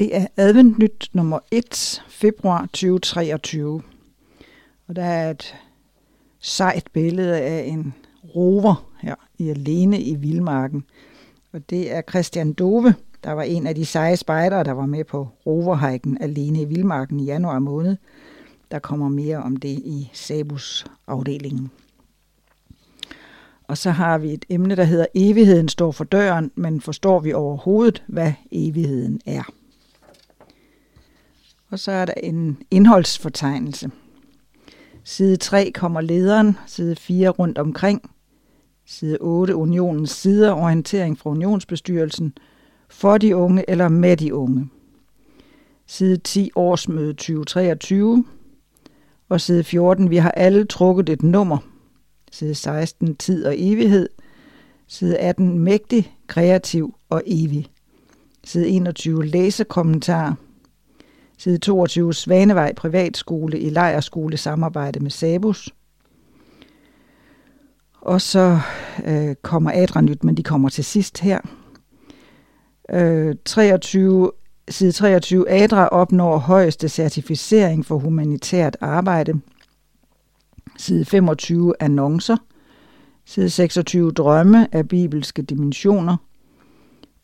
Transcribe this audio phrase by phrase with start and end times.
[0.00, 3.82] Det er adventnyt nummer 1, februar 2023.
[4.88, 5.54] Og der er et
[6.38, 7.94] sejt billede af en
[8.34, 10.84] rover her i alene i Vildmarken.
[11.52, 12.94] Og det er Christian Dove,
[13.24, 17.20] der var en af de seje spejdere, der var med på roverhejken alene i Vildmarken
[17.20, 17.96] i januar måned.
[18.70, 21.70] Der kommer mere om det i Sabus afdelingen.
[23.62, 27.32] Og så har vi et emne, der hedder Evigheden står for døren, men forstår vi
[27.32, 29.52] overhovedet, hvad evigheden er?
[31.70, 33.90] Og så er der en indholdsfortegnelse.
[35.04, 38.10] Side 3 kommer lederen, side 4 rundt omkring,
[38.86, 42.34] side 8 unionens sider, orientering fra unionsbestyrelsen,
[42.88, 44.68] for de unge eller med de unge.
[45.86, 48.24] Side 10 årsmøde 2023,
[49.28, 51.58] og side 14 vi har alle trukket et nummer.
[52.32, 54.08] Side 16 tid og evighed,
[54.86, 57.70] side 18 mægtig, kreativ og evig.
[58.44, 60.36] Side 21 læsekommentar,
[61.40, 65.74] Side 22 Svanevej Privatskole i lejerskole samarbejde med Sabus.
[68.00, 68.60] Og så
[69.04, 71.40] øh, kommer Adranyt, men de kommer til sidst her.
[72.90, 74.30] Øh, 23,
[74.68, 79.40] side 23 Adra opnår højeste certificering for humanitært arbejde.
[80.76, 82.36] Side 25 Annoncer.
[83.24, 86.16] Side 26 Drømme af bibelske dimensioner.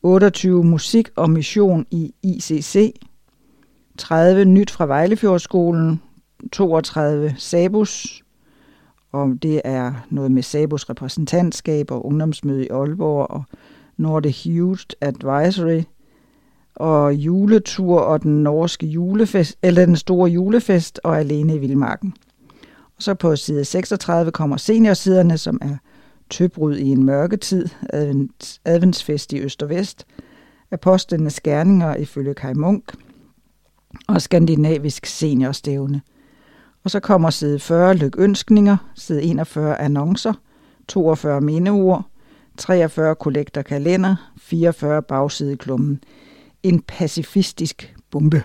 [0.03, 2.93] 28 Musik og mission i ICC.
[3.97, 6.01] 30 nyt fra Vejlefjordskolen,
[6.51, 8.23] 32 Sabus,
[9.11, 13.43] og det er noget med Sabus repræsentantskab og ungdomsmøde i Aalborg og
[13.97, 15.83] Nordic Youth Advisory
[16.75, 22.13] og juletur og den norske julefest, eller den store julefest og alene i Vildmarken.
[22.97, 25.77] Og så på side 36 kommer seniorsiderne, som er
[26.29, 30.05] tøbrud i en mørketid, advent, adventsfest i Øst og Vest,
[30.71, 32.83] apostlenes gerninger ifølge Kai Munk–
[34.07, 36.01] og skandinavisk seniorstævne.
[36.83, 40.33] Og så kommer side 40 lykønskninger, side 41 annoncer,
[40.87, 42.03] 42 mindeord,
[42.57, 46.03] 43 kollekter kalender, 44 bagsideklummen.
[46.63, 48.43] En pacifistisk bombe.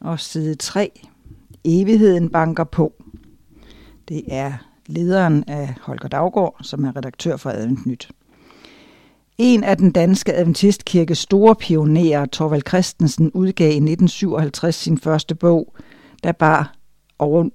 [0.00, 1.00] Og side 3.
[1.64, 2.92] Evigheden banker på.
[4.08, 4.52] Det er
[4.86, 8.08] lederen af Holger Daggaard, som er redaktør for Advent Nyt.
[9.38, 15.74] En af den danske adventistkirkes store pionerer, Torvald Christensen, udgav i 1957 sin første bog,
[16.24, 16.74] der bar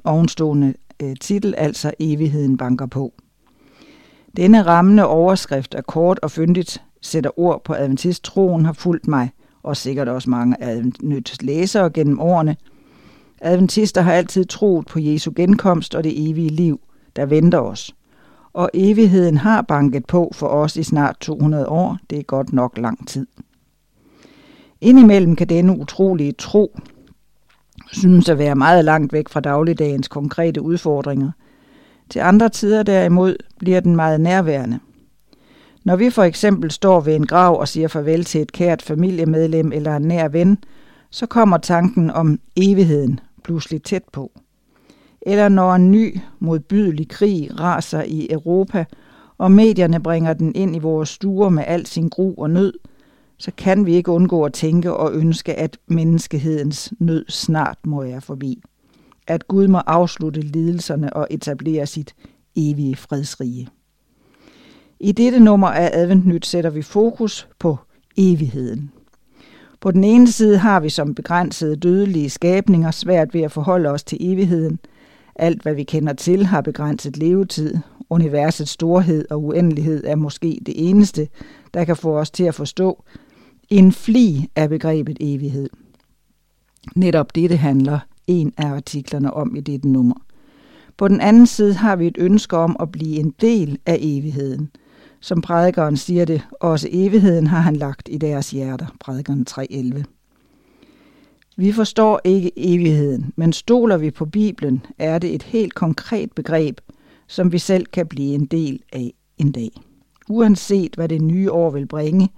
[0.03, 0.73] ovenstående
[1.03, 3.13] øh, titel, altså Evigheden banker på.
[4.37, 9.31] Denne rammende overskrift er kort og fyndigt sætter ord på adventisttroen har fulgt mig,
[9.63, 12.55] og sikkert også mange adventist læsere gennem årene.
[13.41, 16.79] Adventister har altid troet på Jesu genkomst og det evige liv,
[17.15, 17.95] der venter os–
[18.53, 21.97] og evigheden har banket på for os i snart 200 år.
[22.09, 23.27] Det er godt nok lang tid.
[24.81, 26.79] Indimellem kan denne utrolige tro
[27.91, 31.31] synes at være meget langt væk fra dagligdagens konkrete udfordringer.
[32.09, 34.79] Til andre tider derimod bliver den meget nærværende.
[35.83, 39.71] Når vi for eksempel står ved en grav og siger farvel til et kært familiemedlem
[39.71, 40.57] eller en nær ven,
[41.09, 44.31] så kommer tanken om evigheden pludselig tæt på
[45.21, 48.85] eller når en ny modbydelig krig raser i Europa,
[49.37, 52.73] og medierne bringer den ind i vores stuer med al sin gru og nød,
[53.37, 58.21] så kan vi ikke undgå at tænke og ønske, at menneskehedens nød snart må være
[58.21, 58.61] forbi.
[59.27, 62.15] At Gud må afslutte lidelserne og etablere sit
[62.55, 63.67] evige fredsrige.
[64.99, 67.77] I dette nummer af Adventnyt sætter vi fokus på
[68.17, 68.91] evigheden.
[69.81, 74.03] På den ene side har vi som begrænsede dødelige skabninger svært ved at forholde os
[74.03, 74.79] til evigheden–
[75.39, 77.75] alt, hvad vi kender til, har begrænset levetid.
[78.09, 81.27] Universets storhed og uendelighed er måske det eneste,
[81.73, 83.03] der kan få os til at forstå
[83.69, 85.69] en fli af begrebet evighed.
[86.95, 90.15] Netop dette handler en af artiklerne om i dette nummer.
[90.97, 94.69] På den anden side har vi et ønske om at blive en del af evigheden.
[95.19, 100.18] Som prædikeren siger det, også evigheden har han lagt i deres hjerter, prædikeren 3.11.
[101.59, 106.81] Vi forstår ikke evigheden, men stoler vi på Bibelen, er det et helt konkret begreb,
[107.27, 109.69] som vi selv kan blive en del af en dag.
[110.29, 112.29] Uanset hvad det nye år vil bringe,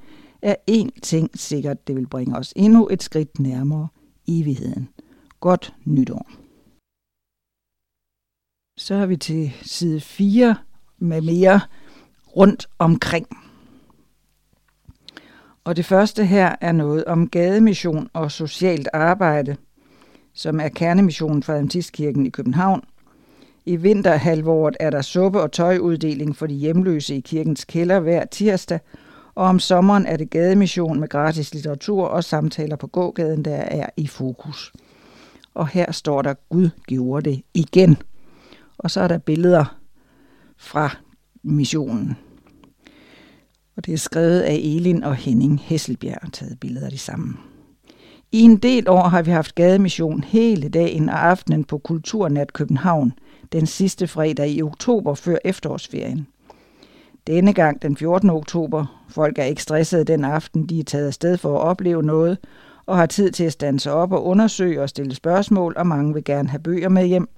[0.41, 3.87] er én ting sikkert, det vil bringe os endnu et skridt nærmere
[4.27, 4.89] evigheden.
[5.39, 6.31] Godt nytår.
[8.77, 10.55] Så er vi til side 4
[10.97, 11.61] med mere
[12.37, 13.40] rundt omkring.
[15.63, 19.55] Og det første her er noget om gademission og socialt arbejde,
[20.33, 22.83] som er kernemissionen for Adventistkirken i København.
[23.65, 28.79] I vinterhalvåret er der suppe- og tøjuddeling for de hjemløse i kirkens kælder hver tirsdag,
[29.35, 33.89] Og om sommeren er det gademission med gratis litteratur og samtaler på gågaden, der er
[33.97, 34.73] i fokus.
[35.53, 37.97] Og her står der, Gud gjorde det igen.
[38.77, 39.77] Og så er der billeder
[40.57, 40.95] fra
[41.43, 42.17] missionen.
[43.77, 47.33] Og det er skrevet af Elin og Henning Hesselbjerg, taget billeder af de samme.
[48.31, 53.13] I en del år har vi haft gademission hele dagen og aftenen på Kulturnat København,
[53.51, 56.27] den sidste fredag i oktober før efterårsferien.
[57.27, 58.29] Denne gang den 14.
[58.29, 59.05] oktober.
[59.09, 62.37] Folk er ikke stressede den aften, de er taget afsted for at opleve noget,
[62.85, 66.23] og har tid til at stanse op og undersøge og stille spørgsmål, og mange vil
[66.23, 67.29] gerne have bøger med hjem.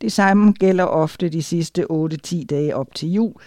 [0.00, 3.42] Det samme gælder ofte de sidste 8-10 dage op til jul.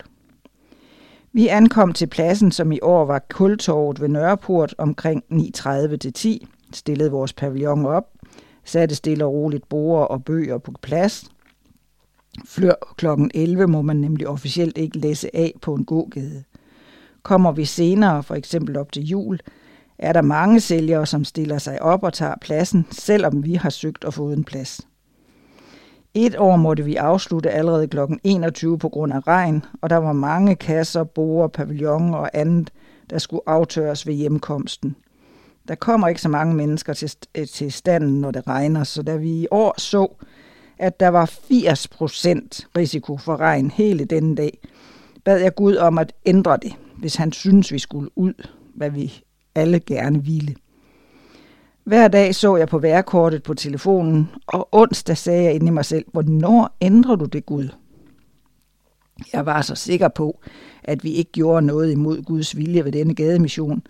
[1.36, 6.48] Vi ankom til pladsen, som i år var Kultorvet ved Nørreport omkring 9.30 til 10,
[6.74, 8.06] stillede vores pavillon op,
[8.64, 11.26] satte stille og roligt borer og bøger på plads.
[12.46, 13.06] Flør kl.
[13.34, 16.44] 11 må man nemlig officielt ikke læse af på en gågade.
[17.24, 19.40] Kommer vi senere, for eksempel op til jul,
[19.98, 24.06] er der mange sælgere, som stiller sig op og tager pladsen, selvom vi har søgt
[24.06, 24.82] og fået en plads.
[26.16, 27.98] Et år måtte vi afslutte allerede kl.
[28.24, 32.72] 21 på grund af regn, og der var mange kasser, borer, pavilloner og andet,
[33.10, 34.96] der skulle aftørres ved hjemkomsten.
[35.68, 39.16] Der kommer ikke så mange mennesker til, øh, til standen, når det regner, så da
[39.16, 40.08] vi i år så,
[40.78, 44.58] at der var 80% risiko for regn hele denne dag,
[45.24, 48.34] bad jeg Gud om at ændre det, hvis han synes, vi skulle ud,
[48.76, 49.24] hvad vi
[49.56, 50.56] alle gerne ville.
[51.84, 55.86] Hver dag så jeg på værkortet på telefonen, og onsdag sagde jeg ind i mig
[55.86, 57.70] selv, hvornår ændrer du det, Gud?
[59.34, 60.40] Jeg var så sikker på,
[60.84, 63.82] at vi ikke gjorde noget imod Guds vilje ved denne gademission.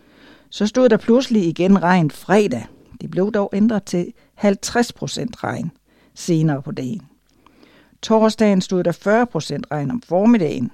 [0.50, 2.66] Så stod der pludselig igen regn fredag.
[3.02, 5.72] Det blev dog ændret til 50 procent regn
[6.16, 7.02] senere på dagen.
[8.02, 10.72] Torsdagen stod der 40 procent regn om formiddagen,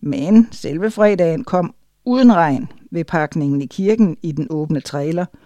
[0.00, 1.74] men selve fredagen kom
[2.04, 5.26] uden regn ved pakningen i kirken i den åbne trailer–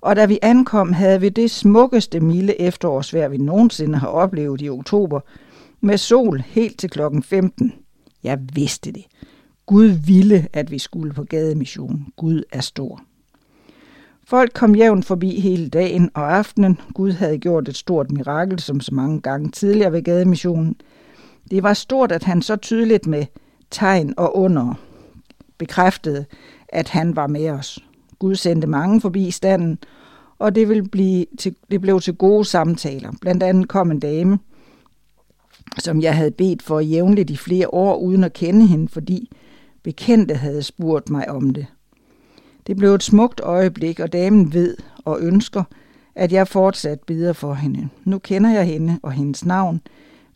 [0.00, 4.68] og da vi ankom, havde vi det smukkeste milde efterårsvejr, vi nogensinde har oplevet i
[4.68, 5.20] oktober,
[5.80, 7.72] med sol helt til klokken 15.
[8.24, 9.04] Jeg vidste det.
[9.66, 12.06] Gud ville, at vi skulle på gademission.
[12.16, 13.00] Gud er stor.
[14.24, 16.78] Folk kom jævnt forbi hele dagen og aftenen.
[16.94, 20.76] Gud havde gjort et stort mirakel, som så mange gange tidligere ved gademissionen.
[21.50, 23.26] Det var stort, at han så tydeligt med
[23.70, 24.74] tegn og under
[25.58, 26.24] bekræftede,
[26.68, 27.84] at han var med os.
[28.20, 29.78] Gud sendte mange forbi standen,
[30.38, 33.12] og det, vil blive til, det blev til gode samtaler.
[33.20, 34.38] Blandt andet kom en dame,
[35.78, 39.30] som jeg havde bedt for jævnligt i flere år, uden at kende hende, fordi
[39.82, 41.66] bekendte havde spurgt mig om det.
[42.66, 45.64] Det blev et smukt øjeblik, og damen ved og ønsker,
[46.14, 47.88] at jeg fortsat beder for hende.
[48.04, 49.80] Nu kender jeg hende og hendes navn.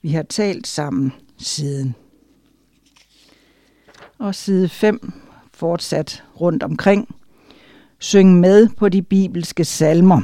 [0.03, 1.95] Vi har talt sammen siden.
[4.19, 5.13] Og side 5
[5.53, 7.15] fortsat rundt omkring.
[7.99, 10.23] Syng med på de bibelske salmer.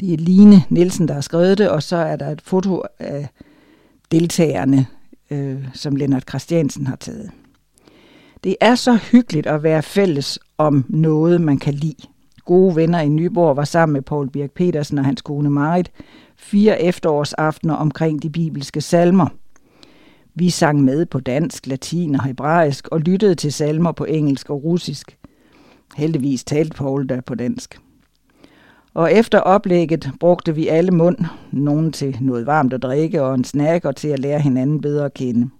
[0.00, 3.28] Det er Line Nielsen, der har skrevet det, og så er der et foto af
[4.10, 4.86] deltagerne,
[5.30, 7.30] øh, som Lennart Christiansen har taget.
[8.44, 12.06] Det er så hyggeligt at være fælles om noget, man kan lide.
[12.44, 15.90] Gode venner i Nyborg var sammen med Paul Birk Petersen og hans kone Marit
[16.36, 19.26] fire efterårsaftener omkring de bibelske salmer.
[20.34, 24.64] Vi sang med på dansk, latin og hebraisk og lyttede til salmer på engelsk og
[24.64, 25.18] russisk.
[25.94, 27.80] Heldigvis talte Paul da på dansk.
[28.94, 31.16] Og efter oplægget brugte vi alle mund,
[31.52, 35.04] nogen til noget varmt at drikke og en snack og til at lære hinanden bedre
[35.04, 35.50] at kende.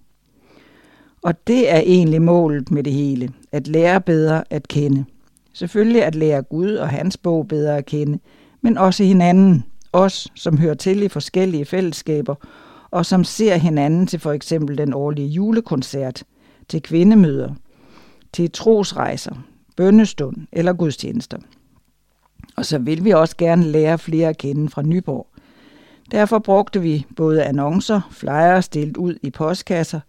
[1.21, 5.05] Og det er egentlig målet med det hele, at lære bedre at kende.
[5.53, 8.19] Selvfølgelig at lære Gud og hans bog bedre at kende,
[8.61, 9.63] men også hinanden,
[9.93, 12.35] os som hører til i forskellige fællesskaber,
[12.91, 16.23] og som ser hinanden til for eksempel den årlige julekoncert,
[16.67, 17.53] til kvindemøder,
[18.33, 19.35] til trosrejser,
[19.75, 21.37] bønnestund eller gudstjenester.
[22.55, 25.27] Og så vil vi også gerne lære flere at kende fra Nyborg.
[26.11, 29.99] Derfor brugte vi både annoncer, flyers delt ud i postkasser,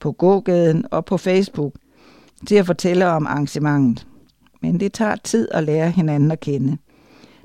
[0.00, 1.74] på gågaden og på Facebook
[2.46, 4.06] til at fortælle om arrangementet.
[4.62, 6.78] Men det tager tid at lære hinanden at kende.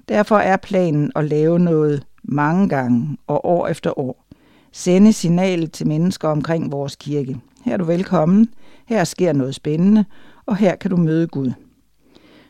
[0.09, 4.25] Derfor er planen at lave noget mange gange og år efter år.
[4.71, 7.37] Sende signalet til mennesker omkring vores kirke.
[7.65, 8.49] Her er du velkommen,
[8.85, 10.05] her sker noget spændende,
[10.45, 11.51] og her kan du møde Gud.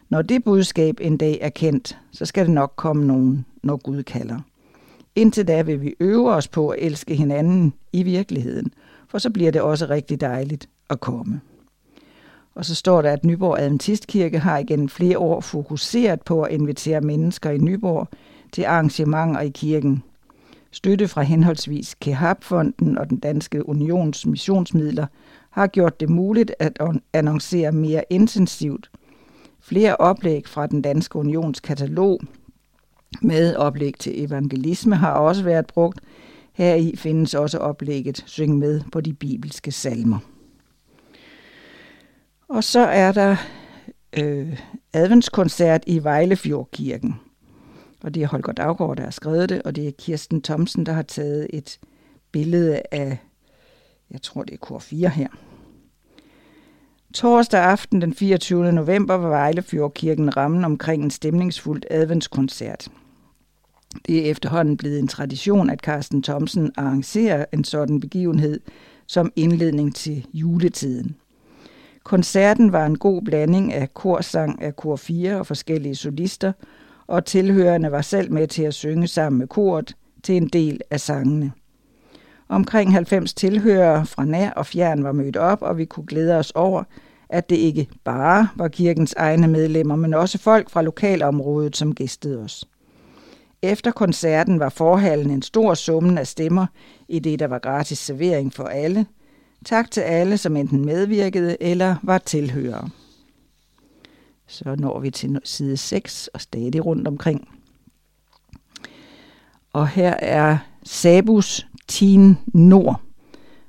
[0.09, 4.03] Når det budskab en dag er kendt, så skal det nok komme nogen, når Gud
[4.03, 4.39] kalder.
[5.15, 8.73] Indtil da vil vi øve os på at elske hinanden i virkeligheden,
[9.07, 11.41] for så bliver det også rigtig dejligt at komme.
[12.55, 17.01] Og så står der, at Nyborg Adventistkirke har igen flere år fokuseret på at invitere
[17.01, 18.07] mennesker i Nyborg
[18.51, 20.03] til arrangementer i kirken.
[20.71, 25.05] Støtte fra henholdsvis Kehab-fonden og den danske unions missionsmidler
[25.49, 26.79] har gjort det muligt at
[27.13, 28.89] annoncere mere intensivt.
[29.61, 32.19] Flere oplæg fra den danske unions katalog
[33.21, 35.99] med oplæg til evangelisme har også været brugt.
[36.53, 40.19] Her i findes også oplægget Syng med på de bibelske salmer.
[42.47, 43.35] Og så er der
[44.17, 44.59] øh,
[44.93, 47.15] adventskoncert i Vejlefjordkirken.
[48.03, 50.93] Og det er Holger Daggaard, der har skrevet det, og det er Kirsten Thomsen, der
[50.93, 51.79] har taget et
[52.31, 53.17] billede af,
[54.11, 55.27] jeg tror det er kor 4 her.
[57.13, 58.71] Torsdag aften den 24.
[58.71, 62.87] november var Vejlefjordkirken rammen omkring en stemningsfuldt adventskoncert.
[64.07, 68.59] Det er efterhånden blevet en tradition, at Carsten Thomsen arrangerer en sådan begivenhed
[69.07, 71.15] som indledning til juletiden.
[72.03, 76.51] Koncerten var en god blanding af korsang af kor 4 og forskellige solister,
[77.07, 80.99] og tilhørerne var selv med til at synge sammen med koret til en del af
[80.99, 81.51] sangene.
[82.49, 86.51] Omkring 90 tilhørere fra nær og fjern var mødt op, og vi kunne glæde os
[86.51, 86.83] over,
[87.29, 92.43] at det ikke bare var kirkens egne medlemmer, men også folk fra lokalområdet, som gæstede
[92.43, 92.65] os.
[93.61, 96.65] Efter koncerten var forhallen en stor summen af stemmer,
[97.07, 99.05] i det der var gratis servering for alle.
[99.65, 102.89] Tak til alle, som enten medvirkede eller var tilhørere.
[104.47, 107.47] Så når vi til side 6 og stadig rundt omkring.
[109.73, 113.01] Og her er Sabus Teen Nord.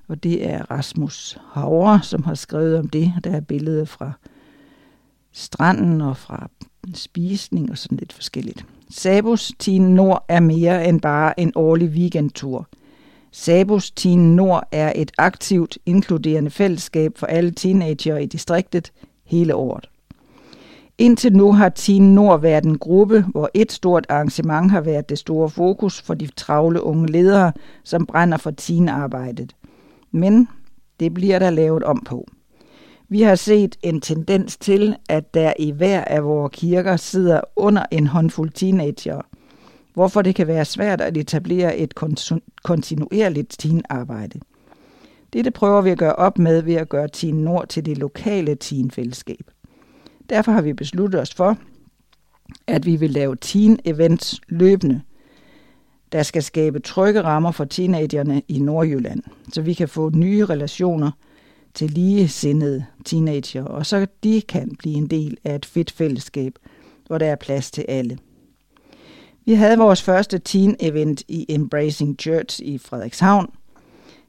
[0.08, 3.12] Og det er Rasmus Havre, som har skrevet om det.
[3.24, 4.12] Der er billeder fra
[5.32, 6.50] stranden og fra
[6.94, 8.66] spisning og sådan lidt forskelligt.
[8.90, 12.68] Sabus Teen Nord er mere end bare en årlig weekendtur.
[13.32, 18.92] Sabus Teen Nord er et aktivt, inkluderende fællesskab for alle teenager i distriktet
[19.24, 19.89] hele året.
[21.00, 25.18] Indtil nu har Teen Nord været en gruppe, hvor et stort arrangement har været det
[25.18, 27.52] store fokus for de travle unge ledere,
[27.84, 29.56] som brænder for teenarbejdet.
[30.10, 30.48] Men
[31.00, 32.26] det bliver der lavet om på.
[33.08, 37.84] Vi har set en tendens til, at der i hver af vores kirker sidder under
[37.90, 39.20] en håndfuld teenager,
[39.94, 41.94] hvorfor det kan være svært at etablere et
[42.64, 44.40] kontinuerligt teenarbejde.
[45.32, 48.54] Dette prøver vi at gøre op med ved at gøre Teen Nord til det lokale
[48.54, 49.50] teenfællesskab.
[50.30, 51.58] Derfor har vi besluttet os for,
[52.66, 55.00] at vi vil lave teen-events løbende,
[56.12, 59.22] der skal skabe trygge rammer for teenagerne i Nordjylland,
[59.52, 61.10] så vi kan få nye relationer
[61.74, 66.58] til ligesindede teenager, og så de kan blive en del af et fedt fællesskab,
[67.06, 68.18] hvor der er plads til alle.
[69.44, 73.50] Vi havde vores første teen-event i Embracing Church i Frederikshavn.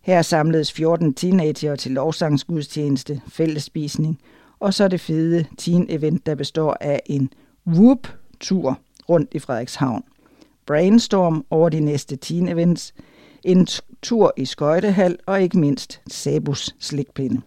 [0.01, 4.19] Her samledes 14 teenager til lovsangsgudstjeneste, fællesspisning
[4.61, 7.33] og så det fede teen-event, der består af en
[7.67, 10.03] Whoop-tur rundt i Frederikshavn.
[10.65, 12.91] Brainstorm over de næste teen-events,
[13.43, 13.67] en
[14.01, 17.41] tur i skøjtehal og ikke mindst Sabus slikpinde.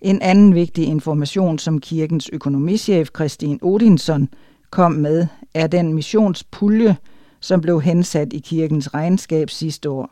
[0.00, 4.28] En anden vigtig information, som kirkens økonomichef Christine Odinson
[4.70, 6.96] kom med, er den missionspulje,
[7.40, 10.10] som blev hensat i kirkens regnskab sidste år.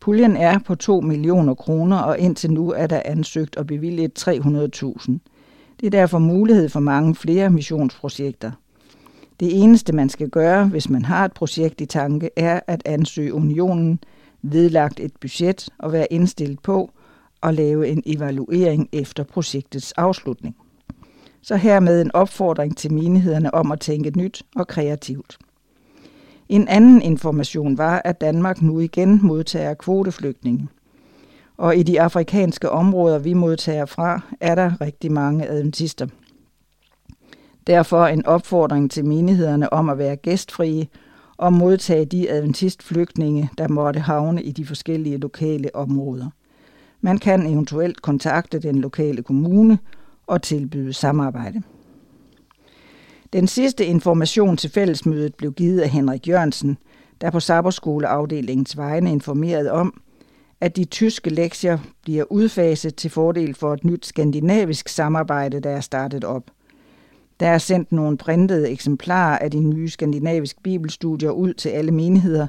[0.00, 5.12] Puljen er på 2 millioner kroner, og indtil nu er der ansøgt og bevilget 300.000.
[5.80, 8.50] Det er derfor mulighed for mange flere missionsprojekter.
[9.40, 13.34] Det eneste, man skal gøre, hvis man har et projekt i tanke, er at ansøge
[13.34, 13.98] unionen,
[14.42, 16.90] vedlagt et budget og være indstillet på
[17.42, 20.56] at lave en evaluering efter projektets afslutning.
[21.42, 25.38] Så hermed en opfordring til menighederne om at tænke nyt og kreativt.
[26.48, 30.68] En anden information var, at Danmark nu igen modtager kvoteflygtninge.
[31.56, 36.06] Og i de afrikanske områder, vi modtager fra, er der rigtig mange adventister.
[37.66, 40.86] Derfor en opfordring til menighederne om at være gæstfrie
[41.36, 46.30] og modtage de adventistflygtninge, der måtte havne i de forskellige lokale områder.
[47.00, 49.78] Man kan eventuelt kontakte den lokale kommune
[50.26, 51.62] og tilbyde samarbejde.
[53.32, 56.78] Den sidste information til fællesmødet blev givet af Henrik Jørgensen,
[57.20, 60.00] der på Sabberskoleafdelingens vegne informerede om,
[60.60, 65.80] at de tyske lektier bliver udfaset til fordel for et nyt skandinavisk samarbejde, der er
[65.80, 66.50] startet op.
[67.40, 72.46] Der er sendt nogle printede eksemplarer af de nye skandinaviske bibelstudier ud til alle menigheder,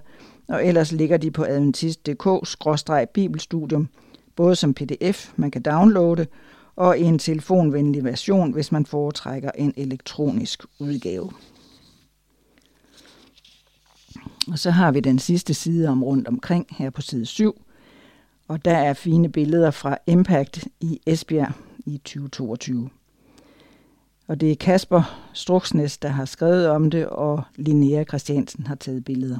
[0.48, 3.88] og ellers ligger de på adventist.dk-bibelstudium,
[4.36, 6.27] både som pdf, man kan downloade,
[6.75, 11.32] og en telefonvenlig version, hvis man foretrækker en elektronisk udgave.
[14.51, 17.62] Og så har vi den sidste side om rundt omkring her på side 7,
[18.48, 21.51] og der er fine billeder fra Impact i Esbjerg
[21.86, 22.89] i 2022.
[24.27, 29.05] Og det er Kasper Struksnes, der har skrevet om det, og Linnea Christiansen har taget
[29.05, 29.39] billeder.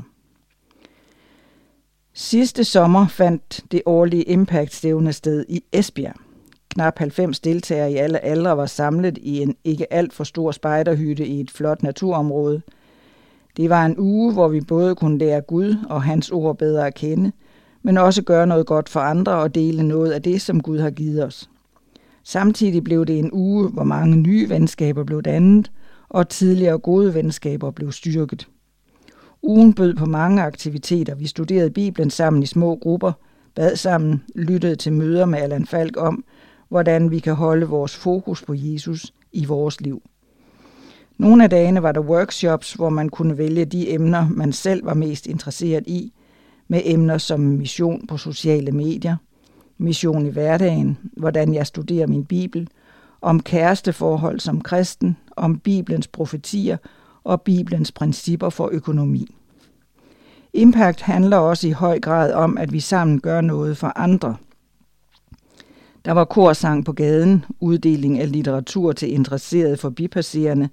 [2.14, 6.16] Sidste sommer fandt det årlige Impact-stævne sted i Esbjerg.
[6.70, 11.28] Knap 90 deltagere i alle aldre var samlet i en ikke alt for stor spejderhytte
[11.28, 12.62] i et flot naturområde.
[13.58, 16.94] Det var en uge, hvor vi både kunne lære Gud og hans ord bedre at
[16.94, 17.32] kende,
[17.84, 20.90] men også gøre noget godt for andre og dele noget af det, som Gud har
[20.90, 21.50] givet os.
[22.28, 25.72] Samtidig blev det en uge, hvor mange nye venskaber blev dannet,
[26.10, 28.48] og tidligere gode venskaber blev styrket.
[29.44, 31.16] Ugen bød på mange aktiviteter.
[31.16, 33.12] Vi studerede Bibelen sammen i små grupper,
[33.56, 36.24] bad sammen, lyttede til møder med Allan Falk om,
[36.70, 40.02] hvordan vi kan holde vores fokus på Jesus i vores liv.
[41.18, 44.94] Nogle af dagene var der workshops, hvor man kunne vælge de emner, man selv var
[44.94, 46.14] mest interesseret i,
[46.68, 49.16] med emner som mission på sociale medier,
[49.78, 52.70] mission i hverdagen, hvordan jeg studerer min bibel,
[53.22, 56.78] om kæresteforhold som kristen, om Bibelens profetier
[57.24, 59.36] og Bibelens principper for økonomi.
[60.54, 64.36] Impact handler også i høj grad om, at vi sammen gør noget for andre.
[66.06, 70.70] Der var korsang på gaden, uddeling af litteratur til interesserede forbipasserende.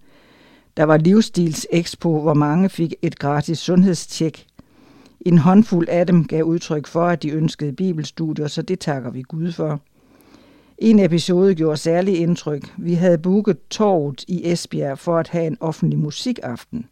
[0.77, 4.47] Der var livsstilsexpo, hvor mange fik et gratis sundhedstjek.
[5.26, 9.22] En håndfuld af dem gav udtryk for, at de ønskede bibelstudier, så det takker vi
[9.22, 9.80] Gud for.
[10.78, 12.74] En episode gjorde særlig indtryk.
[12.78, 16.87] Vi havde booket torvet i Esbjerg for at have en offentlig musikaften.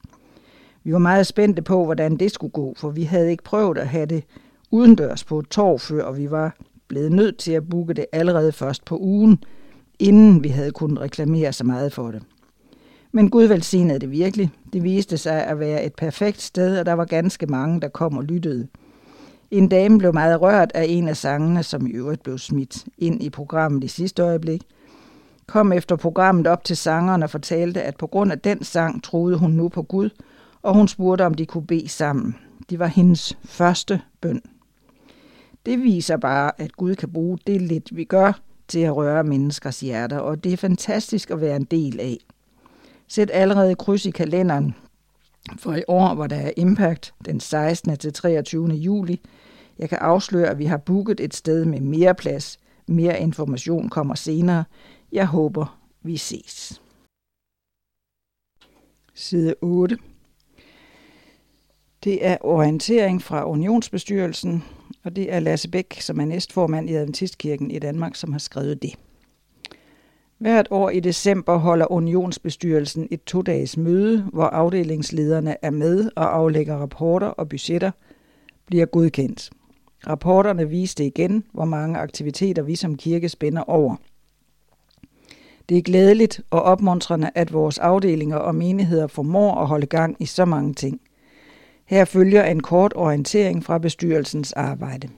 [0.85, 3.89] Vi var meget spændte på, hvordan det skulle gå, for vi havde ikke prøvet at
[3.89, 4.25] have det
[4.71, 6.57] udendørs på et torv før, og vi var
[6.89, 9.45] blevet nødt til at booke det allerede først på ugen,
[9.99, 12.23] inden vi havde kunnet reklamere så meget for det.
[13.13, 14.51] Men Gud velsignede det virkelig.
[14.73, 18.17] Det viste sig at være et perfekt sted, og der var ganske mange, der kom
[18.17, 18.69] og lyttede.
[19.51, 23.23] En dame blev meget rørt af en af sangene, som i øvrigt blev smidt ind
[23.23, 24.63] i programmet i sidste øjeblik,
[25.47, 29.37] kom efter programmet op til sangeren og fortalte, at på grund af den sang troede
[29.37, 30.11] hun nu på Gud,
[30.63, 32.37] og hun spurgte, om de kunne bede sammen.
[32.71, 34.43] Det var hendes første bøn.
[35.67, 39.81] Det viser bare, at Gud kan bruge det lidt, vi gør, til at røre menneskers
[39.81, 42.19] hjerter, og det er fantastisk at være en del af.
[43.11, 44.75] Sæt allerede kryds i kalenderen
[45.59, 47.97] for i år, hvor der er Impact den 16.
[47.97, 48.69] til 23.
[48.69, 49.21] juli.
[49.79, 52.61] Jeg kan afsløre, at vi har booket et sted med mere plads.
[52.87, 54.65] Mere information kommer senere.
[55.13, 56.83] Jeg håber, vi ses.
[59.15, 59.99] Side 8.
[62.05, 64.65] Det er orientering fra Unionsbestyrelsen,
[65.05, 68.83] og det er Lasse Bæk, som er næstformand i Adventistkirken i Danmark, som har skrevet
[68.83, 68.95] det.
[70.41, 76.77] Hvert år i december holder Unionsbestyrelsen et to-dages møde, hvor afdelingslederne er med og aflægger
[76.77, 77.91] rapporter og budgetter
[78.67, 79.51] bliver godkendt.
[80.07, 83.97] Rapporterne viste igen, hvor mange aktiviteter vi som kirke spænder over.
[85.69, 90.27] Det er glædeligt og opmuntrende, at vores afdelinger og menigheder formår at holde gang i
[90.27, 91.01] så mange ting.
[91.85, 95.09] Her følger en kort orientering fra bestyrelsens arbejde.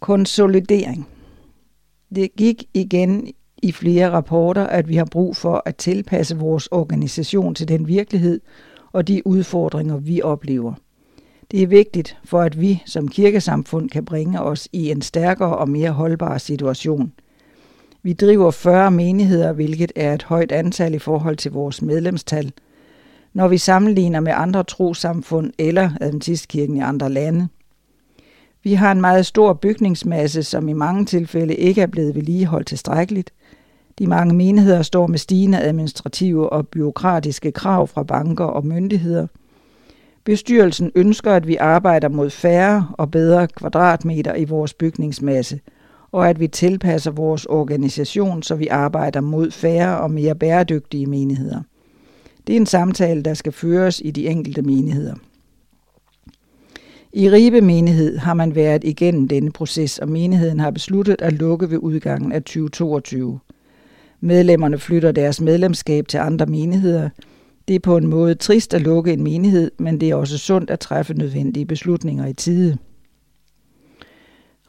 [0.00, 1.08] Konsolidering.
[2.14, 7.54] Det gik igen i flere rapporter, at vi har brug for at tilpasse vores organisation
[7.54, 8.40] til den virkelighed
[8.92, 10.74] og de udfordringer, vi oplever.
[11.50, 15.68] Det er vigtigt for, at vi som kirkesamfund kan bringe os i en stærkere og
[15.68, 17.12] mere holdbar situation.
[18.02, 22.52] Vi driver 40 menigheder, hvilket er et højt antal i forhold til vores medlemstal.
[23.32, 27.48] Når vi sammenligner med andre trosamfund eller Adventistkirken i andre lande.
[28.62, 33.32] Vi har en meget stor bygningsmasse, som i mange tilfælde ikke er blevet vedligeholdt tilstrækkeligt.
[34.00, 39.26] De mange menigheder står med stigende administrative og byråkratiske krav fra banker og myndigheder–
[40.24, 45.60] Bestyrelsen ønsker, at vi arbejder mod færre og bedre kvadratmeter i vores bygningsmasse,
[46.12, 51.62] og at vi tilpasser vores organisation, så vi arbejder mod færre og mere bæredygtige menigheder.
[52.46, 55.14] Det er en samtale, der skal føres i de enkelte menigheder.
[57.12, 61.70] I Ribe menighed har man været igennem denne proces, og menigheden har besluttet at lukke
[61.70, 63.38] ved udgangen af 2022.
[64.20, 67.08] Medlemmerne flytter deres medlemskab til andre menigheder–
[67.70, 70.70] det er på en måde trist at lukke en menighed, men det er også sundt
[70.70, 72.78] at træffe nødvendige beslutninger i tide.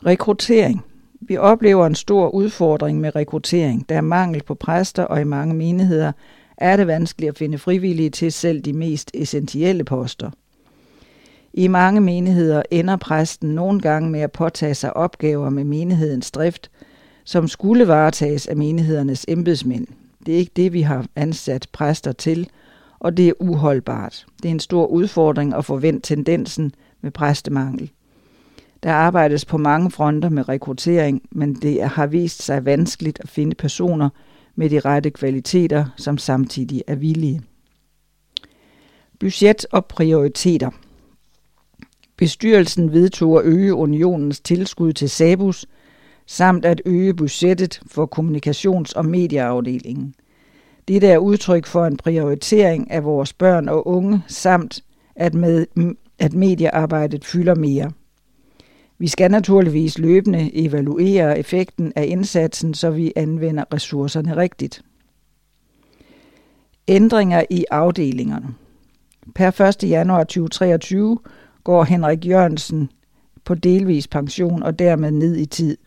[0.05, 0.81] Rekruttering.
[1.21, 3.89] Vi oplever en stor udfordring med rekruttering.
[3.89, 6.11] Der er mangel på præster, og i mange menigheder
[6.57, 10.31] er det vanskeligt at finde frivillige til selv de mest essentielle poster.
[11.53, 16.71] I mange menigheder ender præsten nogle gange med at påtage sig opgaver med menighedens drift,
[17.23, 19.87] som skulle varetages af menighedernes embedsmænd.
[20.25, 22.49] Det er ikke det, vi har ansat præster til–
[23.01, 24.25] og det er uholdbart.
[24.43, 27.91] Det er en stor udfordring at forvente tendensen med præstemangel.
[28.83, 33.55] Der arbejdes på mange fronter med rekruttering, men det har vist sig vanskeligt at finde
[33.55, 34.09] personer
[34.55, 37.41] med de rette kvaliteter, som samtidig er villige.
[39.19, 40.69] Budget og prioriteter.
[42.17, 45.65] Bestyrelsen vedtog at øge unionens tilskud til SABUS,
[46.31, 50.15] samt at øge budgettet for kommunikations- og medieafdelingen.
[50.87, 54.83] Dette er udtryk for en prioritering af vores børn og unge, samt
[55.15, 55.65] at, med,
[56.19, 57.91] at mediearbejdet fylder mere.
[58.97, 64.81] Vi skal naturligvis løbende evaluere effekten af indsatsen, så vi anvender ressourcerne rigtigt.
[66.87, 68.47] Ændringer i afdelingerne.
[69.35, 69.89] Per 1.
[69.89, 71.17] januar 2023
[71.63, 72.89] går Henrik Jørgensen
[73.45, 75.77] på delvis pension og dermed ned i tid.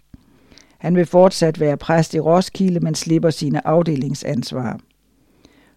[0.85, 4.81] Han vil fortsat være præst i Roskilde, men slipper sine afdelingsansvar.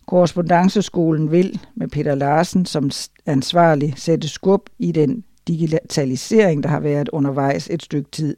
[0.06, 2.92] Korrespondanceskolen vil med Peter Larsen som
[3.26, 8.38] ansvarlig sætte skub i den digitalisering, der har været undervejs et stykke tid.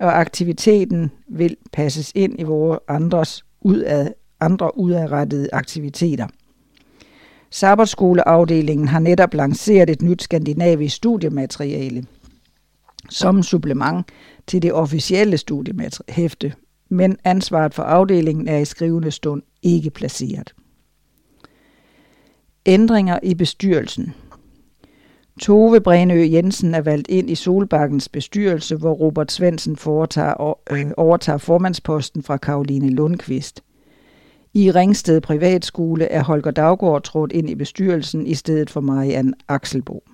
[0.00, 4.08] Og aktiviteten vil passes ind i vores andres udad,
[4.40, 6.26] andre udadrettede aktiviteter.
[7.50, 12.04] Sabbatskoleafdelingen har netop lanceret et nyt skandinavisk studiemateriale
[13.12, 14.06] som supplement
[14.46, 16.54] til det officielle studiehæfte,
[16.88, 20.54] men ansvaret for afdelingen er i skrivende stund ikke placeret.
[22.66, 24.14] Ændringer i bestyrelsen.
[25.40, 31.38] Tove Brænø Jensen er valgt ind i Solbakkens bestyrelse, hvor Robert Svensen foretager, øh, overtager
[31.38, 33.62] formandsposten fra Karoline Lundqvist.
[34.54, 40.04] I Ringsted Privatskole er Holger Daggaard trådt ind i bestyrelsen i stedet for Marianne Axelbo.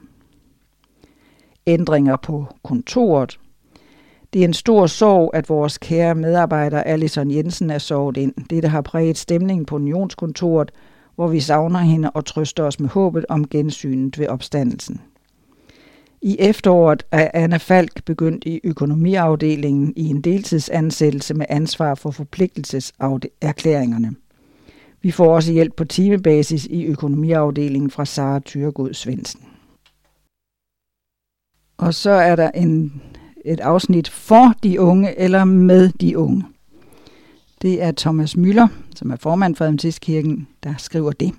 [1.69, 3.39] Ændringer på kontoret.
[4.33, 8.35] Det er en stor sorg, at vores kære medarbejder Alison Jensen er sovet ind.
[8.51, 10.73] Det, har præget stemningen på unionskontoret,
[11.15, 15.01] hvor vi savner hende og trøster os med håbet om gensynet ved opstandelsen.
[16.23, 24.15] I efteråret er Anna Falk begyndt i økonomiafdelingen i en deltidsansættelse med ansvar for forpligtelseserklæringerne.
[25.03, 29.41] Vi får også hjælp på timebasis i økonomiafdelingen fra Sara Thyregod Svendsen.
[31.79, 33.03] Og så er der en,
[33.45, 36.45] et afsnit for de unge eller med de unge.
[37.63, 41.33] Det er Thomas Møller, som er formand for Adventistkirken, der skriver det.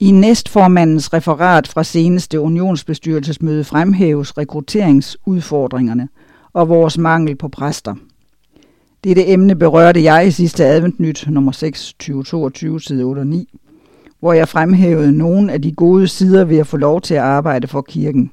[0.00, 6.08] I næstformandens referat fra seneste unionsbestyrelsesmøde fremhæves rekrutteringsudfordringerne
[6.52, 7.94] og vores mangel på præster.
[9.04, 13.58] Dette emne berørte jeg i sidste adventnyt nummer 6, 2022, side 8 og 9,
[14.20, 17.66] hvor jeg fremhævede nogle af de gode sider ved at få lov til at arbejde
[17.66, 18.30] for kirken.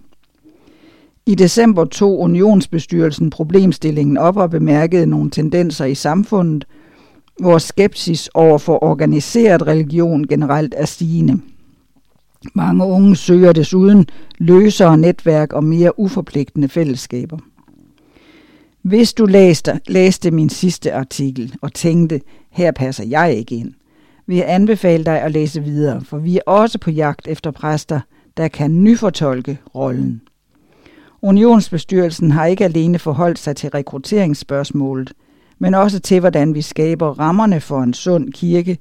[1.28, 6.66] I december tog unionsbestyrelsen problemstillingen op og bemærkede nogle tendenser i samfundet,
[7.40, 11.42] hvor skepsis over for organiseret religion generelt er stigende.
[12.54, 14.06] Mange unge søger desuden
[14.38, 17.38] løsere netværk og mere uforpligtende fællesskaber.
[18.82, 23.74] Hvis du læste, læste min sidste artikel og tænkte, her passer jeg ikke ind,
[24.28, 28.00] vil jeg anbefale dig at læse videre, for vi er også på jagt efter præster,
[28.38, 30.22] der kan nyfortolke rollen.
[31.26, 35.14] Unionsbestyrelsen har ikke alene forholdt sig til rekrutteringsspørgsmålet,
[35.60, 38.78] men også til, hvordan vi skaber rammerne for en sund kirke,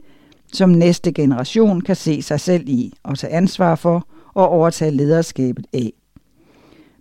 [0.52, 5.66] som næste generation kan se sig selv i og tage ansvar for og overtage lederskabet
[5.72, 5.92] af.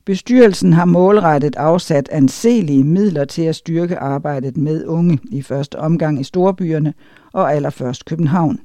[0.05, 6.19] Bestyrelsen har målrettet afsat anselige midler til at styrke arbejdet med unge i første omgang
[6.19, 6.93] i storbyerne
[7.33, 8.59] og allerførst København.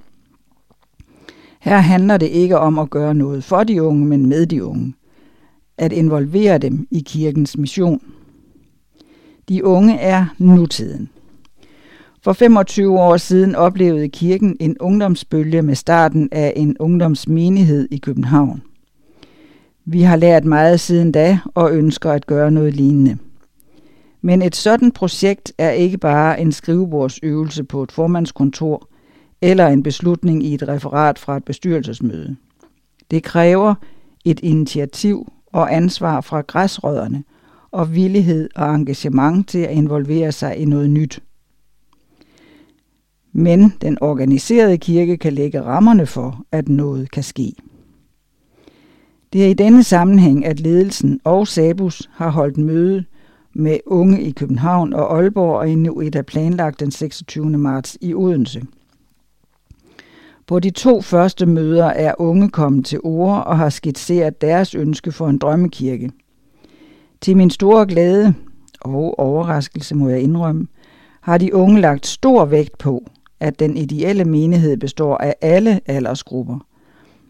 [1.61, 4.95] Her handler det ikke om at gøre noget for de unge, men med de unge.
[5.79, 8.03] At involvere dem i kirkens mission.
[9.49, 11.11] De unge er nutiden.
[12.23, 18.63] For 25 år siden oplevede kirken en ungdomsbølge med starten af en ungdomsmenighed i København.
[19.85, 23.19] Vi har lært meget siden da og ønsker at gøre noget lignende.
[24.21, 28.89] Men et sådan projekt er ikke bare en skrivebordsøvelse på et formandskontor
[29.43, 32.37] eller en beslutning i et referat fra et bestyrelsesmøde.
[33.11, 33.75] Det kræver
[34.25, 37.25] et initiativ og ansvar fra græsrødderne
[37.71, 41.23] og villighed og engagement til at involvere sig i noget nyt.
[43.33, 47.53] Men den organiserede kirke kan lægge rammerne for, at noget kan ske.
[49.33, 53.05] Det er i denne sammenhæng, at ledelsen og Sabus har holdt møde
[53.53, 57.59] med unge i København og Aalborg, og endnu et er planlagt den 26.
[57.59, 58.63] marts i Odense.
[60.49, 65.13] På de to første møder er unge kommet til ord og har skitseret deres ønske
[65.13, 66.11] for en drømmekirke.
[67.21, 68.35] Til min store glæde
[68.81, 70.67] og overraskelse må jeg indrømme,
[71.21, 73.05] har de unge lagt stor vægt på,
[73.41, 76.59] at den ideelle menighed består af alle aldersgrupper,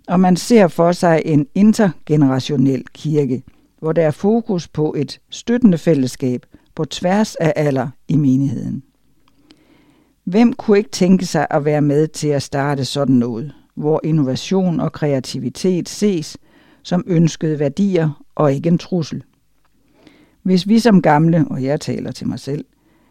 [0.08, 3.42] og man ser for sig en intergenerationel kirke,
[3.80, 8.82] hvor der er fokus på et støttende fællesskab på tværs af alder i menigheden.
[10.28, 14.80] Hvem kunne ikke tænke sig at være med til at starte sådan noget, hvor innovation
[14.80, 16.36] og kreativitet ses
[16.82, 19.24] som ønskede værdier og ikke en trussel?
[20.42, 22.64] Hvis vi som gamle, og jeg taler til mig selv,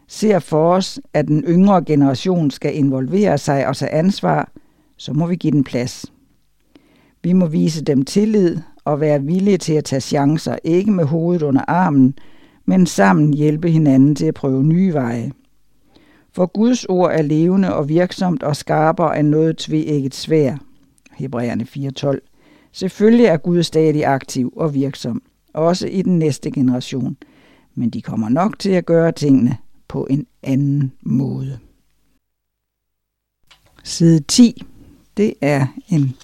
[0.08, 4.52] ser for os, at den yngre generation skal involvere sig og tage ansvar,
[4.98, 6.06] så må vi give den plads.
[7.24, 11.42] Vi må vise dem tillid og være villige til at tage chancer, ikke med hovedet
[11.42, 12.16] under armen,
[12.66, 15.32] men sammen hjælpe hinanden til at prøve nye veje.
[16.38, 20.58] For Guds ord er levende og virksomt og skarper end noget tveægget svær.
[21.12, 22.20] Hebræerne 4.12.
[22.72, 25.22] Selvfølgelig er Gud stadig aktiv og virksom,
[25.54, 27.18] også i den næste generation,
[27.76, 31.60] men de kommer nok til at gøre tingene på en anden måde.
[33.84, 34.64] Side 10.
[35.18, 36.16] Det er en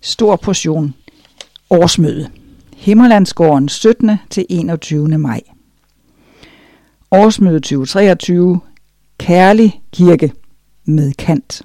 [0.00, 0.94] stor portion
[1.70, 2.30] årsmøde.
[2.76, 4.10] Himmerlandsgården 17.
[4.30, 5.18] til 21.
[5.18, 5.40] maj.
[7.10, 8.60] Årsmøde 2023.
[9.18, 10.32] Kærlig kirke
[10.84, 11.62] med kant.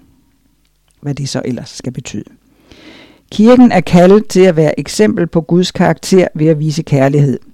[1.01, 2.29] Hvad det så ellers skal betyde.
[3.31, 7.39] Kirken er kaldet til at være eksempel på Guds karakter ved at vise kærlighed–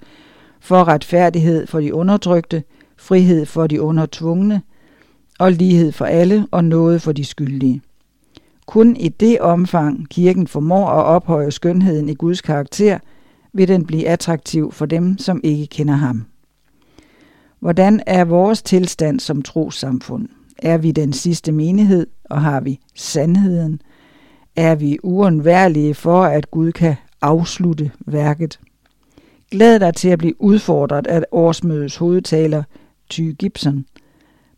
[0.61, 2.63] for retfærdighed for de undertrykte,
[2.97, 4.63] frihed for de undertvungne
[5.39, 7.83] og lighed for alle og noget for de skyldige.
[8.67, 12.99] Kun i det omfang kirken formår at ophøje skønheden i Guds karakter,
[13.53, 16.25] vil den blive attraktiv for dem, som ikke kender ham.
[17.63, 20.29] Hvordan er vores tilstand som trossamfund?
[20.59, 23.81] Er vi den sidste menighed, og har vi sandheden?
[24.57, 28.61] Er vi uundværlige for, at Gud kan afslutte værket?
[29.51, 32.63] Glæd dig til at blive udfordret af årsmødets hovedtaler,
[33.09, 33.85] Ty Gibson,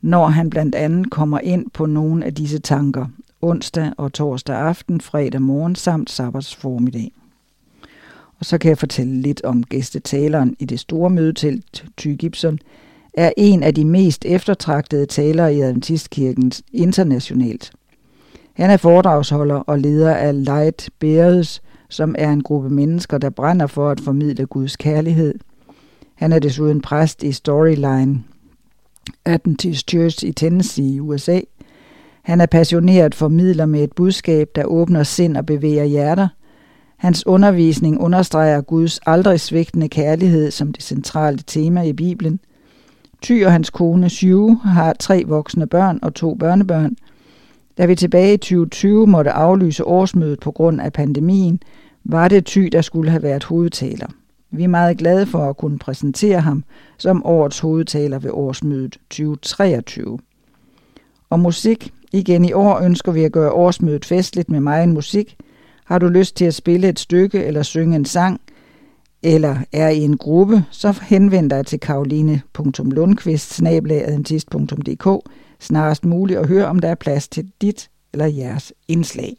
[0.00, 3.06] når han blandt andet kommer ind på nogle af disse tanker
[3.42, 7.12] onsdag og torsdag aften, fredag morgen samt sabbats formiddag.
[8.38, 12.58] Og så kan jeg fortælle lidt om gæstetaleren i det store mødetelt, Ty Gibson,
[13.16, 17.72] er en af de mest eftertragtede talere i Adventistkirken internationalt.
[18.54, 23.66] Han er foredragsholder og leder af Light Bears, som er en gruppe mennesker, der brænder
[23.66, 25.34] for at formidle Guds kærlighed.
[26.14, 28.22] Han er desuden præst i Storyline,
[29.24, 31.40] Adventist Church i Tennessee i USA.
[32.22, 36.28] Han er passioneret formidler med et budskab, der åbner sind og bevæger hjerter.
[36.96, 42.40] Hans undervisning understreger Guds aldrig svigtende kærlighed som det centrale tema i Bibelen.
[43.22, 46.96] Ty og hans kone Sue har tre voksne børn og to børnebørn.
[47.78, 51.60] Da vi tilbage i 2020 måtte aflyse årsmødet på grund af pandemien,
[52.04, 54.06] var det Ty, der skulle have været hovedtaler.
[54.50, 56.64] Vi er meget glade for at kunne præsentere ham
[56.98, 60.18] som årets hovedtaler ved årsmødet 2023.
[61.30, 61.92] Og musik.
[62.12, 65.36] Igen i år ønsker vi at gøre årsmødet festligt med meget musik.
[65.84, 68.40] Har du lyst til at spille et stykke eller synge en sang,
[69.24, 73.62] eller er i en gruppe, så henvend dig til karoline.lundqvist
[75.60, 79.36] snarest muligt og hør, om der er plads til dit eller jeres indslag.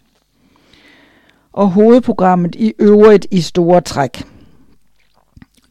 [1.53, 4.23] Og hovedprogrammet i øvrigt i store træk–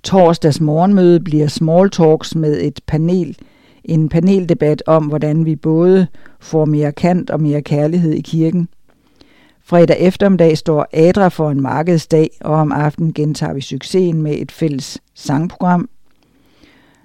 [0.05, 3.39] Torsdags morgenmøde bliver small talks med et panel,
[3.85, 6.07] en paneldebat om, hvordan vi både
[6.41, 8.69] får mere kant og mere kærlighed i kirken.
[9.67, 14.53] Fredag eftermiddag står Adra for en markedsdag, og om aftenen gentager vi succesen med et
[14.53, 15.89] fælles sangprogram.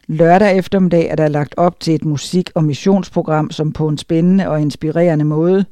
[0.08, 4.48] Lørdag eftermiddag er der lagt op til et musik- og missionsprogram, som på en spændende
[4.48, 5.66] og inspirerende måde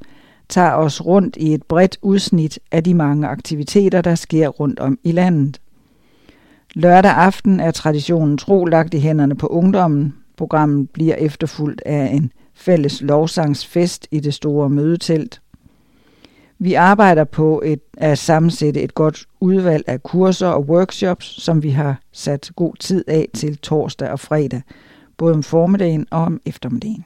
[0.49, 4.99] tager os rundt i et bredt udsnit af de mange aktiviteter, der sker rundt om
[5.03, 5.61] i landet.
[6.73, 10.15] Lørdag aften er traditionen tro lagt i hænderne på ungdommen.
[10.37, 15.41] Programmet bliver efterfulgt af en fælles lovsangsfest i det store mødetelt.
[16.59, 21.69] Vi arbejder på et, at sammensætte et godt udvalg af kurser og workshops, som vi
[21.69, 24.61] har sat god tid af til torsdag og fredag,
[25.17, 27.05] både om formiddagen og om eftermiddagen.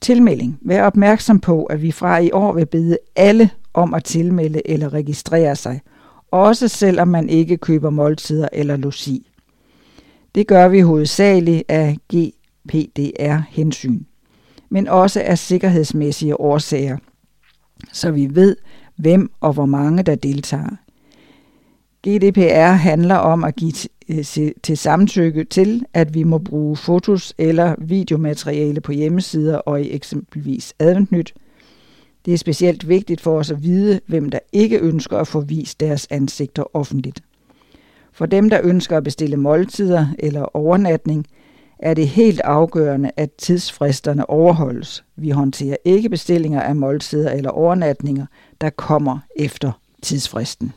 [0.00, 0.58] Tilmelding.
[0.62, 4.92] Vær opmærksom på, at vi fra i år vil bede alle om at tilmelde eller
[4.92, 5.80] registrere sig–
[6.34, 9.30] også selvom man ikke køber måltider eller logi.
[10.34, 14.00] Det gør vi hovedsageligt af GPDR-hensyn,
[14.68, 16.96] men også af sikkerhedsmæssige årsager,
[17.92, 18.56] så vi ved,
[18.96, 20.76] hvem og hvor mange der deltager.
[22.08, 23.72] GDPR handler om at give
[24.08, 29.92] øh, til samtykke til, at vi må bruge fotos eller videomateriale på hjemmesider og i
[29.94, 31.34] eksempelvis Adventnyt,
[32.24, 35.80] det er specielt vigtigt for os at vide, hvem der ikke ønsker at få vist
[35.80, 37.22] deres ansigter offentligt.
[38.12, 41.26] For dem, der ønsker at bestille måltider eller overnatning,
[41.84, 45.04] er det helt afgørende, at tidsfristerne overholdes.
[45.16, 48.26] Vi håndterer ikke bestillinger af måltider eller overnatninger,
[48.60, 50.72] der kommer efter tidsfristen.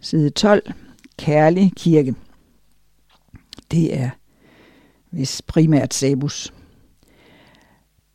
[0.00, 0.72] Side 12.
[1.18, 2.14] Kærlig kirke.
[3.70, 4.10] Det er
[5.10, 6.52] hvis primært Sebus.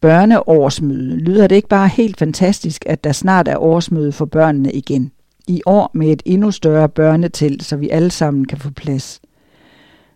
[0.02, 5.12] børneårsmøde, lyder det ikke bare helt fantastisk, at der snart er årsmøde for børnene igen.
[5.48, 9.22] I år med et endnu større børnetelt, så vi alle sammen kan få plads.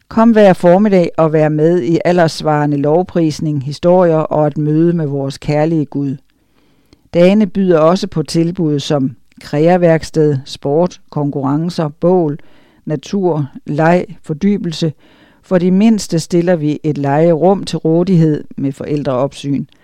[0.10, 5.38] Kom hver formiddag og vær med i aldersvarende lovprisning, historier og et møde med vores
[5.38, 6.18] kærlige Gud.
[7.14, 12.40] Dagene byder også på tilbud som kreaværksted, sport, konkurrencer, bål,
[12.86, 14.94] natur, leg, fordybelse.
[15.42, 19.66] For de mindste stiller vi et legerum til rådighed med forældreopsyn–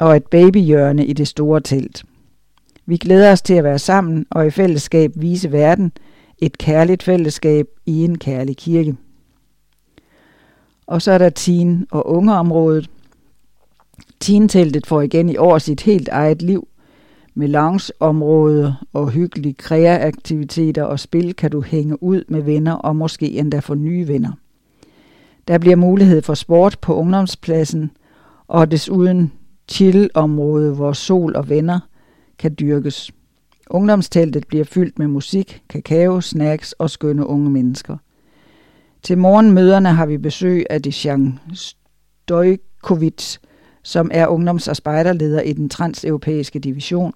[0.00, 2.04] og et babyhjørne i det store telt.
[2.86, 5.92] Vi glæder os til at være sammen og i fællesskab vise verden
[6.38, 8.96] et kærligt fællesskab i en kærlig kirke.
[10.86, 12.90] Og så er der teen- og ungeområdet.
[14.20, 16.68] Teen-teltet får igen i år sit helt eget liv.
[17.34, 23.30] Med loungeområde og hyggelige kreaaktiviteter og spil kan du hænge ud med venner og måske
[23.30, 24.32] endda få nye venner.
[25.48, 27.90] Der bliver mulighed for sport på ungdomspladsen,
[28.48, 29.32] og desuden
[29.68, 31.80] chill-område, hvor sol og venner
[32.38, 33.10] kan dyrkes.
[33.70, 37.96] Ungdomsteltet bliver fyldt med musik, kakao, snacks og skønne unge mennesker.
[39.04, 43.36] Til morgenmøderne har vi besøg af Dejan Stojkovic,
[43.82, 47.12] som er ungdoms- og spejderleder i den transeuropæiske division.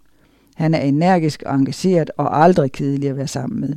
[0.55, 3.74] Han er energisk og engageret og aldrig kedelig at være sammen med.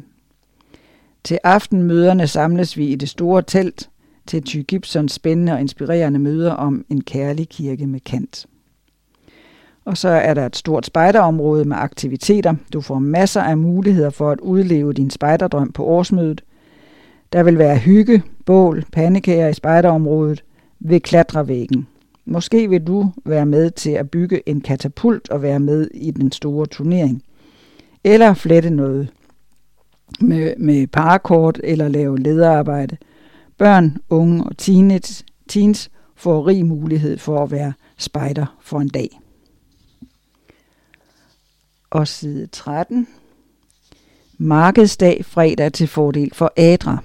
[1.24, 3.90] Til aftenmøderne samles vi i det store telt
[4.28, 8.46] til Ty Gibsons spændende og inspirerende møder om en kærlig kirke med kant.
[9.86, 12.56] Og så er der et stort spejderområde med aktiviteter.
[12.74, 16.42] Du får masser af muligheder for at udleve din spejderdrøm på årsmødet.
[17.34, 20.44] Der vil være hygge, bål, pandekager i spejderområdet
[20.80, 21.88] ved klatrevæggen.
[22.26, 26.32] Måske vil du være med til at bygge en katapult og være med i den
[26.32, 27.24] store turnering.
[28.04, 29.10] Eller flette noget
[30.22, 32.98] med, med parakort eller lave lederarbejde.
[33.58, 39.20] Børn, unge og teens, teens får rig mulighed for at være spejder for en dag
[41.92, 43.08] og side 13.
[44.38, 47.04] Markedsdag fredag til fordel for Adra.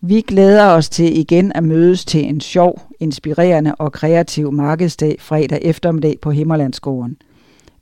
[0.00, 5.58] Vi glæder os til igen at mødes til en sjov, inspirerende og kreativ markedsdag fredag
[5.62, 7.16] eftermiddag på Himmerlandsgården.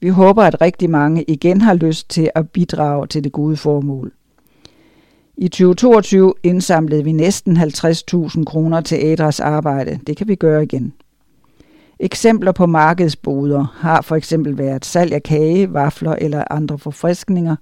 [0.00, 4.12] Vi håber, at rigtig mange igen har lyst til at bidrage til det gode formål.
[5.36, 10.00] I 2022 indsamlede vi næsten 50.000 kroner til Adras arbejde.
[10.06, 10.92] Det kan vi gøre igen.
[12.00, 17.56] Eksempler på markedsboder har for eksempel været salg af kage, vafler eller andre forfriskninger,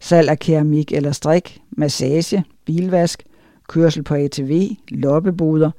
[0.00, 3.22] salg af keramik eller strik, massage, bilvask,
[3.70, 5.70] kørsel på ATV, loppeboder.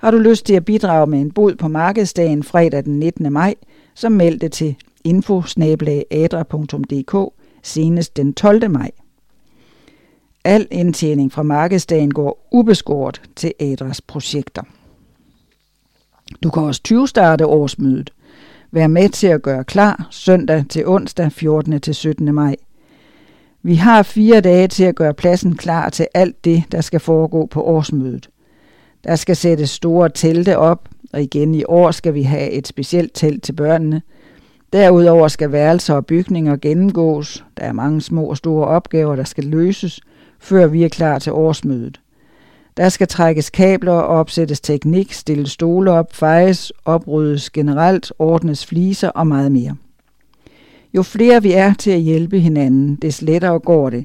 [0.00, 3.32] Har du lyst til at bidrage med en bod på markedsdagen fredag den 19.
[3.32, 3.54] maj,
[3.94, 5.42] så meld det til info
[7.62, 8.70] senest den 12.
[8.70, 8.90] maj.
[10.44, 14.62] Al indtjening fra markedsdagen går ubeskåret til Adras projekter.
[16.42, 18.12] Du kan også 20 starte årsmødet.
[18.70, 21.80] Vær med til at gøre klar søndag til onsdag 14.
[21.80, 22.34] til 17.
[22.34, 22.56] maj.
[23.62, 27.46] Vi har fire dage til at gøre pladsen klar til alt det, der skal foregå
[27.46, 28.28] på årsmødet.
[29.04, 33.10] Der skal sættes store telte op, og igen i år skal vi have et specielt
[33.14, 34.02] telt til børnene.
[34.72, 37.44] Derudover skal værelser og bygninger gennemgås.
[37.56, 40.00] Der er mange små og store opgaver, der skal løses,
[40.38, 42.00] før vi er klar til årsmødet.
[42.76, 49.26] Der skal trækkes kabler, opsættes teknik, stilles stole op, fejes, opryddes generelt, ordnes fliser og
[49.26, 49.76] meget mere.
[50.94, 54.04] Jo flere vi er til at hjælpe hinanden, des lettere går det.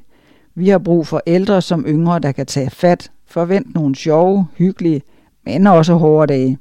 [0.56, 5.02] Vi har brug for ældre som yngre, der kan tage fat, forvent nogle sjove, hyggelige,
[5.46, 6.58] men også hårde dage.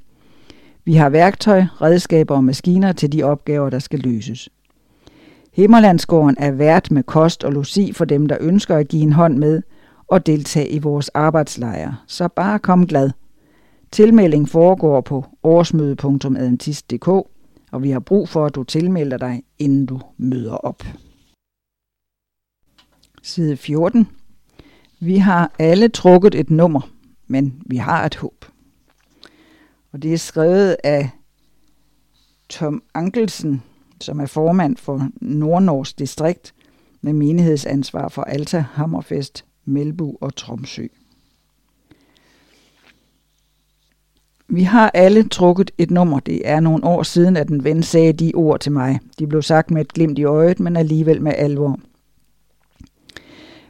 [0.85, 4.49] Vi har værktøj, redskaber og maskiner til de opgaver, der skal løses.
[5.53, 9.37] Himmerlandsgården er vært med kost og logi for dem, der ønsker at give en hånd
[9.39, 9.63] med
[10.09, 11.97] og deltage i vores arbejdslejre.
[12.07, 13.11] Så bare kom glad.
[13.93, 17.34] Tilmelding foregår på årsmøde.adventist.dk
[17.75, 20.85] og vi har brug for, at du tilmelder dig, inden du møder op.
[23.23, 24.09] Side 14.
[25.01, 26.91] Vi har alle trukket et nummer,
[27.27, 28.45] men vi har et håb.
[29.93, 31.11] Og det er skrevet af
[32.49, 33.63] Tom Ankelsen,
[34.01, 36.55] som er formand for Nordnorsk Distrikt
[37.01, 40.87] med menighedsansvar for Alta, Hammerfest, Melbu og Tromsø.
[44.55, 46.21] Vi har alle trukket et nummer.
[46.21, 48.99] Det er nogle år siden, at en ven sagde de ord til mig.
[49.19, 51.81] De blev sagt med et glimt i øjet, men alligevel med alvor.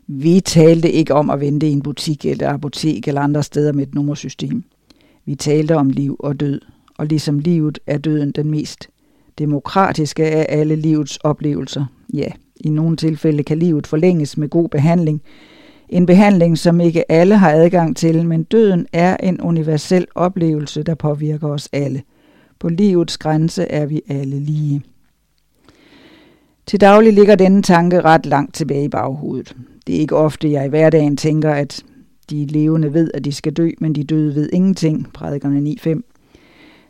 [0.06, 3.86] Vi talte ikke om at vente i en butik eller apotek eller andre steder med
[3.86, 4.64] et nummersystem.
[5.24, 6.60] Vi talte om liv og død,
[6.98, 8.88] og ligesom livet er døden den mest
[9.38, 11.84] demokratiske af alle livets oplevelser.
[12.14, 15.22] Ja, i nogle tilfælde kan livet forlænges med god behandling,
[15.88, 20.94] en behandling, som ikke alle har adgang til, men døden er en universel oplevelse, der
[20.94, 22.02] påvirker os alle.
[22.58, 24.82] På livets grænse er vi alle lige.
[26.66, 29.56] Til daglig ligger denne tanke ret langt tilbage i baghovedet.
[29.86, 31.84] Det er ikke ofte, jeg i hverdagen tænker, at
[32.30, 36.00] de levende ved, at de skal dø, men de døde ved ingenting, prædikerne 9.5.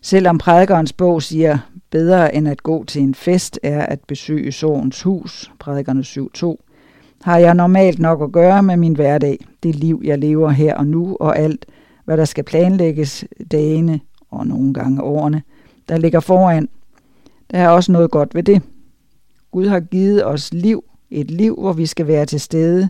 [0.03, 1.59] Selvom prædikernes bog siger,
[1.90, 6.64] bedre end at gå til en fest er at besøge sorgens hus, prædikerne 7.2,
[7.25, 10.87] har jeg normalt nok at gøre med min hverdag, det liv, jeg lever her og
[10.87, 11.66] nu, og alt,
[12.05, 14.01] hvad der skal planlægges dagene
[14.31, 15.43] og nogle gange årene,
[15.89, 16.68] der ligger foran.
[17.51, 18.62] Der er også noget godt ved det.
[19.51, 22.89] Gud har givet os liv, et liv, hvor vi skal være til stede.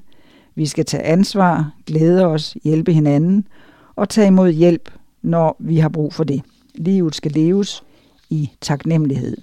[0.55, 3.49] Vi skal tage ansvar, glæde os, hjælpe hinanden
[3.97, 4.91] og tage imod hjælp,
[5.23, 6.43] når vi har brug for det.
[6.75, 7.85] Livet skal leves
[8.31, 9.37] i taknemmelighed.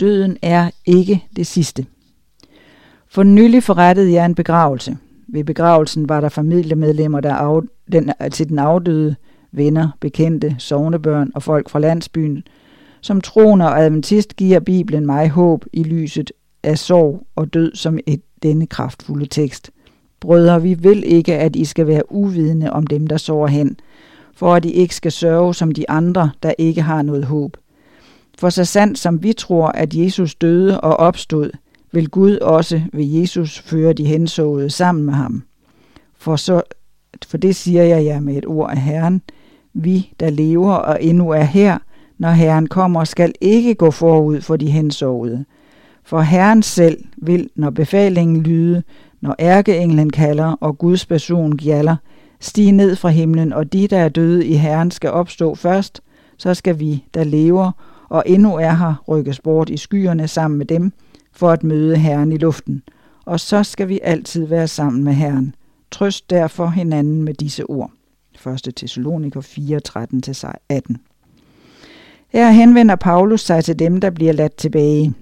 [0.00, 1.86] Døden er ikke det sidste.
[3.12, 4.96] For nylig forrettede jeg en begravelse.
[5.28, 7.60] Ved begravelsen var der familiemedlemmer der af,
[7.92, 9.16] den, til den afdøde,
[9.52, 12.42] venner, bekendte, sovnebørn og folk fra landsbyen.
[13.00, 16.32] Som troner og adventist giver Bibelen mig håb i lyset
[16.62, 19.70] af sorg og død som et denne kraftfulde tekst.
[20.20, 23.76] Brødre, vi vil ikke, at I skal være uvidende om dem, der sover hen,
[24.34, 27.56] for at I ikke skal sørge som de andre, der ikke har noget håb.
[28.38, 31.50] For så sandt som vi tror, at Jesus døde og opstod,
[31.92, 35.42] vil Gud også ved Jesus føre de hensåede sammen med ham.
[36.14, 36.62] For, så,
[37.26, 39.22] for det siger jeg jer med et ord af Herren.
[39.74, 41.78] Vi, der lever og endnu er her,
[42.18, 45.44] når Herren kommer, skal ikke gå forud for de hensåede.
[46.04, 48.82] For Herren selv vil, når befalingen lyde,
[49.20, 51.96] når ærkeenglen kalder og Guds person gjalder,
[52.40, 56.00] stige ned fra himlen, og de, der er døde i Herren, skal opstå først,
[56.36, 57.72] så skal vi, der lever
[58.08, 60.92] og endnu er her, rykkes bort i skyerne sammen med dem,
[61.32, 62.82] for at møde Herren i luften,
[63.24, 65.54] og så skal vi altid være sammen med Herren.
[65.90, 67.90] Trøst derfor hinanden med disse ord.
[68.46, 68.74] 1.
[68.76, 70.96] Thessaloniker 4, 13-18.
[72.28, 75.14] Her henvender Paulus sig til dem, der bliver ladt tilbage,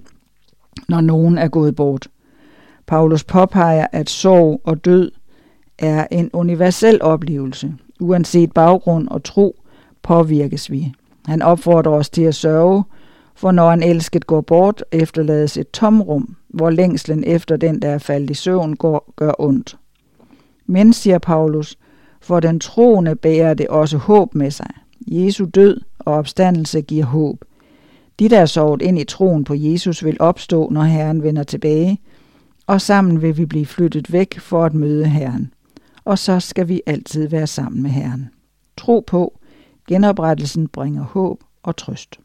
[0.88, 2.08] når nogen er gået bort.
[2.86, 5.12] Paulus påpeger, at sorg og død
[5.78, 7.74] er en universel oplevelse.
[8.00, 9.56] Uanset baggrund og tro
[10.02, 10.92] påvirkes vi.
[11.26, 12.84] Han opfordrer os til at sørge,
[13.40, 17.98] for når en elsket går bort, efterlades et tomrum, hvor længslen efter den, der er
[17.98, 19.76] faldet i søvn, går, gør ondt.
[20.66, 21.78] Men, siger Paulus,
[22.20, 24.70] for den troende bærer det også håb med sig.
[25.06, 27.44] Jesu død og opstandelse giver håb.
[28.18, 32.00] De, der er sovet ind i troen på Jesus, vil opstå, når Herren vender tilbage,
[32.66, 35.52] og sammen vil vi blive flyttet væk for at møde Herren.
[36.04, 38.28] Og så skal vi altid være sammen med Herren.
[38.76, 39.38] Tro på,
[39.88, 42.20] genoprettelsen bringer håb og trøst.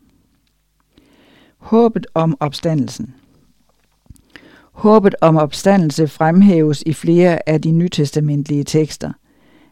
[1.66, 3.14] Håbet om opstandelsen
[4.72, 9.12] Håbet om opstandelse fremhæves i flere af de nytestamentlige tekster.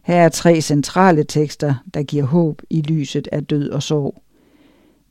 [0.03, 4.23] Her er tre centrale tekster, der giver håb i lyset af død og sorg.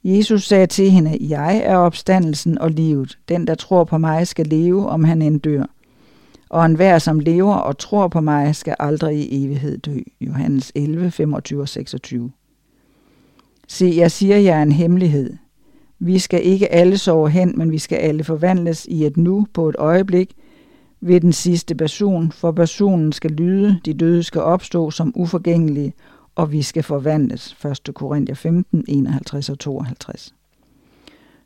[0.05, 3.19] Jesus sagde til hende, Jeg er opstandelsen og livet.
[3.29, 5.65] Den, der tror på mig, skal leve, om han end dør.
[6.49, 9.99] Og enhver, som lever og tror på mig, skal aldrig i evighed dø.
[10.21, 12.33] Johannes 11, 25 og 26.
[13.69, 15.37] Se, jeg siger jer en hemmelighed.
[16.05, 19.69] Vi skal ikke alle sove hen, men vi skal alle forvandles i et nu på
[19.69, 20.33] et øjeblik
[21.01, 25.95] ved den sidste person, for personen skal lyde, de døde skal opstå som uforgængelige,
[26.35, 27.57] og vi skal forvandles.
[27.87, 27.95] 1.
[27.95, 30.35] Korinther 15, 51 og 52.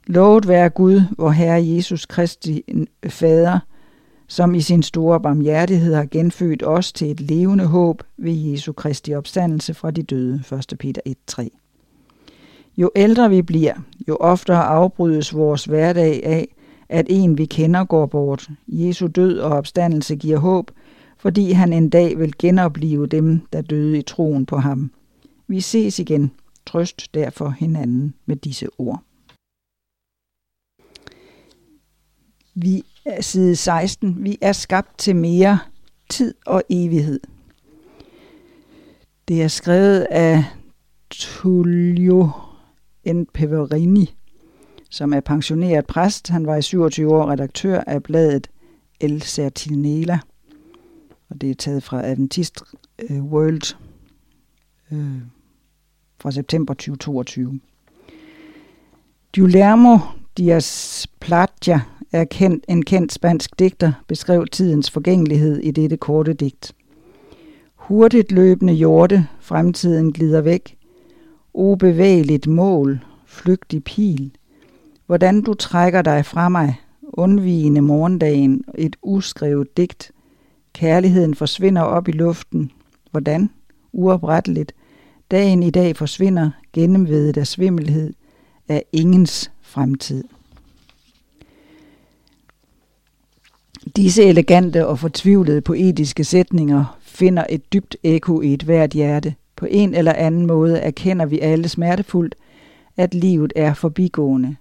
[0.06, 3.58] Lovet være Gud, vor Herre Jesus Kristi øh, Fader,
[4.28, 9.14] som i sin store barmhjertighed har genfødt os til et levende håb ved Jesu Kristi
[9.14, 10.42] opstandelse fra de døde.
[10.72, 10.78] 1.
[10.78, 11.50] Peter 1, 3.
[12.76, 13.74] Jo ældre vi bliver,
[14.08, 16.54] jo oftere afbrydes vores hverdag af,
[16.88, 18.48] at en vi kender går bort.
[18.68, 20.70] Jesu død og opstandelse giver håb,
[21.18, 24.90] fordi han en dag vil genopleve dem, der døde i troen på ham.
[25.48, 26.32] Vi ses igen.
[26.66, 29.02] Trøst derfor hinanden med disse ord.
[32.54, 34.24] Vi er side 16.
[34.24, 35.58] Vi er skabt til mere
[36.10, 37.20] tid og evighed.
[39.28, 40.44] Det er skrevet af
[41.10, 42.30] Tullio
[43.12, 43.26] N.
[43.34, 44.14] Peverini,
[44.90, 46.28] som er pensioneret præst.
[46.28, 48.50] Han var i 27 år redaktør af bladet
[49.00, 50.18] El Sertinela,
[51.30, 52.62] og det er taget fra Adventist
[53.10, 53.76] øh, World
[54.92, 55.22] øh,
[56.20, 57.60] fra september 2022.
[59.34, 59.98] Guillermo
[60.38, 61.80] Diaz Platja
[62.12, 66.72] er kendt, en kendt spansk digter, beskrev tidens forgængelighed i dette korte digt.
[67.74, 70.75] Hurtigt løbende hjorte, fremtiden glider væk,
[71.56, 74.30] ubevægeligt mål, flygtig pil.
[75.06, 80.12] Hvordan du trækker dig fra mig, undvigende morgendagen, et uskrevet digt.
[80.72, 82.70] Kærligheden forsvinder op i luften.
[83.10, 83.50] Hvordan?
[83.92, 84.74] Uopretteligt.
[85.30, 88.12] Dagen i dag forsvinder, gennemvedet af svimmelhed,
[88.68, 90.24] af ingens fremtid.
[93.96, 99.66] Disse elegante og fortvivlede poetiske sætninger finder et dybt ekko i et hvert hjerte– på
[99.70, 102.34] en eller anden måde erkender vi alle smertefuldt,
[102.96, 104.56] at livet er forbigående.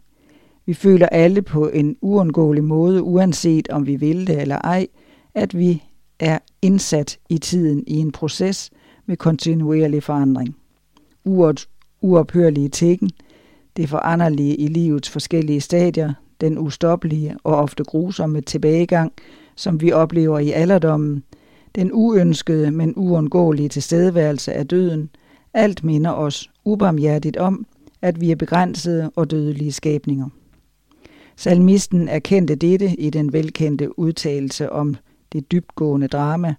[0.66, 4.88] Vi føler alle på en uundgåelig måde, uanset om vi vil det eller ej,
[5.34, 5.84] at vi
[6.20, 8.72] er indsat i tiden i en proces
[9.06, 10.56] med kontinuerlig forandring.
[11.26, 11.68] Uret
[12.02, 13.10] uophørlige tækken,
[13.78, 19.14] det foranderlige i livets forskellige stadier, den ustoppelige og ofte grusomme tilbagegang,
[19.56, 21.24] som vi oplever i alderdommen,
[21.76, 25.10] den uønskede, men uundgåelige tilstedeværelse af døden,
[25.54, 27.66] alt minder os ubarmhjertigt om,
[28.02, 30.30] at vi er begrænsede og dødelige skabninger.
[31.36, 34.96] Salmisten erkendte dette i den velkendte udtalelse om
[35.34, 36.56] det dybtgående drama.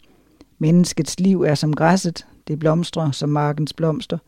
[0.58, 4.18] Menneskets liv er som græsset, det blomstrer som markens blomster.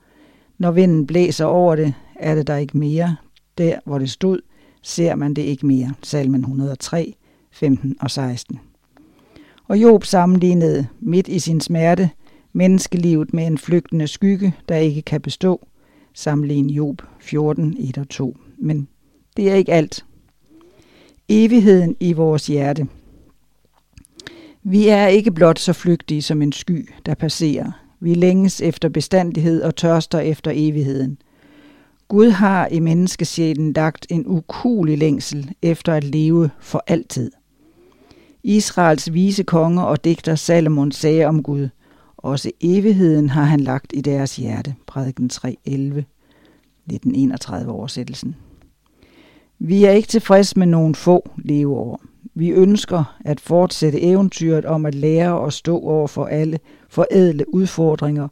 [0.59, 3.16] Når vinden blæser over det, er det der ikke mere.
[3.59, 4.41] Der, hvor det stod,
[4.82, 5.95] ser man det ikke mere.
[6.03, 7.14] Salmen 103,
[7.53, 8.61] 15 og 16.
[9.69, 12.11] Og Job sammenlignede midt i sin smerte
[12.53, 15.66] menneskelivet med en flygtende skygge, der ikke kan bestå.
[16.14, 18.37] Sammenlign Job 14, 1 og 2.
[18.59, 18.89] Men
[19.37, 20.05] det er ikke alt.
[21.29, 22.87] Evigheden i vores hjerte.
[24.62, 27.73] Vi er ikke blot så flygtige som en sky, der passerer.
[28.01, 31.19] Vi længes efter bestandighed og tørster efter evigheden.
[32.09, 37.31] Gud har i menneskesjælen lagt en ukulig længsel efter at leve for altid.
[38.43, 41.68] Israels vise konge og digter Salomon sagde om Gud,
[42.16, 44.74] også evigheden har han lagt i deres hjerte.
[44.86, 48.36] Prædiken 3.11, 1931 oversættelsen.
[49.59, 52.01] Vi er ikke tilfredse med nogle få leveår.
[52.34, 56.59] Vi ønsker at fortsætte eventyret om at lære og stå over for alle
[56.89, 58.28] forædle udfordringer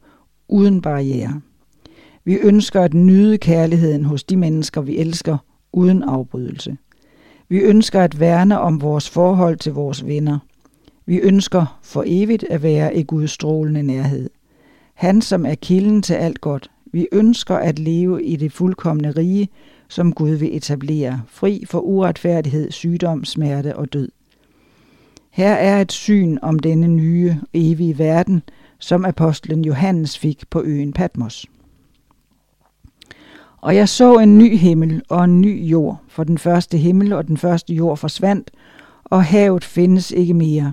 [0.48, 1.40] uden barriere.
[2.24, 5.38] Vi ønsker at nyde kærligheden hos de mennesker, vi elsker,
[5.72, 6.76] uden afbrydelse.
[7.49, 10.38] Vi ønsker at værne om vores forhold til vores venner.
[11.07, 14.30] Vi ønsker for evigt at være i Guds strålende nærhed.
[14.94, 16.70] Han, som er kilden til alt godt.
[16.92, 19.49] Vi ønsker at leve i det fuldkommende rige,
[19.88, 24.09] som Gud vil etablere, fri for uretfærdighed, sygdom, smerte og død.
[25.30, 28.42] Her er et syn om denne nye, evige verden,
[28.78, 31.47] som apostlen Johannes fik på øen Patmos.
[33.61, 37.28] Og jeg så en ny himmel og en ny jord, for den første himmel og
[37.28, 38.50] den første jord forsvandt,
[39.04, 40.72] og havet findes ikke mere.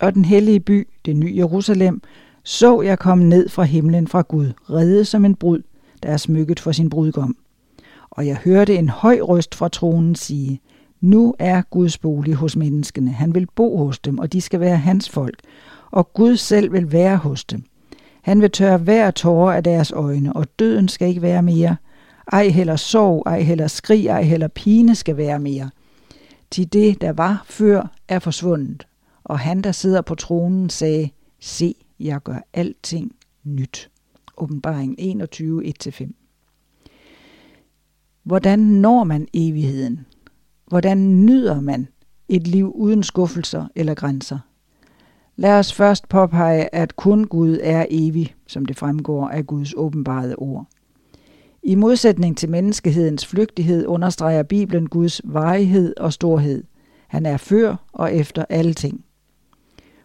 [0.00, 2.02] Og den hellige by, det nye Jerusalem,
[2.42, 5.62] så jeg komme ned fra himlen fra Gud, reddet som en brud,
[6.02, 7.36] der er smykket for sin brudgom.
[8.10, 10.60] Og jeg hørte en høj røst fra tronen sige,
[11.00, 13.10] nu er Guds bolig hos menneskene.
[13.10, 15.36] Han vil bo hos dem, og de skal være hans folk.
[15.90, 17.64] Og Gud selv vil være hos dem.
[18.22, 21.76] Han vil tørre hver tårer af deres øjne, og døden skal ikke være mere.
[22.32, 25.70] Ej heller sorg, ej heller skrig, ej heller pine skal være mere.
[26.50, 28.86] Til det, der var før, er forsvundet.
[29.24, 31.10] Og han, der sidder på tronen, sagde,
[31.40, 33.12] se, jeg gør alting
[33.44, 33.90] nyt.
[34.36, 36.10] Åbenbaring 21, 1-5.
[38.22, 40.06] Hvordan når man evigheden?
[40.66, 41.88] Hvordan nyder man
[42.28, 44.38] et liv uden skuffelser eller grænser?
[45.36, 50.36] Lad os først påpege, at kun Gud er evig, som det fremgår af Guds åbenbarede
[50.36, 50.66] ord.
[51.66, 56.64] I modsætning til menneskehedens flygtighed understreger Bibelen Guds varighed og storhed.
[57.08, 59.04] Han er før og efter alle ting.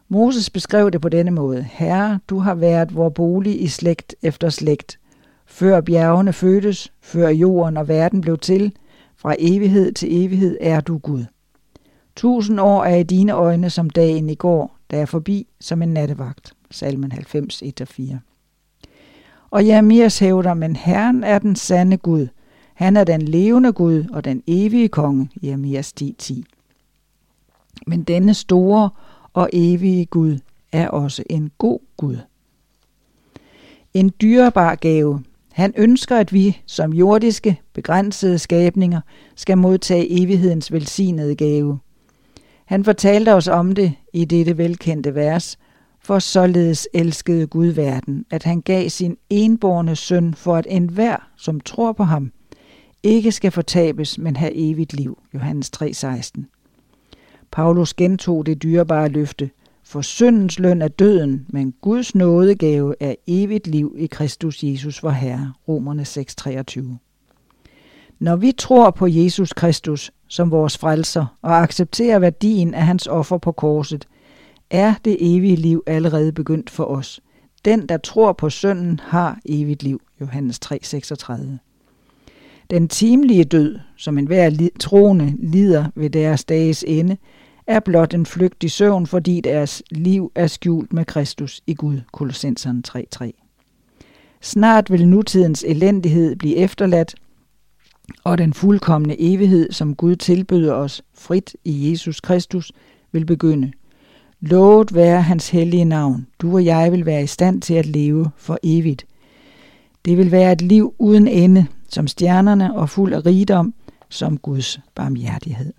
[0.09, 1.63] Moses beskrev det på denne måde.
[1.63, 4.99] Herre, du har været vor bolig i slægt efter slægt.
[5.45, 8.73] Før bjergene fødtes, før jorden og verden blev til,
[9.15, 11.25] fra evighed til evighed er du Gud.
[12.15, 15.93] Tusind år er i dine øjne som dagen i går, der er forbi som en
[15.93, 16.53] nattevagt.
[16.71, 18.28] Salmen 90, 1-4.
[19.51, 22.27] Og Jeremias hævder, men Herren er den sande Gud.
[22.73, 25.29] Han er den levende Gud og den evige konge.
[25.43, 26.43] Jeremias 10, 10.
[27.87, 28.89] Men denne store
[29.33, 30.39] og evige Gud
[30.71, 32.17] er også en god Gud.
[33.93, 35.23] En dyrebar gave.
[35.51, 39.01] Han ønsker, at vi som jordiske, begrænsede skabninger
[39.35, 41.79] skal modtage evighedens velsignede gave.
[42.65, 45.57] Han fortalte os om det i dette velkendte vers,
[46.01, 51.59] for således elskede Gud verden, at han gav sin enborne søn for at enhver, som
[51.59, 52.31] tror på ham,
[53.03, 55.17] ikke skal fortabes, men have evigt liv.
[55.33, 56.45] Johannes 3:16.
[57.51, 59.49] Paulus gentog det dyrebare løfte.
[59.83, 65.09] For syndens løn er døden, men Guds nådegave er evigt liv i Kristus Jesus vor
[65.09, 65.53] Herre.
[65.67, 66.97] Romerne 6:23.
[68.19, 73.37] Når vi tror på Jesus Kristus som vores frelser og accepterer værdien af hans offer
[73.37, 74.07] på korset,
[74.69, 77.19] er det evige liv allerede begyndt for os.
[77.65, 80.01] Den, der tror på sønnen, har evigt liv.
[80.21, 81.41] Johannes 3:36.
[82.69, 87.17] Den timelige død, som enhver troende lider ved deres dages ende,
[87.67, 91.99] er blot en flygtig søvn, fordi deres liv er skjult med Kristus i Gud.
[92.13, 93.31] Kolossenserne 3.3.
[94.41, 97.15] Snart vil nutidens elendighed blive efterladt,
[98.23, 102.71] og den fuldkommende evighed, som Gud tilbyder os frit i Jesus Kristus,
[103.11, 103.71] vil begynde.
[104.39, 106.27] Lovet være hans hellige navn.
[106.39, 109.05] Du og jeg vil være i stand til at leve for evigt.
[110.05, 113.73] Det vil være et liv uden ende, som stjernerne og fuld af rigdom,
[114.09, 115.73] som Guds barmhjertighed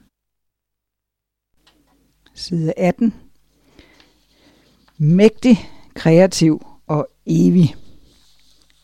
[2.41, 3.15] side 18.
[4.99, 5.59] Mægtig,
[5.95, 7.75] kreativ og evig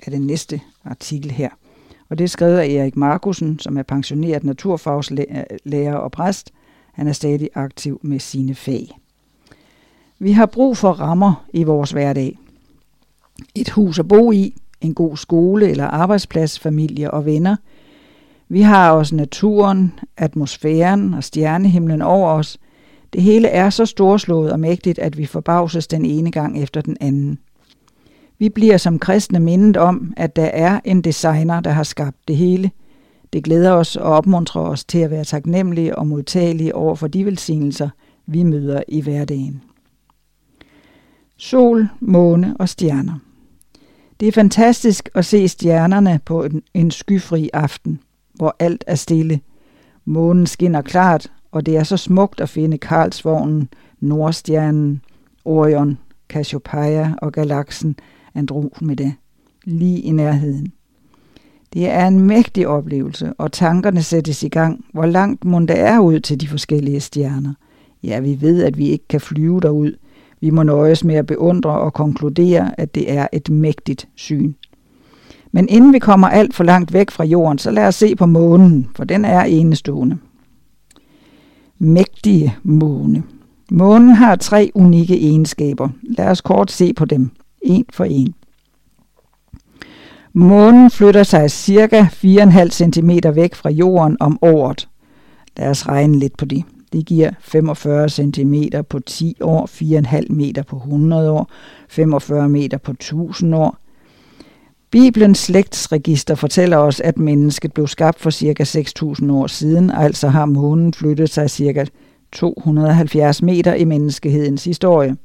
[0.07, 1.51] er den næste artikel her.
[2.09, 6.53] Og det er skrevet af Erik Markusen, som er pensioneret naturfagslærer og præst.
[6.93, 8.99] Han er stadig aktiv med sine fag.
[10.18, 12.38] Vi har brug for rammer i vores hverdag.
[13.54, 17.56] Et hus at bo i, en god skole eller arbejdsplads, familie og venner.
[18.48, 22.58] Vi har også naturen, atmosfæren og stjernehimlen over os,
[23.12, 26.96] det hele er så storslået og mægtigt, at vi forbavses den ene gang efter den
[27.00, 27.38] anden.
[28.38, 32.36] Vi bliver som kristne mindet om, at der er en designer, der har skabt det
[32.36, 32.70] hele.
[33.32, 37.24] Det glæder os og opmuntrer os til at være taknemmelige og modtagelige over for de
[37.24, 37.88] velsignelser,
[38.26, 39.62] vi møder i hverdagen.
[41.37, 43.18] Sol, måne og stjerner.
[44.20, 48.01] Det er fantastisk at se stjernerne på en, en skyfri aften,
[48.34, 49.41] hvor alt er stille.
[50.05, 53.68] Månen skinner klart, og det er så smukt at finde Karlsvognen,
[54.01, 55.01] Nordstjernen,
[55.45, 57.97] Orion, Cassiopeia og galaksen
[58.34, 59.12] Andromeda
[59.64, 60.72] lige i nærheden.
[61.72, 65.99] Det er en mægtig oplevelse, og tankerne sættes i gang, hvor langt må der er
[65.99, 67.55] ud til de forskellige stjerner.
[68.03, 69.93] Ja, vi ved, at vi ikke kan flyve derud.
[70.41, 74.55] Vi må nøjes med at beundre og konkludere, at det er et mægtigt syn.
[75.53, 78.26] Men inden vi kommer alt for langt væk fra jorden, så lad os se på
[78.26, 80.18] månen, for den er enestående
[81.78, 83.22] mægtige måne.
[83.70, 85.89] Månen har tre unikke egenskaber.
[86.03, 87.30] Lad os kort se på dem,
[87.62, 88.34] en for en.
[90.32, 94.89] Månen flytter sig cirka 4,5 cm væk fra jorden om året.
[95.57, 96.64] Lad os regne lidt på det.
[96.93, 98.55] Det giver 45 cm
[98.89, 101.51] på 10 år, 4,5 meter på 100 år,
[101.89, 103.76] 45 meter på 1000 år.
[104.91, 108.62] Bibelens slægtsregister fortæller os, at mennesket blev skabt for ca.
[109.22, 111.87] 6.000 år siden, altså har månen flyttet sig ca.
[112.32, 115.16] 270 meter i menneskehedens historie.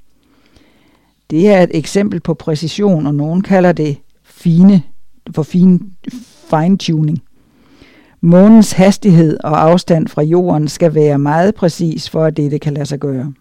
[1.29, 4.83] Det er et eksempel på præcision, og nogen kalder det fine,
[5.35, 5.79] for fine,
[6.49, 7.19] fine-tuning.
[8.23, 12.85] Månens hastighed og afstand fra jorden skal være meget præcis, for at dette kan lade
[12.85, 13.33] sig gøre.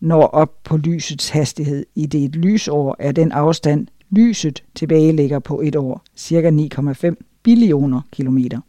[0.00, 1.86] når op på lysets hastighed.
[1.94, 7.14] I det et lysår er den afstand, lyset tilbage ligger på et år, cirka 9,5
[7.42, 8.60] billioner kilometer.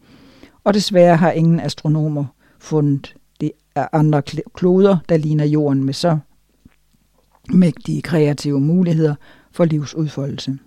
[0.63, 2.26] Og desværre har ingen astronomer
[2.59, 4.22] fundet det af andre
[4.55, 6.18] kloder, der ligner jorden med så
[7.53, 9.15] mægtige kreative muligheder
[9.51, 10.57] for livsudfoldelse.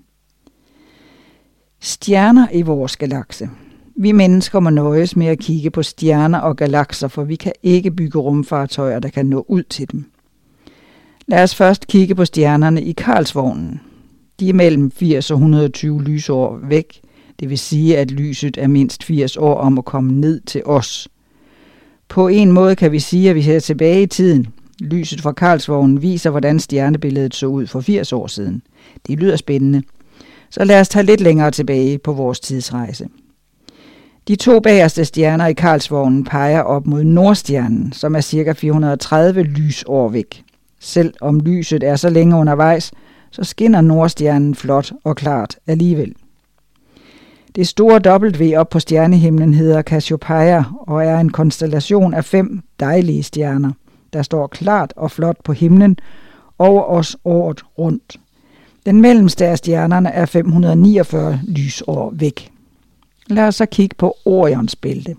[1.80, 3.50] Stjerner i vores galakse.
[3.96, 7.90] Vi mennesker må nøjes med at kigge på stjerner og galakser, for vi kan ikke
[7.90, 10.04] bygge rumfartøjer, der kan nå ud til dem.
[11.26, 13.80] Lad os først kigge på stjernerne i Karlsvognen.
[14.40, 17.00] De er mellem 80 og 120 lysår væk,
[17.40, 21.08] det vil sige, at lyset er mindst 80 år om at komme ned til os.
[22.08, 24.46] På en måde kan vi sige, at vi ser tilbage i tiden.
[24.80, 28.62] Lyset fra Karlsvognen viser, hvordan stjernebilledet så ud for 80 år siden.
[29.06, 29.82] Det lyder spændende.
[30.50, 33.08] Så lad os tage lidt længere tilbage på vores tidsrejse.
[34.28, 38.52] De to bagerste stjerner i Karlsvognen peger op mod Nordstjernen, som er ca.
[38.52, 40.44] 430 lysår væk.
[40.80, 42.92] Selv om lyset er så længe undervejs,
[43.30, 46.14] så skinner Nordstjernen flot og klart alligevel.
[47.54, 53.22] Det store W op på stjernehimlen hedder Cassiopeia og er en konstellation af fem dejlige
[53.22, 53.72] stjerner,
[54.12, 55.98] der står klart og flot på himlen
[56.58, 58.20] over os året rundt.
[58.86, 62.50] Den mellemste af stjernerne er 549 lysår væk.
[63.26, 65.16] Lad os så kigge på Orions bælte,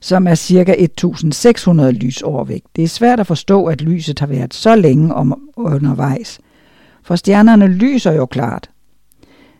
[0.00, 0.74] som er ca.
[0.78, 2.62] 1600 lysår væk.
[2.76, 6.40] Det er svært at forstå, at lyset har været så længe om undervejs,
[7.02, 8.70] for stjernerne lyser jo klart.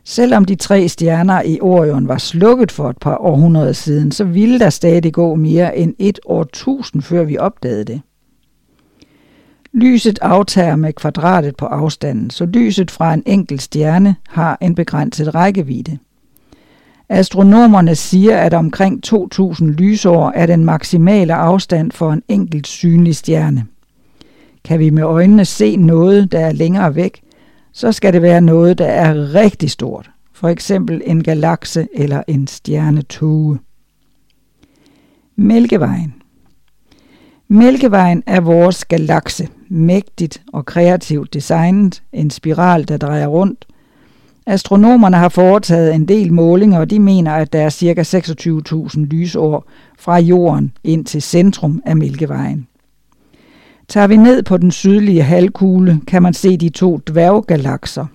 [0.04, 4.58] Selvom de tre stjerner i Orion var slukket for et par århundreder siden, så ville
[4.58, 8.00] der stadig gå mere end et årtusind, før vi opdagede det.
[9.72, 15.34] Lyset aftager med kvadratet på afstanden, så lyset fra en enkelt stjerne har en begrænset
[15.34, 15.98] rækkevidde.
[17.08, 23.66] Astronomerne siger, at omkring 2000 lysår er den maksimale afstand for en enkelt synlig stjerne.
[24.64, 27.20] Kan vi med øjnene se noget, der er længere væk,
[27.72, 30.10] så skal det være noget, der er rigtig stort.
[30.32, 33.58] For eksempel en galakse eller en stjernetue.
[35.36, 36.14] Mælkevejen.
[37.48, 43.66] Mælkevejen er vores galakse, mægtigt og kreativt designet, en spiral, der drejer rundt.
[44.46, 48.02] Astronomerne har foretaget en del målinger, og de mener, at der er ca.
[48.94, 49.64] 26.000 lysår
[49.98, 52.66] fra jorden ind til centrum af Mælkevejen.
[53.90, 58.06] Tager vi ned på den sydlige halvkugle, kan man se de to dværggalakser.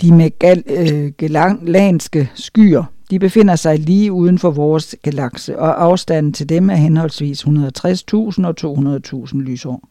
[0.00, 6.48] De magellanske øh, skyer, de befinder sig lige uden for vores galakse, og afstanden til
[6.48, 9.88] dem er henholdsvis 160.000 og 200.000 lysår.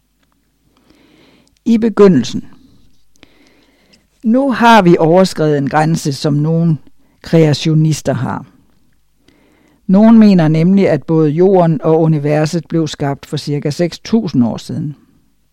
[1.66, 2.46] I begyndelsen.
[4.24, 6.78] Nu har vi overskrevet en grænse, som nogle
[7.22, 8.46] kreationister har.
[9.88, 13.70] Nogen mener nemlig, at både jorden og universet blev skabt for ca.
[14.38, 14.96] 6.000 år siden.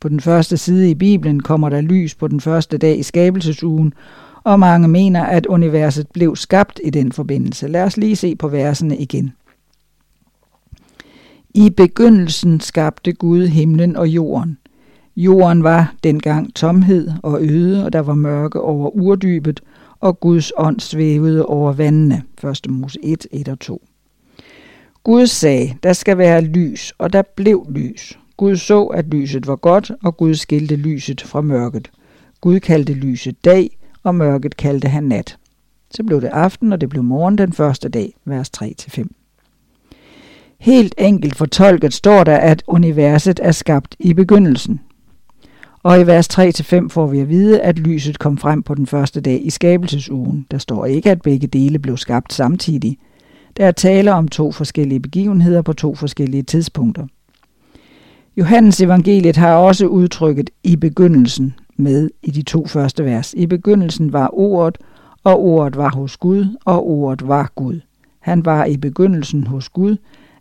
[0.00, 3.94] På den første side i Bibelen kommer der lys på den første dag i skabelsesugen,
[4.44, 7.68] og mange mener, at universet blev skabt i den forbindelse.
[7.68, 9.32] Lad os lige se på versene igen.
[11.54, 14.58] I begyndelsen skabte Gud himlen og jorden.
[15.16, 19.60] Jorden var dengang tomhed og øde, og der var mørke over urdybet,
[20.00, 22.22] og Guds ånd svævede over vandene.
[22.44, 22.70] 1.
[22.70, 23.82] Mose 1, 1 og 2.
[25.04, 28.18] Gud sagde, der skal være lys, og der blev lys.
[28.36, 31.90] Gud så, at lyset var godt, og Gud skilte lyset fra mørket.
[32.40, 35.36] Gud kaldte lyset dag, og mørket kaldte han nat.
[35.90, 39.04] Så blev det aften, og det blev morgen den første dag, vers 3-5.
[40.58, 44.80] Helt enkelt fortolket står der, at universet er skabt i begyndelsen.
[45.82, 49.20] Og i vers 3-5 får vi at vide, at lyset kom frem på den første
[49.20, 50.46] dag i skabelsesugen.
[50.50, 52.98] Der står ikke, at begge dele blev skabt samtidig.
[53.56, 57.06] Der er tale om to forskellige begivenheder på to forskellige tidspunkter.
[58.36, 63.34] Johannes evangeliet har også udtrykket i begyndelsen med i de to første vers.
[63.34, 64.78] I begyndelsen var ordet,
[65.24, 67.80] og ordet var hos Gud, og ordet var Gud.
[68.20, 69.96] Han var i begyndelsen hos Gud.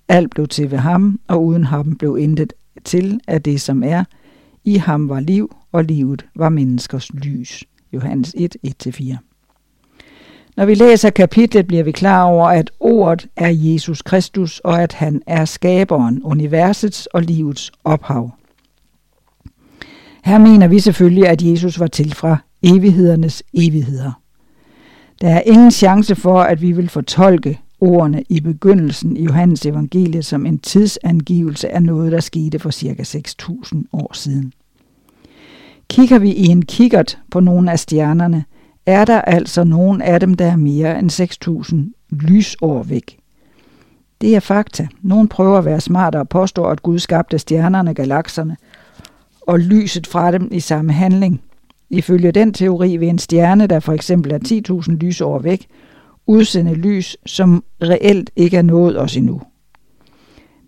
[0.08, 2.54] Alt blev til ved ham, og uden ham blev intet
[2.84, 4.04] til af det, som er.
[4.64, 7.64] I ham var liv, og livet var menneskers lys.
[7.94, 8.56] Johannes 1,
[8.88, 9.31] 1-4.
[10.62, 14.94] Når vi læser kapitlet, bliver vi klar over, at ordet er Jesus Kristus, og at
[14.94, 18.32] han er skaberen, universets og livets ophav.
[20.24, 24.12] Her mener vi selvfølgelig, at Jesus var til fra evighedernes evigheder.
[25.22, 30.26] Der er ingen chance for, at vi vil fortolke ordene i begyndelsen i Johannes evangeliet
[30.26, 33.04] som en tidsangivelse af noget, der skete for ca.
[33.04, 34.54] 6.000 år siden.
[35.90, 38.46] Kigger vi i en kikkert på nogle af stjernerne,
[38.86, 43.18] er der altså nogen af dem, der er mere end 6.000 lysår væk.
[44.22, 44.88] Det er fakta.
[45.02, 48.58] Nogen prøver at være smarte og påstår, at Gud skabte stjernerne, galakserne
[49.42, 51.42] og lyset fra dem i samme handling.
[51.90, 54.40] Ifølge den teori vil en stjerne, der for eksempel er
[54.88, 55.68] 10.000 lysår væk,
[56.28, 59.42] udsende lys, som reelt ikke er nået os endnu.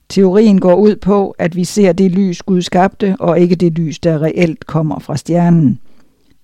[0.09, 3.99] Teorien går ud på, at vi ser det lys, Gud skabte, og ikke det lys,
[3.99, 5.79] der reelt kommer fra stjernen.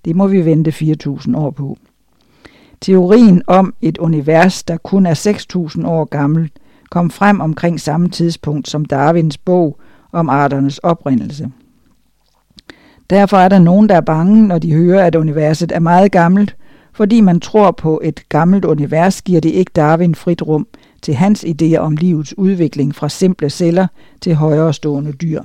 [0.06, 1.78] Det må vi vente 4.000 år på.
[2.82, 5.14] Teorien om et univers, der kun er
[5.78, 6.54] 6.000 år gammelt,
[6.92, 9.80] kom frem omkring samme tidspunkt som Darwins bog
[10.12, 11.52] om arternes oprindelse.
[13.10, 16.56] Derfor er der nogen, der er bange, når de hører, at universet er meget gammelt,
[16.94, 20.68] fordi man tror på et gammelt univers, giver det ikke Darwin frit rum
[21.02, 23.88] til hans idéer om livets udvikling fra simple celler
[24.22, 25.44] til højere stående dyr.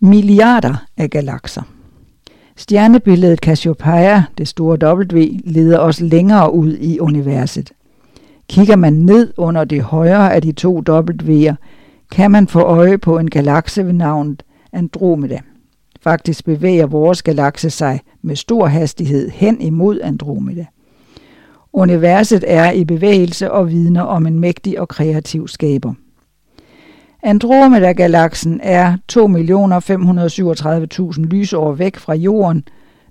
[0.00, 1.62] Milliarder af galakser.
[2.56, 7.72] Stjernebilledet Cassiopeia, det store W, leder os længere ud i universet.
[8.48, 11.54] Kigger man ned under det højre af de to W'er,
[12.12, 14.42] kan man få øje på en galakse ved navnet
[14.72, 15.40] Andromeda.
[16.00, 20.66] Faktisk bevæger vores galakse sig med stor hastighed hen imod Andromeda.
[21.72, 25.94] Universet er i bevægelse og vidner om en mægtig og kreativ skaber.
[27.28, 32.64] Andromeda-galaksen er 2.537.000 lysår væk fra Jorden.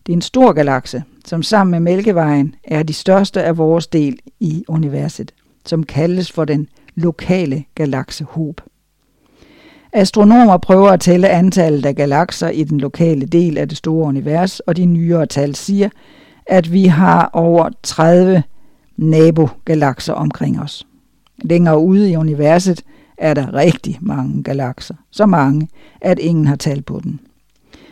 [0.06, 4.20] Det er en stor galakse, som sammen med Mælkevejen er de største af vores del
[4.40, 5.32] i universet,
[5.66, 8.62] som kaldes for den lokale galaksehob.
[9.94, 14.60] Astronomer prøver at tælle antallet af galakser i den lokale del af det store univers,
[14.60, 15.90] og de nyere tal siger,
[16.46, 18.44] at vi har over 30
[18.98, 20.88] nabogalakser omkring os.
[21.44, 22.84] Længere ude i universet
[23.18, 24.96] er der rigtig mange galakser.
[25.12, 25.70] Så mange,
[26.02, 27.20] at ingen har talt på den.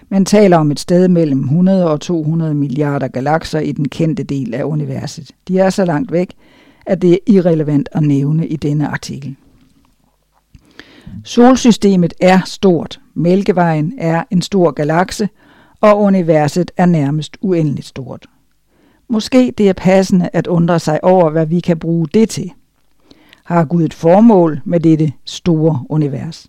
[0.09, 4.53] Man taler om et sted mellem 100 og 200 milliarder galakser i den kendte del
[4.53, 5.31] af universet.
[5.47, 6.33] De er så langt væk,
[6.85, 9.35] at det er irrelevant at nævne i denne artikel.
[11.23, 12.99] Solsystemet er stort.
[13.13, 15.29] Mælkevejen er en stor galakse,
[15.81, 18.25] og universet er nærmest uendeligt stort.
[19.07, 22.51] Måske det er passende at undre sig over, hvad vi kan bruge det til.
[23.45, 26.47] Har Gud et formål med dette store univers?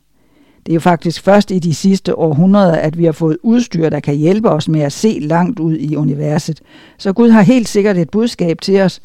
[0.66, 4.00] Det er jo faktisk først i de sidste århundreder, at vi har fået udstyr, der
[4.00, 6.60] kan hjælpe os med at se langt ud i universet.
[6.98, 9.00] Så Gud har helt sikkert et budskab til os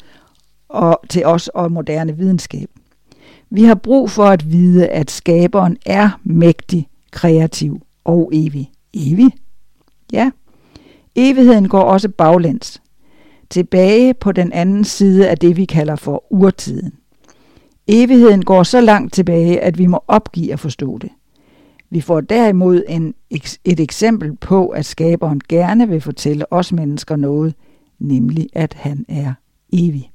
[0.68, 2.68] og til os og moderne videnskab.
[3.50, 8.70] Vi har brug for at vide, at skaberen er mægtig, kreativ og evig.
[8.94, 9.32] Evig?
[10.12, 10.30] Ja.
[11.16, 12.82] Evigheden går også baglæns.
[13.50, 16.92] Tilbage på den anden side af det, vi kalder for urtiden.
[17.88, 21.10] Evigheden går så langt tilbage, at vi må opgive at forstå det.
[21.90, 23.14] Vi får derimod en,
[23.64, 27.54] et eksempel på, at skaberen gerne vil fortælle os mennesker noget,
[27.98, 29.34] nemlig at han er
[29.72, 30.10] evig.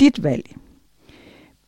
[0.00, 0.56] Dit valg.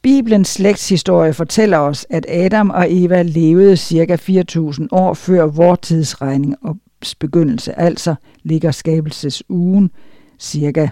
[0.03, 4.17] Bibelens slægtshistorie fortæller os, at Adam og Eva levede ca.
[4.17, 6.77] 4.000 år før vor tidsregning og
[7.19, 9.91] begyndelse, altså ligger skabelsesugen
[10.43, 10.91] ca.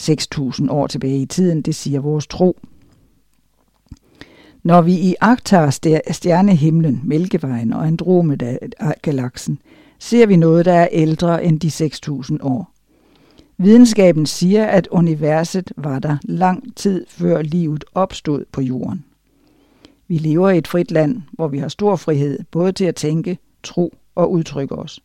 [0.00, 2.58] 6.000 år tilbage i tiden, det siger vores tro.
[4.62, 9.58] Når vi i agtager stjernehimlen, Mælkevejen og Andromeda-galaksen,
[9.98, 12.70] ser vi noget, der er ældre end de 6.000 år.
[13.58, 19.04] Videnskaben siger, at universet var der lang tid før livet opstod på jorden.
[20.08, 23.38] Vi lever i et frit land, hvor vi har stor frihed, både til at tænke,
[23.62, 25.00] tro og udtrykke os.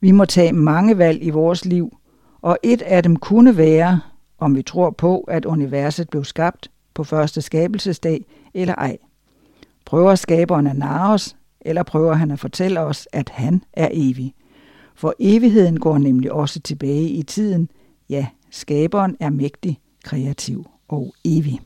[0.00, 1.96] Vi må tage mange valg i vores liv,
[2.42, 4.00] og et af dem kunne være,
[4.38, 8.24] om vi tror på, at universet blev skabt på første skabelsesdag
[8.54, 8.98] eller ej.
[9.84, 14.34] Prøver skaberen at narre os, eller prøver han at fortælle os, at han er evig?
[14.94, 17.68] For evigheden går nemlig også tilbage i tiden.
[18.08, 21.60] Ja, skaberen er mægtig, kreativ og evig.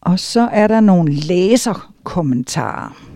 [0.00, 3.10] Og så er der nogle læserkommentarer.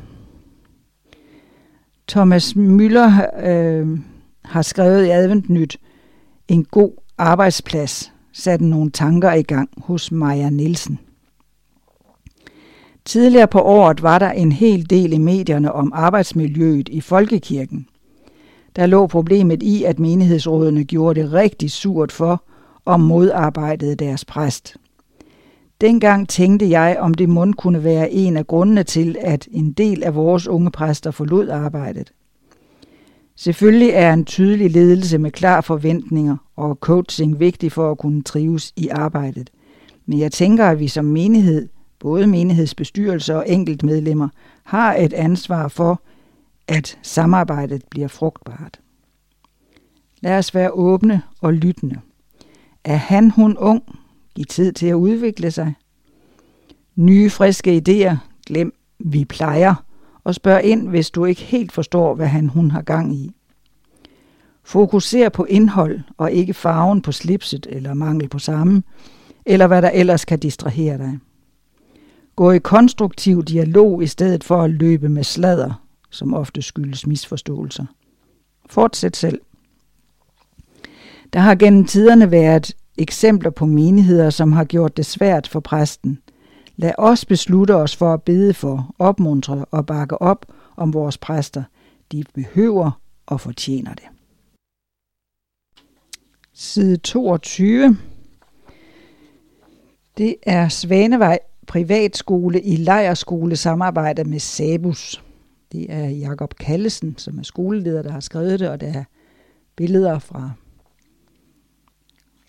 [2.08, 3.98] Thomas Møller øh,
[4.44, 5.80] har skrevet i Adventnyt,
[6.48, 10.98] en god arbejdsplads satte nogle tanker i gang hos Maja Nielsen.
[13.04, 17.86] Tidligere på året var der en hel del i medierne om arbejdsmiljøet i folkekirken.
[18.76, 22.44] Der lå problemet i, at menighedsrådene gjorde det rigtig surt for
[22.84, 24.76] og modarbejdede deres præst.
[25.80, 30.04] Dengang tænkte jeg, om det mund kunne være en af grundene til, at en del
[30.04, 32.12] af vores unge præster forlod arbejdet.
[33.36, 38.72] Selvfølgelig er en tydelig ledelse med klar forventninger og coaching vigtig for at kunne trives
[38.76, 39.50] i arbejdet.
[40.06, 41.68] Men jeg tænker, at vi som menighed,
[41.98, 44.28] både menighedsbestyrelser og enkeltmedlemmer,
[44.64, 46.02] har et ansvar for,
[46.68, 48.80] at samarbejdet bliver frugtbart.
[50.20, 52.00] Lad os være åbne og lyttende.
[52.84, 53.82] Er han, hun ung?
[54.34, 55.74] Giv tid til at udvikle sig.
[56.96, 58.16] Nye, friske idéer.
[58.46, 59.83] Glem, vi plejer
[60.24, 63.30] og spørg ind, hvis du ikke helt forstår, hvad han hun har gang i.
[64.62, 68.82] Fokuser på indhold og ikke farven på slipset eller mangel på samme,
[69.46, 71.18] eller hvad der ellers kan distrahere dig.
[72.36, 77.86] Gå i konstruktiv dialog i stedet for at løbe med sladder, som ofte skyldes misforståelser.
[78.66, 79.40] Fortsæt selv.
[81.32, 86.18] Der har gennem tiderne været eksempler på menigheder, som har gjort det svært for præsten
[86.76, 90.46] Lad os beslutte os for at bede for, opmuntre og bakke op
[90.76, 91.62] om vores præster.
[92.12, 94.04] De behøver og fortjener det.
[96.52, 97.96] Side 22.
[100.18, 105.24] Det er Svanevej Privatskole i Lejerskole samarbejde med Sabus.
[105.72, 109.04] Det er Jakob Kallesen, som er skoleleder, der har skrevet det, og der er
[109.76, 110.50] billeder fra,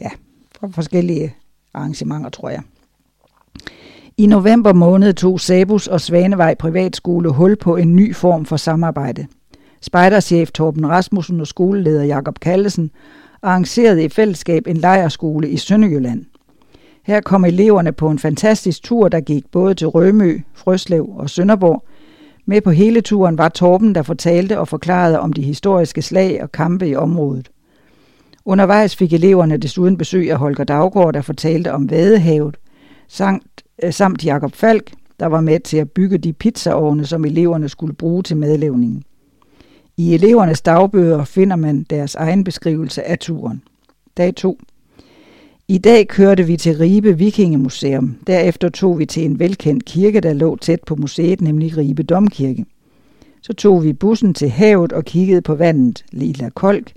[0.02, 0.10] ja,
[0.52, 1.36] fra forskellige
[1.74, 2.64] arrangementer, tror jeg.
[4.18, 9.28] I november måned tog Sabus og Svanevej Privatskole hul på en ny form for samarbejde.
[9.82, 12.92] Spejderchef Torben Rasmussen og skoleleder Jakob Kallesen
[13.42, 16.26] arrangerede i fællesskab en lejerskole i Sønderjylland.
[17.04, 21.84] Her kom eleverne på en fantastisk tur, der gik både til Rømø, Frøslev og Sønderborg.
[22.46, 26.52] Med på hele turen var Torben, der fortalte og forklarede om de historiske slag og
[26.52, 27.50] kampe i området.
[28.46, 32.58] Undervejs fik eleverne desuden besøg af Holger Daggaard, der fortalte om Vadehavet,
[33.08, 37.70] samt øh, samt Jakob Falk, der var med til at bygge de pizzaovne, som eleverne
[37.70, 39.04] skulle bruge til madlavningen.
[39.98, 43.62] I elevernes dagbøger finder man deres egen beskrivelse af turen.
[44.18, 44.60] Dag 2.
[45.68, 48.18] I dag kørte vi til Ribe Vikingemuseum.
[48.28, 52.66] Derefter tog vi til en velkendt kirke, der lå tæt på museet, nemlig Ribe Domkirke.
[53.42, 56.92] Så tog vi bussen til havet og kiggede på vandet, Lila Kolk.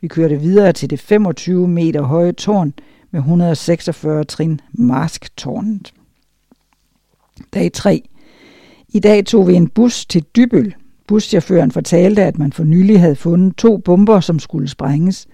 [0.00, 2.72] Vi kørte videre til det 25 meter høje tårn
[3.12, 5.94] med 146 trin, Masktårnet.
[7.54, 8.08] Dag 3.
[8.88, 10.74] I dag tog vi en bus til Dybøl.
[11.06, 15.28] Buschaufføren fortalte, at man for nylig havde fundet to bomber, som skulle sprænges.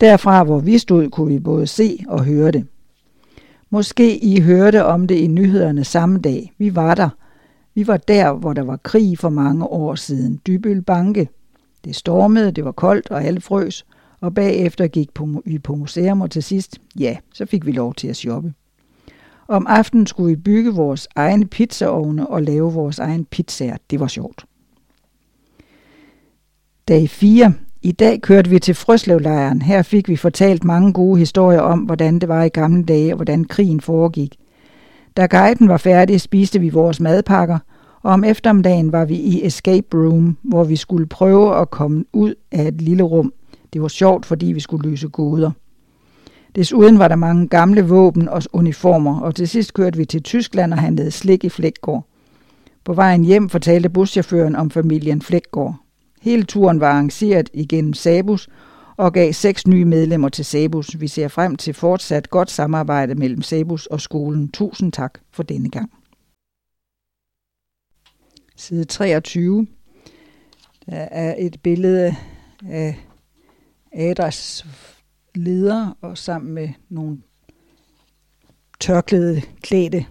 [0.00, 2.66] Derfra, hvor vi stod, kunne vi både se og høre det.
[3.70, 6.52] Måske I hørte om det i nyhederne samme dag.
[6.58, 7.08] Vi var der.
[7.74, 10.40] Vi var der, hvor der var krig for mange år siden.
[10.46, 11.28] Dybøl Banke.
[11.84, 13.86] Det stormede, det var koldt, og alle frøs.
[14.20, 15.08] Og bagefter gik
[15.44, 18.52] vi på museum, og til sidst, ja, så fik vi lov til at shoppe.
[19.48, 23.76] Om aftenen skulle vi bygge vores egne pizzaovne og lave vores egen pizzaer.
[23.90, 24.44] Det var sjovt.
[26.88, 27.52] Dag 4.
[27.82, 29.62] I dag kørte vi til Frøslevlejren.
[29.62, 33.16] Her fik vi fortalt mange gode historier om, hvordan det var i gamle dage og
[33.16, 34.36] hvordan krigen foregik.
[35.16, 37.58] Da guiden var færdig, spiste vi vores madpakker,
[38.02, 42.34] og om eftermiddagen var vi i Escape Room, hvor vi skulle prøve at komme ud
[42.52, 43.32] af et lille rum.
[43.72, 45.50] Det var sjovt, fordi vi skulle løse gåder.
[46.54, 50.72] Desuden var der mange gamle våben og uniformer, og til sidst kørte vi til Tyskland
[50.72, 52.06] og handlede slik i Flækgård.
[52.84, 55.76] På vejen hjem fortalte buschaufføren om familien Flækgård.
[56.20, 58.48] Hele turen var arrangeret igennem Sabus
[58.96, 61.00] og gav seks nye medlemmer til Sabus.
[61.00, 64.48] Vi ser frem til fortsat godt samarbejde mellem Sabus og skolen.
[64.48, 65.90] Tusind tak for denne gang.
[68.56, 69.66] Side 23.
[70.86, 72.14] Der er et billede
[72.68, 73.07] af
[73.92, 74.66] ADAs
[75.34, 77.18] leder og sammen med nogle
[78.80, 80.06] tørklæde klædte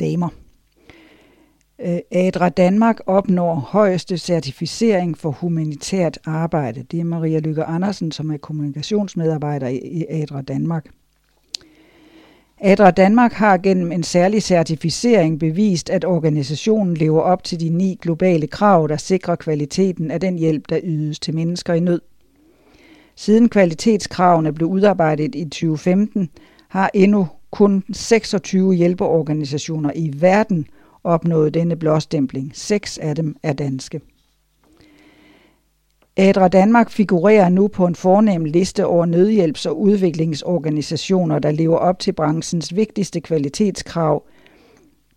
[0.00, 0.28] damer.
[1.80, 6.82] Øh, ADRA Danmark opnår højeste certificering for humanitært arbejde.
[6.82, 10.86] Det er Maria Lykke Andersen, som er kommunikationsmedarbejder i ADRA Danmark.
[12.60, 17.98] ADRA Danmark har gennem en særlig certificering bevist, at organisationen lever op til de ni
[18.02, 22.00] globale krav, der sikrer kvaliteten af den hjælp, der ydes til mennesker i nød.
[23.18, 26.30] Siden kvalitetskravene blev udarbejdet i 2015,
[26.68, 30.66] har endnu kun 26 hjælpeorganisationer i verden
[31.04, 32.50] opnået denne blåstempling.
[32.54, 34.00] Seks af dem er danske.
[36.16, 41.98] Adra Danmark figurerer nu på en fornem liste over nødhjælps- og udviklingsorganisationer, der lever op
[41.98, 44.22] til branchens vigtigste kvalitetskrav,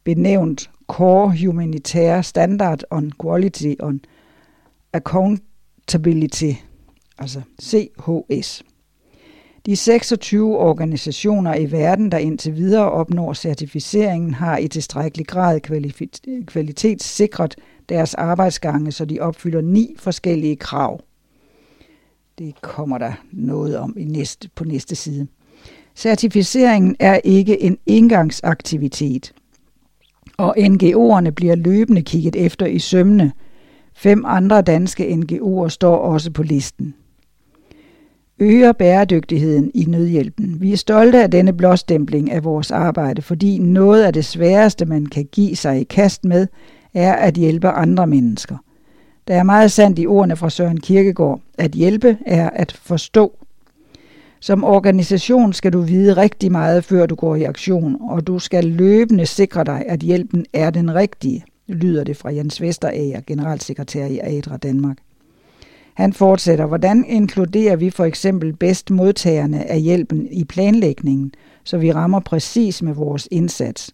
[0.03, 4.01] benævnt Core Humanitære Standard on Quality on
[4.93, 6.53] Accountability,
[7.17, 8.63] altså CHS.
[9.65, 15.59] De 26 organisationer i verden, der indtil videre opnår certificeringen, har i tilstrækkelig grad
[16.45, 17.55] kvalitetssikret
[17.89, 21.01] deres arbejdsgange, så de opfylder ni forskellige krav.
[22.37, 25.27] Det kommer der noget om i næste, på næste side.
[25.95, 29.33] Certificeringen er ikke en engangsaktivitet,
[30.37, 33.31] og NGO'erne bliver løbende kigget efter i sømne.
[34.01, 36.93] Fem andre danske NGO'er står også på listen
[38.39, 40.61] øger bæredygtigheden i nødhjælpen.
[40.61, 45.05] Vi er stolte af denne blåstempling af vores arbejde, fordi noget af det sværeste, man
[45.05, 46.47] kan give sig i kast med,
[46.93, 48.57] er at hjælpe andre mennesker.
[49.27, 51.41] Der er meget sandt i ordene fra Søren Kirkegaard.
[51.57, 53.37] At hjælpe er at forstå.
[54.39, 58.65] Som organisation skal du vide rigtig meget, før du går i aktion, og du skal
[58.65, 61.43] løbende sikre dig, at hjælpen er den rigtige,
[61.73, 64.97] lyder det fra Jens Vesterager, generalsekretær i ADRA Danmark.
[65.93, 71.91] Han fortsætter, hvordan inkluderer vi for eksempel bedst modtagerne af hjælpen i planlægningen, så vi
[71.91, 73.91] rammer præcis med vores indsats?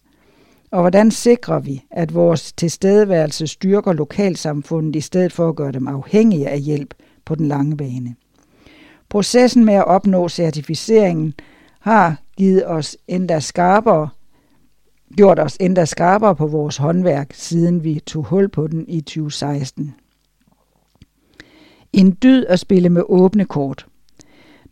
[0.70, 5.88] Og hvordan sikrer vi, at vores tilstedeværelse styrker lokalsamfundet i stedet for at gøre dem
[5.88, 8.14] afhængige af hjælp på den lange bane?
[9.08, 11.34] Processen med at opnå certificeringen
[11.80, 14.08] har givet os endda skarpere,
[15.16, 19.94] gjort os endda skarpere på vores håndværk, siden vi tog hul på den i 2016.
[21.92, 23.86] En dyd at spille med åbne kort.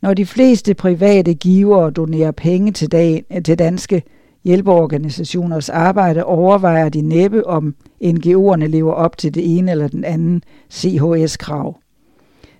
[0.02, 4.02] Når de fleste private givere donerer penge til, dag, til danske
[4.44, 7.74] hjælpeorganisationers arbejde, overvejer de næppe, om
[8.04, 11.76] NGO'erne lever op til det ene eller den anden CHS-krav.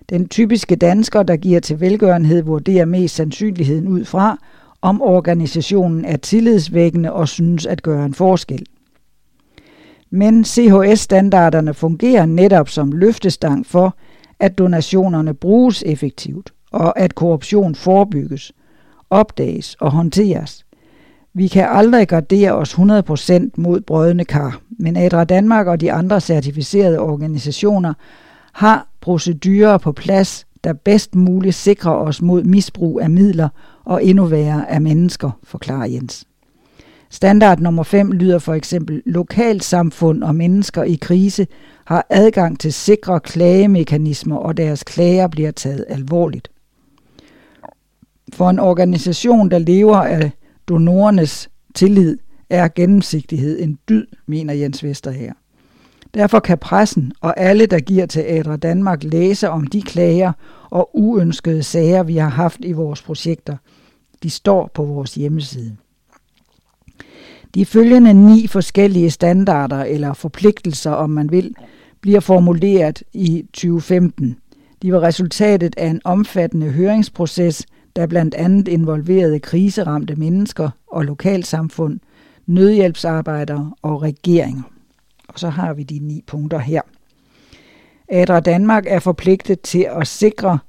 [0.09, 4.37] Den typiske dansker, der giver til velgørenhed, vurderer mest sandsynligheden ud fra,
[4.81, 8.65] om organisationen er tillidsvækkende og synes at gøre en forskel.
[10.09, 13.95] Men CHS-standarderne fungerer netop som løftestang for,
[14.39, 18.51] at donationerne bruges effektivt, og at korruption forebygges,
[19.09, 20.65] opdages og håndteres.
[21.33, 26.21] Vi kan aldrig gardere os 100% mod brødende kar, men ADRA Danmark og de andre
[26.21, 27.93] certificerede organisationer
[28.53, 33.49] har procedurer på plads, der bedst muligt sikrer os mod misbrug af midler
[33.85, 36.25] og endnu værre af mennesker, forklarer Jens.
[37.09, 41.47] Standard nummer 5 lyder for eksempel, lokalsamfund og mennesker i krise
[41.85, 46.51] har adgang til sikre klagemekanismer, og deres klager bliver taget alvorligt.
[48.33, 50.31] For en organisation, der lever af
[50.67, 52.17] donorernes tillid,
[52.49, 55.33] er gennemsigtighed en dyd, mener Jens Vester her.
[56.13, 60.31] Derfor kan pressen og alle, der giver Teatre Danmark, læse om de klager
[60.69, 63.57] og uønskede sager, vi har haft i vores projekter.
[64.23, 65.75] De står på vores hjemmeside.
[67.55, 71.55] De følgende ni forskellige standarder eller forpligtelser, om man vil,
[72.01, 74.37] bliver formuleret i 2015.
[74.81, 77.65] De var resultatet af en omfattende høringsproces,
[77.95, 81.99] der blandt andet involverede kriseramte mennesker og lokalsamfund,
[82.45, 84.76] nødhjælpsarbejdere og regeringer.
[85.37, 86.81] Og så har vi de ni punkter her.
[88.09, 90.59] Adra Danmark er forpligtet til at sikre,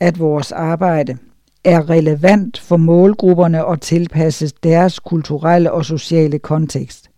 [0.00, 1.18] at vores arbejde
[1.64, 7.10] er relevant for målgrupperne og tilpasses deres kulturelle og sociale kontekst,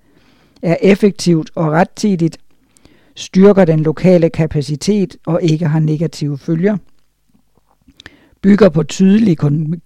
[0.62, 2.39] er effektivt og rettidigt,
[3.15, 6.77] styrker den lokale kapacitet og ikke har negative følger,
[8.43, 9.39] bygger på tydelig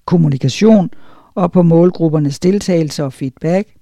[0.05, 0.91] kommunikation
[1.35, 3.74] og på målgruppernes deltagelse og feedback,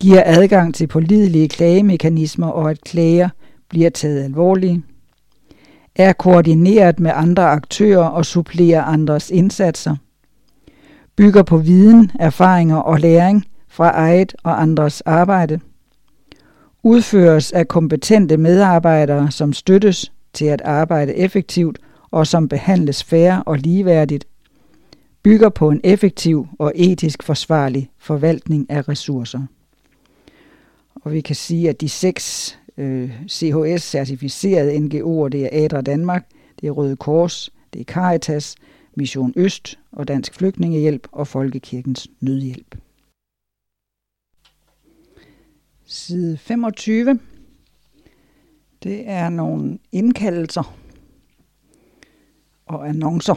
[0.00, 3.28] giver adgang til pålidelige klagemekanismer og at klager
[3.68, 4.82] bliver taget alvorligt,
[5.96, 9.96] er koordineret med andre aktører og supplerer andres indsatser,
[11.16, 15.60] bygger på viden, erfaringer og læring fra eget og andres arbejde,
[16.82, 21.78] udføres af kompetente medarbejdere, som støttes til at arbejde effektivt
[22.10, 24.24] og som behandles fair og ligeværdigt,
[25.22, 29.40] bygger på en effektiv og etisk forsvarlig forvaltning af ressourcer.
[31.02, 36.26] Og vi kan sige, at de seks øh, CHS-certificerede NGO'er, det er Adra Danmark,
[36.60, 38.56] det er Røde Kors, det er Caritas,
[38.94, 42.78] Mission Øst og Dansk Flygtningehjælp og Folkekirkens Nødhjælp.
[45.86, 47.18] Side 25.
[48.82, 50.76] Det er nogle indkaldelser
[52.66, 53.34] og annoncer.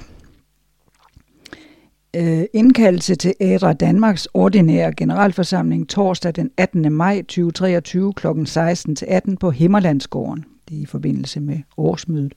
[2.16, 6.94] Øh, indkaldelse til Ædra Danmarks ordinære generalforsamling torsdag den 18.
[6.94, 8.28] maj 2023 kl.
[8.28, 10.46] 16-18 på Himmerlandsgården.
[10.70, 12.34] Det er i forbindelse med årsmødet.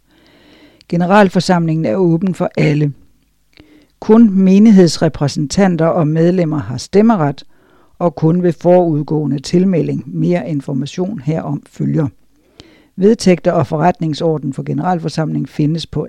[0.88, 2.92] Generalforsamlingen er åben for alle.
[4.00, 7.44] Kun menighedsrepræsentanter og medlemmer har stemmeret,
[7.98, 12.08] og kun ved forudgående tilmelding mere information herom følger.
[12.96, 16.08] Vedtægter og forretningsorden for generalforsamling findes på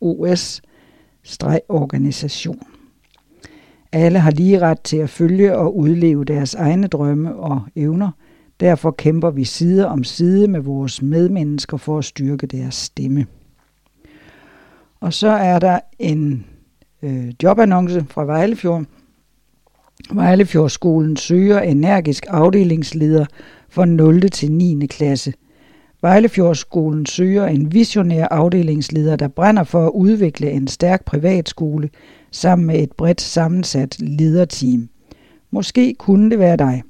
[0.00, 2.60] OS-organisation.
[3.92, 8.10] Alle har lige ret til at følge og udleve deres egne drømme og evner.
[8.60, 13.26] Derfor kæmper vi side om side med vores medmennesker for at styrke deres stemme.
[15.00, 16.46] Og så er der en
[17.02, 18.84] øh, jobannonce fra Vejlefjord,
[20.12, 23.26] Vejlefjordskolen søger energisk afdelingsleder
[23.68, 24.30] for 0.
[24.30, 24.86] til 9.
[24.86, 25.32] klasse.
[26.06, 31.90] Vejlefjordskolen søger en visionær afdelingsleder, der brænder for at udvikle en stærk privatskole
[32.30, 34.88] sammen med et bredt sammensat lederteam.
[35.50, 36.82] Måske kunne det være dig.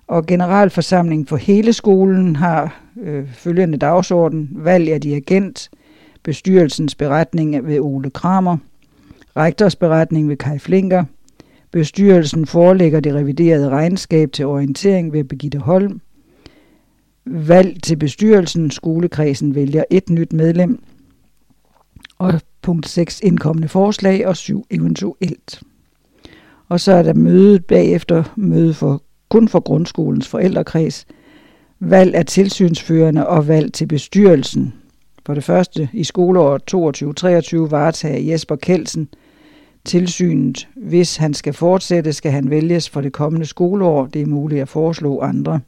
[0.07, 4.49] Og generalforsamlingen for hele skolen har øh, følgende dagsorden.
[4.53, 5.71] Valg af dirigent,
[6.23, 8.57] bestyrelsens beretning ved Ole Kramer,
[9.37, 11.05] rektors beretning ved Kai Flinker,
[11.71, 16.01] bestyrelsen forelægger det reviderede regnskab til orientering ved Begitte Holm,
[17.25, 18.71] valg til bestyrelsen.
[18.71, 20.83] Skolekredsen vælger et nyt medlem.
[22.19, 25.63] Og punkt 6 indkommende forslag og 7 eventuelt.
[26.69, 29.03] Og så er der mødet bagefter, møde for,
[29.33, 31.07] kun for grundskolens forældrekreds,
[31.81, 34.75] valg af tilsynsførende og valg til bestyrelsen.
[35.27, 36.63] For det første i skoleåret
[37.67, 39.09] 22-23 varetager Jesper Kelsen
[39.85, 40.69] tilsynet.
[40.77, 44.07] Hvis han skal fortsætte, skal han vælges for det kommende skoleår.
[44.07, 45.61] Det er muligt at foreslå andre.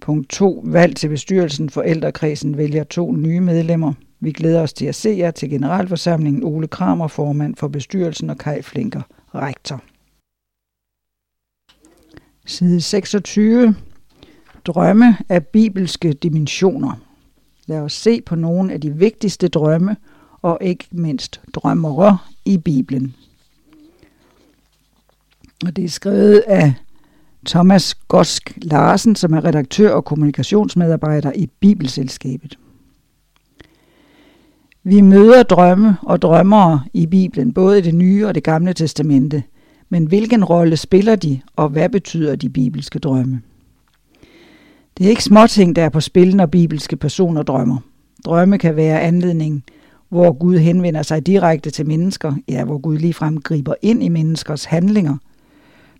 [0.00, 0.62] Punkt 2.
[0.66, 1.70] Valg til bestyrelsen.
[1.70, 3.92] Forældrekredsen vælger to nye medlemmer.
[4.20, 8.38] Vi glæder os til at se jer til generalforsamlingen Ole Kramer, formand for bestyrelsen, og
[8.38, 9.02] Kai Flinker,
[9.34, 9.82] rektor.
[12.46, 13.74] Side 26.
[14.64, 16.92] Drømme af bibelske dimensioner.
[17.66, 19.96] Lad os se på nogle af de vigtigste drømme,
[20.42, 23.14] og ikke mindst drømmere i Bibelen.
[25.66, 26.74] Og det er skrevet af
[27.46, 32.58] Thomas Gosk Larsen, som er redaktør og kommunikationsmedarbejder i Bibelselskabet.
[34.82, 39.42] Vi møder drømme og drømmere i Bibelen, både i det nye og det gamle testamente.
[39.88, 43.40] Men hvilken rolle spiller de, og hvad betyder de bibelske drømme?
[44.98, 47.78] Det er ikke småting, der er på spil, når bibelske personer drømmer.
[48.24, 49.64] Drømme kan være anledning,
[50.08, 54.64] hvor Gud henvender sig direkte til mennesker, ja, hvor Gud ligefrem griber ind i menneskers
[54.64, 55.16] handlinger.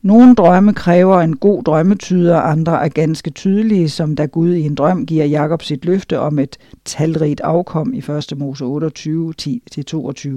[0.03, 4.75] Nogle drømme kræver en god drømmetyder, andre er ganske tydelige, som da Gud i en
[4.75, 8.33] drøm giver Jakob sit løfte om et talrigt afkom i 1.
[8.37, 10.31] Mose 28, 10-22.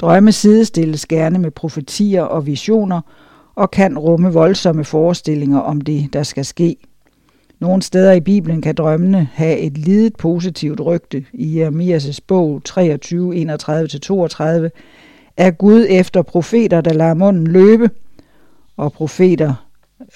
[0.00, 3.00] Drømme sidestilles gerne med profetier og visioner,
[3.54, 6.76] og kan rumme voldsomme forestillinger om det, der skal ske–
[7.60, 11.24] nogle steder i Bibelen kan drømmene have et lidet positivt rygte.
[11.32, 13.38] I Jeremias' bog 23, 31-32
[15.36, 17.90] er Gud efter profeter, der lader munden løbe,
[18.76, 19.54] og profeter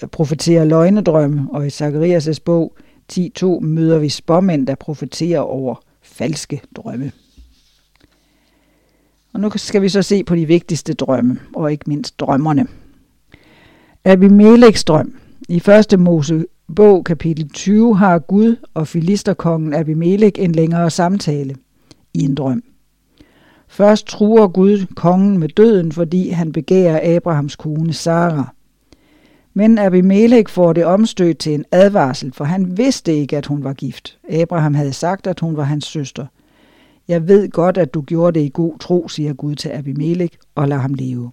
[0.03, 2.77] øh, profeterer løgnedrømme, og i Zakarias' bog
[3.13, 7.13] 10.2 møder vi spåmænd, der profeterer over falske drømme.
[9.35, 12.67] Og nu skal vi så se på de vigtigste drømme, og ikke mindst drømmerne.
[14.05, 15.15] Abimeleks drøm.
[15.49, 21.55] I første Mosebog kapitel 20 har Gud og filisterkongen Abimelek en længere samtale
[22.15, 22.63] i en drøm.
[23.69, 28.55] Først truer Gud kongen med døden, fordi han begærer Abrahams kone Sara.
[29.55, 33.73] Men Abimelech får det omstødt til en advarsel, for han vidste ikke, at hun var
[33.73, 34.19] gift.
[34.31, 36.27] Abraham havde sagt, at hun var hans søster.
[37.09, 40.69] Jeg ved godt, at du gjorde det i god tro, siger Gud til Abimelech, og
[40.69, 41.33] lader ham leve.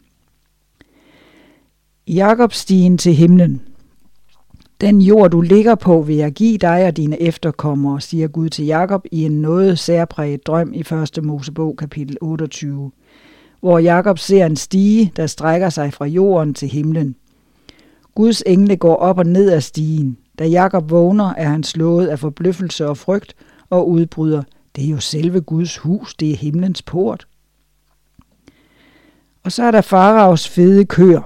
[2.07, 3.61] Jakobs stigen til himlen.
[4.81, 8.65] Den jord, du ligger på, vil jeg give dig og dine efterkommere, siger Gud til
[8.65, 11.23] Jakob i en noget særpræget drøm i 1.
[11.23, 12.91] Mosebog kapitel 28,
[13.59, 17.15] hvor Jakob ser en stige, der strækker sig fra jorden til himlen.
[18.15, 20.17] Guds engle går op og ned af stigen.
[20.39, 23.35] Da Jakob vågner, er han slået af forbløffelse og frygt
[23.69, 24.43] og udbryder,
[24.75, 27.27] det er jo selve Guds hus, det er himlens port.
[29.43, 31.21] Og så er der faraos fede køer.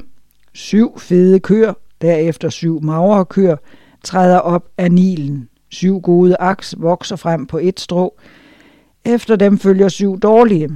[0.54, 3.56] Syv fede køer, Derefter syv magre køer
[4.04, 5.50] træder op af Nilen.
[5.70, 8.18] Syv gode aks vokser frem på et strå.
[9.06, 10.70] Efter dem følger syv dårlige.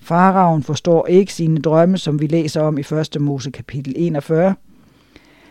[0.00, 3.20] Faraven forstår ikke sine drømme, som vi læser om i 1.
[3.20, 4.54] Mose kapitel 41.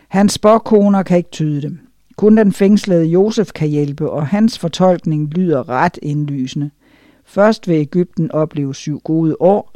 [0.08, 1.78] Hans spåkoner kan ikke tyde dem.
[2.16, 6.70] Kun den fængslede Josef kan hjælpe, og hans fortolkning lyder ret indlysende.
[7.24, 9.72] Først vil Ægypten opleve syv gode år,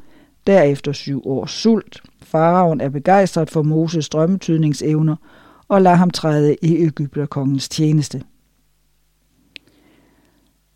[0.47, 2.03] derefter syv års sult.
[2.23, 5.17] Faraon er begejstret for Moses drømmetydningsevner
[5.69, 8.23] og lader ham træde i Ægypterkongens tjeneste.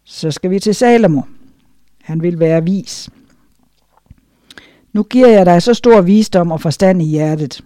[0.04, 1.22] Så skal vi til Salomo.
[2.02, 3.10] Han vil være vis.
[4.92, 7.64] Nu giver jeg dig så stor visdom og forstand i hjertet.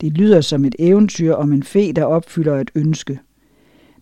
[0.00, 3.18] Det lyder som et eventyr om en fe, der opfylder et ønske.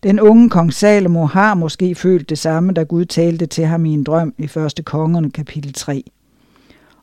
[0.03, 3.89] Den unge kong Salomo har måske følt det samme, da Gud talte til ham i
[3.93, 4.81] en drøm i 1.
[4.85, 6.03] kongerne kapitel 3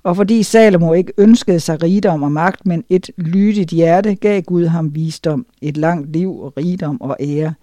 [0.05, 4.67] og fordi Salomo ikke ønskede sig rigdom og magt, men et lydigt hjerte, gav Gud
[4.67, 7.55] ham visdom, et langt liv, rigdom og ære.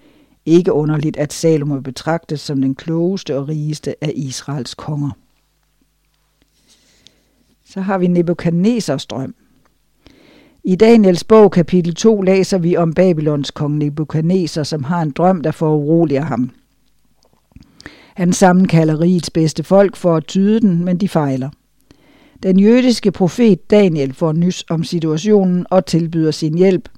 [0.45, 5.10] Ikke underligt, at Salomo betragtes som den klogeste og rigeste af Israels konger.
[7.66, 9.36] Så har vi Nebuchadnezzars drøm.
[10.63, 15.41] I Daniels bog kapitel 2 læser vi om Babylons kong Nebuchadnezzar, som har en drøm,
[15.41, 16.49] der foruroliger ham.
[18.15, 21.49] Han sammenkalder rigets bedste folk for at tyde den, men de fejler.
[22.43, 26.89] Den jødiske profet Daniel får nys om situationen og tilbyder sin hjælp.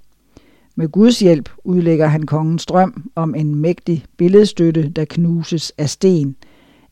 [0.75, 6.35] Med Guds hjælp udlægger han kongens drøm om en mægtig billedstøtte, der knuses af sten,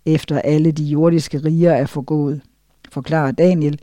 [0.06, 2.42] efter alle de jordiske riger er forgået.
[2.92, 3.80] Forklarer Daniel,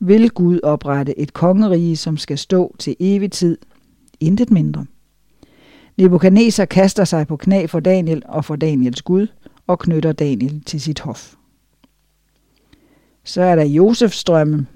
[0.00, 3.58] vil Gud oprette et kongerige, som skal stå til evig tid.
[4.20, 4.86] Intet mindre.
[5.96, 9.26] Nebuchadnezzar kaster sig på knæ for Daniel og for Daniels Gud
[9.66, 11.34] og knytter Daniel til sit hof.
[13.24, 14.66] Så er der Josefs drømme.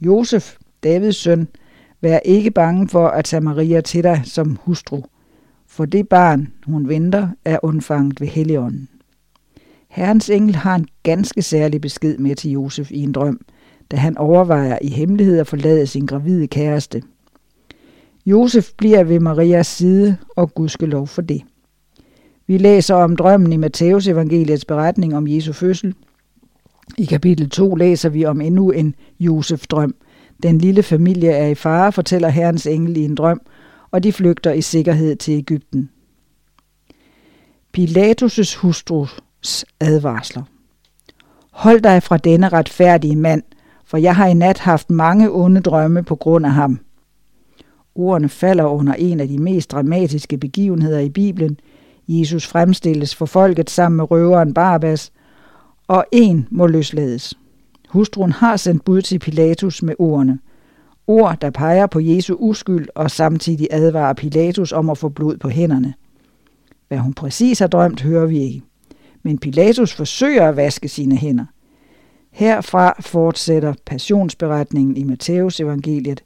[0.00, 1.48] Josef, Davids søn,
[2.00, 5.02] vær ikke bange for at tage Maria til dig som hustru,
[5.66, 8.88] for det barn, hun venter, er undfanget ved Helligånden.
[9.88, 13.40] Herrens engel har en ganske særlig besked med til Josef i en drøm,
[13.90, 17.02] da han overvejer i hemmelighed at forlade sin gravide kæreste.
[18.26, 21.42] Josef bliver ved Marias side, og Gud skal lov for det.
[22.46, 25.94] Vi læser om drømmen i Matteus evangeliets beretning om Jesu fødsel,
[26.98, 29.94] i kapitel 2 læser vi om endnu en Josef-drøm.
[30.42, 33.40] Den lille familie er i fare, fortæller Herrens engel i en drøm,
[33.90, 35.90] og de flygter i sikkerhed til Ægypten.
[37.78, 40.42] Pilatus' hustrus advarsler.
[41.50, 43.42] Hold dig fra denne retfærdige mand,
[43.86, 46.80] for jeg har i nat haft mange onde drømme på grund af ham.
[47.94, 51.58] Ordene falder under en af de mest dramatiske begivenheder i Bibelen.
[52.08, 55.12] Jesus fremstilles for folket sammen med røveren Barabbas,
[55.88, 57.34] og en må løslades.
[57.88, 60.38] Hustruen har sendt bud til Pilatus med ordene.
[61.06, 65.48] Ord, der peger på Jesu uskyld og samtidig advarer Pilatus om at få blod på
[65.48, 65.94] hænderne.
[66.88, 68.62] Hvad hun præcis har drømt, hører vi ikke.
[69.22, 71.44] Men Pilatus forsøger at vaske sine hænder.
[72.36, 76.24] Herfra fortsætter passionsberetningen i Matteus evangeliet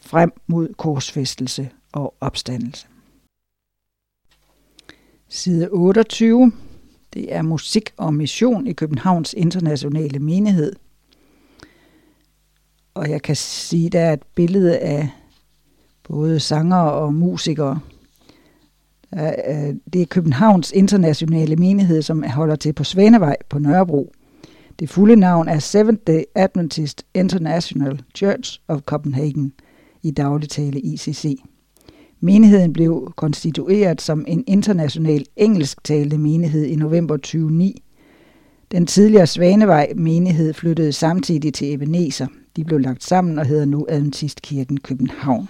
[0.00, 2.86] frem mod korsfæstelse og opstandelse.
[5.28, 6.52] Side 28.
[7.14, 10.72] Det er musik og mission i Københavns Internationale Menighed.
[12.94, 15.08] Og jeg kan sige, at der er et billede af
[16.02, 17.80] både sanger og musikere.
[19.14, 24.12] Øh, det er Københavns Internationale Menighed, som holder til på Svanevej på Nørrebro.
[24.80, 29.52] Det fulde navn er Seventh Day Adventist International Church of Copenhagen,
[30.02, 31.42] i dagligtale ICC.
[32.20, 37.82] Menigheden blev konstitueret som en international engelsktalende menighed i november 2009.
[38.72, 42.26] Den tidligere Svanevej menighed flyttede samtidig til Ebenezer.
[42.56, 45.48] De blev lagt sammen og hedder nu Adventistkirken København.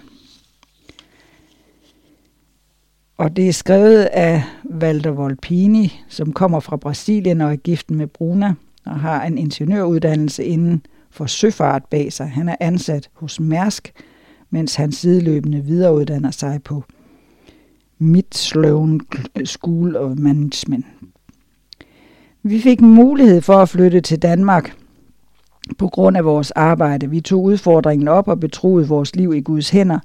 [3.17, 4.43] Og det er skrevet af
[4.81, 8.55] Walter Volpini, som kommer fra Brasilien og er gift med Bruna
[8.85, 12.29] og har en ingeniøruddannelse inden for søfart bag sig.
[12.29, 13.91] Han er ansat hos Mærsk,
[14.49, 16.83] mens han sideløbende videreuddanner sig på
[17.97, 19.01] Midtsløven
[19.45, 20.85] School of Management.
[22.43, 24.75] Vi fik mulighed for at flytte til Danmark
[25.77, 27.09] på grund af vores arbejde.
[27.09, 29.99] Vi tog udfordringen op og betroede vores liv i Guds hænder.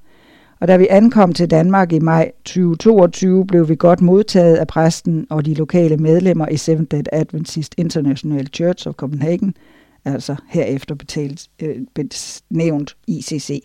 [0.61, 5.27] Og da vi ankom til Danmark i maj 2022, blev vi godt modtaget af præsten
[5.31, 9.55] og de lokale medlemmer i Seventh Day Adventist International Church of Copenhagen,
[10.05, 11.77] altså herefter betalt, øh,
[12.51, 13.63] nævnt ICC.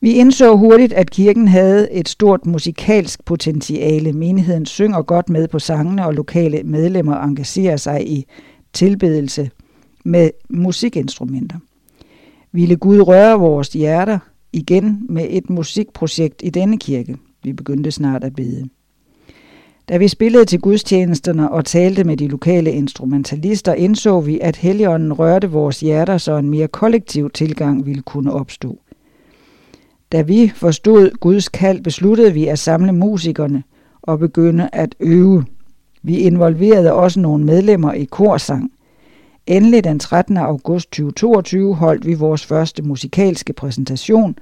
[0.00, 4.12] Vi indså hurtigt, at kirken havde et stort musikalsk potentiale.
[4.12, 8.26] Menigheden synger godt med på sangene, og lokale medlemmer engagerer sig i
[8.72, 9.50] tilbedelse
[10.04, 11.58] med musikinstrumenter.
[12.52, 14.18] Ville Gud røre vores hjerter
[14.56, 17.16] igen med et musikprojekt i denne kirke?
[17.44, 18.68] Vi begyndte snart at bede.
[19.88, 25.12] Da vi spillede til gudstjenesterne og talte med de lokale instrumentalister, indså vi, at Helligånden
[25.12, 28.78] rørte vores hjerter, så en mere kollektiv tilgang ville kunne opstå.
[30.12, 33.62] Da vi forstod Guds kald, besluttede vi at samle musikerne
[34.02, 35.44] og begynde at øve.
[36.02, 38.72] Vi involverede også nogle medlemmer i korsang.
[39.46, 40.36] Endelig den 13.
[40.36, 44.38] august 2022 holdt vi vores første musikalske præsentation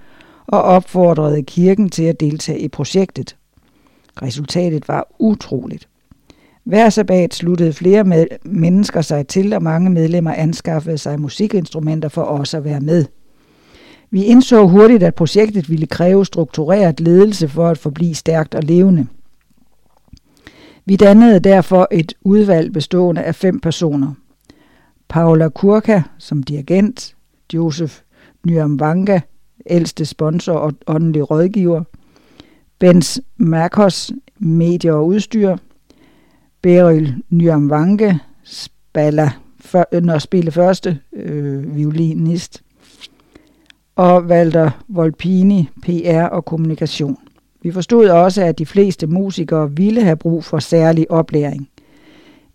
[0.46, 3.36] og opfordrede kirken til at deltage i projektet.
[4.22, 5.88] Resultatet var utroligt.
[6.64, 12.22] Hver sabbat sluttede flere med mennesker sig til, og mange medlemmer anskaffede sig musikinstrumenter for
[12.22, 13.04] os at være med.
[14.10, 19.06] Vi indså hurtigt, at projektet ville kræve struktureret ledelse for at forblive stærkt og levende.
[20.84, 24.14] Vi dannede derfor et udvalg bestående af fem personer.
[25.08, 27.16] Paula Kurka som dirigent,
[27.54, 28.02] Josef
[28.46, 29.20] Nyamvanga,
[29.66, 31.84] ældste sponsor og åndelig rådgiver,
[32.78, 35.56] Bens Marcos, medie og udstyr,
[36.62, 42.62] Beryl Nyamvange, spiller, for, når spille første øh, violinist,
[43.96, 47.18] og Walter Volpini, PR og kommunikation.
[47.62, 51.68] Vi forstod også, at de fleste musikere ville have brug for særlig oplæring.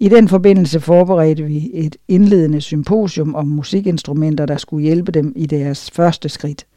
[0.01, 5.45] I den forbindelse forberedte vi et indledende symposium om musikinstrumenter, der skulle hjælpe dem i
[5.45, 6.67] deres første skridt.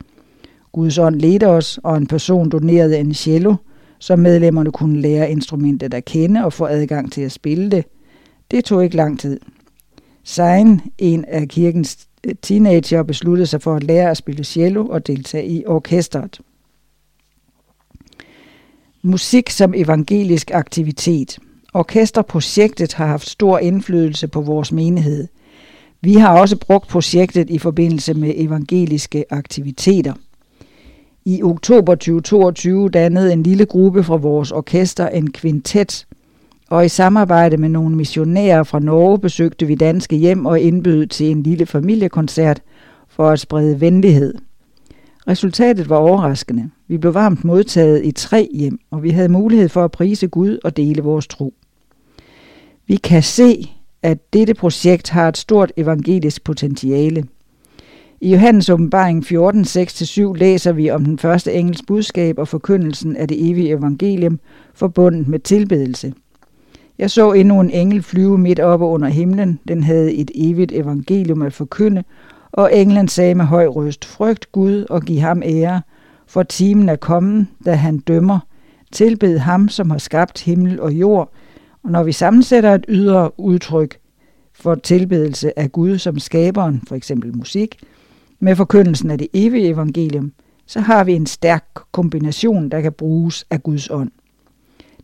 [0.72, 3.54] Guds ånd ledte os, og en person donerede en cello,
[3.98, 7.84] så medlemmerne kunne lære instrumentet at kende og få adgang til at spille det.
[8.50, 9.40] Det tog ikke lang tid.
[10.24, 12.08] Sein, en af kirkens
[12.42, 16.40] teenager besluttede sig for at lære at spille cello og deltage i orkestret.
[19.02, 21.38] Musik som evangelisk aktivitet.
[21.74, 25.28] Orkesterprojektet har haft stor indflydelse på vores menighed.
[26.00, 30.14] Vi har også brugt projektet i forbindelse med evangeliske aktiviteter.
[31.24, 36.06] I oktober 2022 dannede en lille gruppe fra vores orkester en kvintet,
[36.70, 41.30] og i samarbejde med nogle missionærer fra Norge besøgte vi danske hjem og indbød til
[41.30, 42.60] en lille familiekoncert
[43.08, 44.34] for at sprede venlighed.
[45.28, 46.70] Resultatet var overraskende.
[46.92, 50.58] Vi blev varmt modtaget i tre hjem, og vi havde mulighed for at prise Gud
[50.64, 51.54] og dele vores tro.
[52.86, 53.70] Vi kan se,
[54.02, 57.24] at dette projekt har et stort evangelisk potentiale.
[58.20, 63.28] I Johannes åbenbaring 14, 6-7 læser vi om den første engels budskab og forkyndelsen af
[63.28, 64.40] det evige evangelium,
[64.74, 66.12] forbundet med tilbedelse.
[66.98, 69.60] Jeg så endnu en engel flyve midt oppe under himlen.
[69.68, 72.04] Den havde et evigt evangelium at forkynde,
[72.52, 75.82] og englen sagde med høj røst, frygt Gud og giv ham ære,
[76.32, 78.38] for timen er kommet, da han dømmer.
[78.92, 81.32] Tilbed ham, som har skabt himmel og jord.
[81.82, 83.98] Og når vi sammensætter et ydre udtryk
[84.52, 87.78] for tilbedelse af Gud som skaberen, for eksempel musik,
[88.40, 90.32] med forkyndelsen af det evige evangelium,
[90.66, 94.10] så har vi en stærk kombination, der kan bruges af Guds ånd.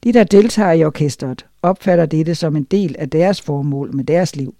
[0.04, 4.36] De, der deltager i orkestret, opfatter dette som en del af deres formål med deres
[4.36, 4.54] liv.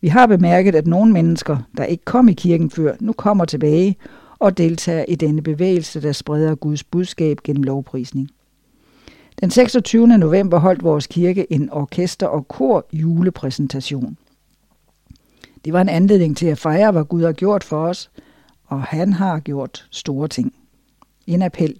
[0.00, 3.96] Vi har bemærket, at nogle mennesker, der ikke kom i kirken før, nu kommer tilbage
[4.42, 8.30] og deltager i denne bevægelse, der spreder Guds budskab gennem lovprisning.
[9.40, 10.06] Den 26.
[10.06, 14.16] november holdt vores kirke en orkester- og kor julepræsentation.
[15.64, 18.10] Det var en anledning til at fejre, hvad Gud har gjort for os,
[18.66, 20.54] og han har gjort store ting.
[21.26, 21.76] En appel.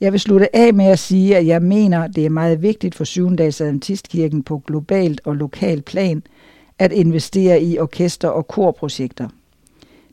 [0.00, 3.04] Jeg vil slutte af med at sige, at jeg mener, det er meget vigtigt for
[3.04, 3.36] 7.
[3.36, 6.22] dags Adventistkirken på globalt og lokalt plan
[6.78, 9.28] at investere i orkester- og korprojekter.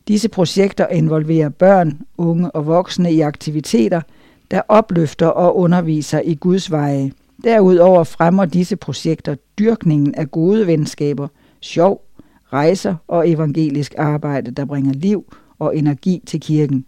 [0.08, 4.02] Disse projekter involverer børn, unge og voksne i aktiviteter,
[4.52, 7.12] der opløfter og underviser i Guds veje.
[7.44, 11.28] Derudover fremmer disse projekter dyrkningen af gode venskaber,
[11.62, 12.02] sjov,
[12.54, 16.86] rejser og evangelisk arbejde, der bringer liv og energi til kirken.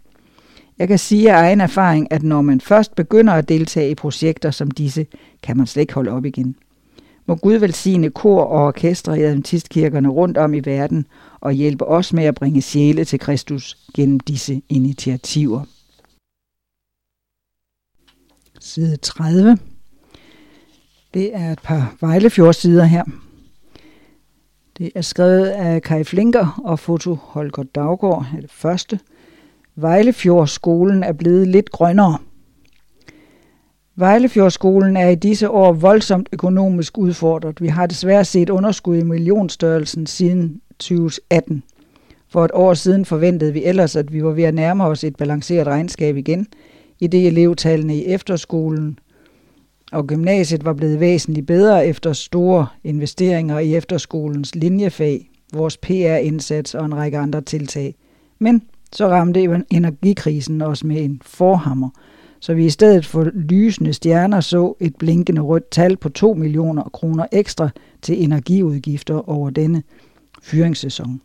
[0.78, 4.50] Jeg kan sige af egen erfaring, at når man først begynder at deltage i projekter
[4.50, 5.06] som disse,
[5.42, 6.56] kan man slet ikke holde op igen.
[7.28, 11.06] Må Gud velsigne kor og orkestre i adventistkirkerne rundt om i verden
[11.40, 15.62] og hjælpe os med at bringe sjæle til Kristus gennem disse initiativer.
[18.60, 19.58] Side 30.
[21.14, 23.04] Det er et par Vejlefjordsider her.
[24.78, 29.00] Det er skrevet af Kai Flinker og foto Holger Daggaard, er det første.
[29.76, 32.18] Vejlefjordskolen er blevet lidt grønnere.
[33.98, 37.60] Vejlefjordskolen er i disse år voldsomt økonomisk udfordret.
[37.60, 41.62] Vi har desværre set underskud i millionstørrelsen siden 2018.
[42.28, 45.16] For et år siden forventede vi ellers, at vi var ved at nærme os et
[45.16, 46.46] balanceret regnskab igen,
[47.00, 48.98] i det elevtallene i efterskolen
[49.92, 56.84] og gymnasiet var blevet væsentligt bedre efter store investeringer i efterskolens linjefag, vores PR-indsats og
[56.84, 57.94] en række andre tiltag.
[58.38, 58.62] Men
[58.92, 61.90] så ramte energikrisen os med en forhammer,
[62.40, 66.82] så vi i stedet for lysende stjerner så et blinkende rødt tal på 2 millioner
[66.82, 67.68] kroner ekstra
[68.02, 69.82] til energiudgifter over denne
[70.42, 71.20] fyringssæson.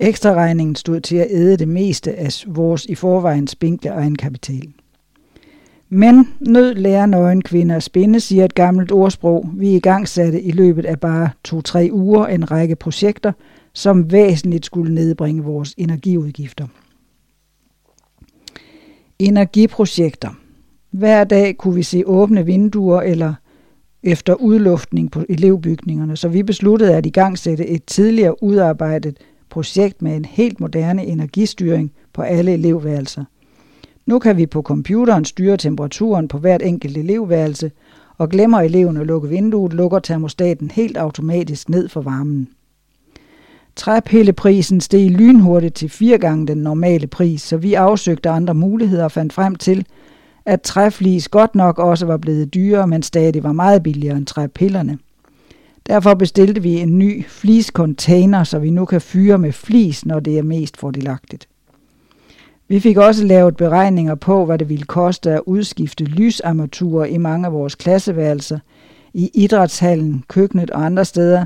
[0.00, 4.72] Ekstra regningen stod til at æde det meste af vores i forvejen spinkle egenkapital.
[5.88, 9.50] Men nød lærer nøgen kvinder at spinde, siger et gammelt ordsprog.
[9.54, 13.32] Vi i gang satte i løbet af bare to-tre uger en række projekter,
[13.72, 16.66] som væsentligt skulle nedbringe vores energiudgifter.
[19.18, 20.30] Energiprojekter.
[20.90, 23.34] Hver dag kunne vi se åbne vinduer eller
[24.02, 29.18] efter udluftning på elevbygningerne, så vi besluttede at i gang sætte et tidligere udarbejdet
[29.50, 33.24] projekt med en helt moderne energistyring på alle elevværelser.
[34.06, 37.70] Nu kan vi på computeren styre temperaturen på hvert enkelt elevværelse,
[38.18, 42.48] og glemmer eleven at lukke vinduet, lukker termostaten helt automatisk ned for varmen.
[43.76, 49.12] Træpilleprisen steg lynhurtigt til fire gange den normale pris, så vi afsøgte andre muligheder og
[49.12, 49.86] fandt frem til,
[50.46, 54.98] at træflis godt nok også var blevet dyrere, men stadig var meget billigere end træpillerne.
[55.86, 60.38] Derfor bestilte vi en ny fliscontainer, så vi nu kan fyre med flis, når det
[60.38, 61.48] er mest fordelagtigt.
[62.68, 67.46] Vi fik også lavet beregninger på, hvad det ville koste at udskifte lysarmaturer i mange
[67.46, 68.58] af vores klasseværelser,
[69.14, 71.44] i idrætshallen, køkkenet og andre steder.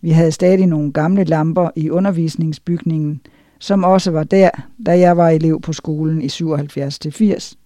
[0.00, 3.20] Vi havde stadig nogle gamle lamper i undervisningsbygningen,
[3.58, 4.50] som også var der,
[4.86, 7.56] da jeg var elev på skolen i 77-80.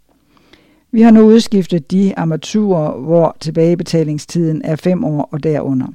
[0.91, 5.87] Vi har nu udskiftet de armaturer, hvor tilbagebetalingstiden er 5 år og derunder.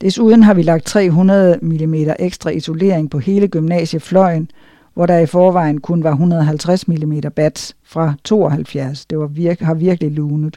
[0.00, 4.50] Desuden har vi lagt 300 mm ekstra isolering på hele gymnasiefløjen,
[4.94, 9.06] hvor der i forvejen kun var 150 mm bats fra 72.
[9.06, 10.56] Det var virke, har virkelig lunet.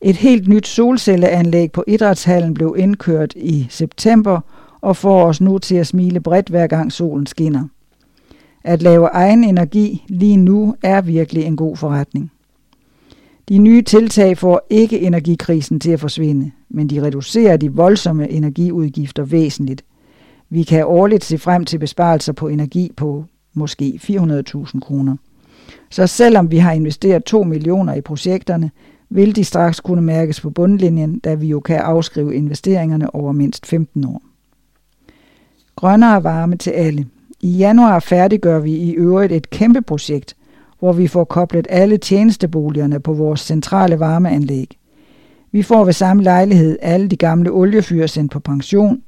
[0.00, 4.40] Et helt nyt solcelleanlæg på idrætshallen blev indkørt i september
[4.80, 7.68] og får os nu til at smile bredt hver gang solen skinner.
[8.64, 12.32] At lave egen energi lige nu er virkelig en god forretning.
[13.48, 19.22] De nye tiltag får ikke energikrisen til at forsvinde, men de reducerer de voldsomme energiudgifter
[19.22, 19.84] væsentligt–
[20.50, 25.16] vi kan årligt se frem til besparelser på energi på måske 400.000 kroner.
[25.90, 28.70] Så selvom vi har investeret 2 millioner i projekterne,
[29.10, 33.66] vil de straks kunne mærkes på bundlinjen, da vi jo kan afskrive investeringerne over mindst
[33.66, 34.22] 15 år.
[35.76, 37.06] Grønnere varme til alle.
[37.40, 40.36] I januar færdiggør vi i øvrigt et kæmpe projekt,
[40.78, 44.78] hvor vi får koblet alle tjenesteboligerne på vores centrale varmeanlæg.
[45.52, 49.02] Vi får ved samme lejlighed alle de gamle oliefyr sendt på pension,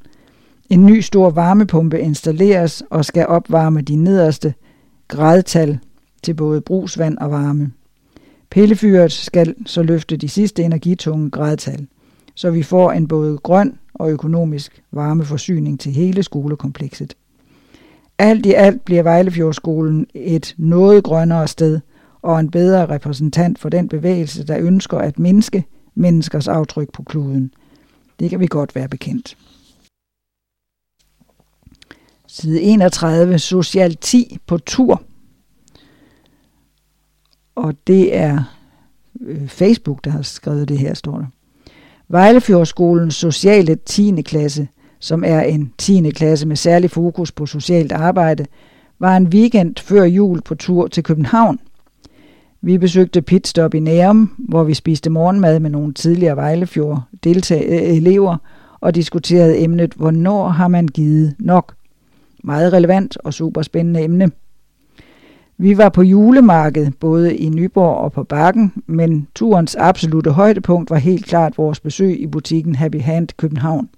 [0.70, 4.54] en ny stor varmepumpe installeres og skal opvarme de nederste
[5.08, 5.78] gradtal
[6.22, 7.72] til både brugsvand og varme.
[8.50, 11.86] Pillefyret skal så løfte de sidste energitunge gradtal,
[12.34, 17.16] så vi får en både grøn og økonomisk varmeforsyning til hele skolekomplekset.
[18.18, 21.80] Alt i alt bliver Vejlefjordskolen et noget grønnere sted
[22.22, 25.64] og en bedre repræsentant for den bevægelse, der ønsker at mindske
[25.94, 27.54] menneskers aftryk på kloden.
[28.20, 29.36] Det kan vi godt være bekendt.
[32.26, 35.02] Side 31, Social 10 på tur.
[37.60, 38.42] Og det er
[39.20, 41.26] øh, Facebook, der har skrevet det her, står der.
[42.08, 44.22] Vejlefjordskolens sociale 10.
[44.22, 44.68] klasse,
[44.98, 46.10] som er en 10.
[46.10, 48.46] klasse med særlig fokus på socialt arbejde,
[48.98, 51.58] var en weekend før jul på tur til København.
[52.62, 58.38] Vi besøgte Pitstop i Nærum, hvor vi spiste morgenmad med nogle tidligere Vejlefjord elever øh,
[58.80, 61.74] og diskuterede emnet, hvornår har man givet nok.
[62.44, 64.30] Meget relevant og super spændende emne.
[65.62, 70.96] Vi var på julemarked både i Nyborg og på Bakken, men turens absolute højdepunkt var
[70.96, 73.88] helt klart vores besøg i butikken Happy Hand København.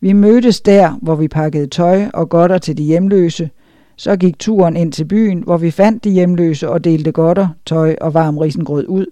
[0.00, 3.50] Vi mødtes der, hvor vi pakkede tøj og godter til de hjemløse.
[3.96, 7.96] Så gik turen ind til byen, hvor vi fandt de hjemløse og delte godter, tøj
[8.00, 9.06] og varm risengrød ud.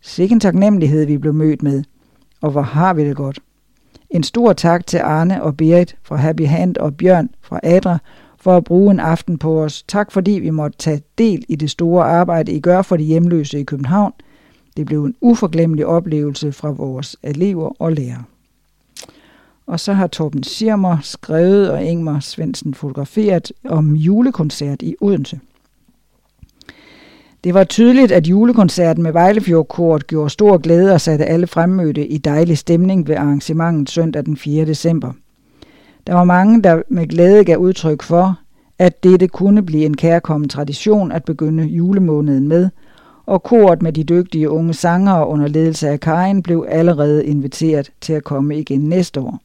[0.00, 1.82] Sikke en taknemmelighed, vi blev mødt med.
[2.42, 3.38] Og hvor har vi det godt.
[4.10, 7.98] En stor tak til Arne og Berit fra Happy Hand og Bjørn fra Adra
[8.46, 9.82] for at bruge en aften på os.
[9.82, 13.60] Tak fordi vi måtte tage del i det store arbejde, I gør for de hjemløse
[13.60, 14.12] i København.
[14.76, 18.22] Det blev en uforglemmelig oplevelse fra vores elever og lærere.
[19.66, 25.40] Og så har Torben Sirmer skrevet og Ingmar Svendsen fotograferet om julekoncert i Odense.
[27.44, 32.18] Det var tydeligt, at julekoncerten med Vejlefjordkort gjorde stor glæde og satte alle fremmødte i
[32.18, 34.64] dejlig stemning ved arrangementet søndag den 4.
[34.64, 35.12] december.
[36.06, 38.38] Der var mange, der med glæde gav udtryk for,
[38.78, 42.68] at dette kunne blive en kærkommen tradition at begynde julemåneden med,
[43.26, 48.12] og koret med de dygtige unge sangere under ledelse af Karin blev allerede inviteret til
[48.12, 49.40] at komme igen næste år.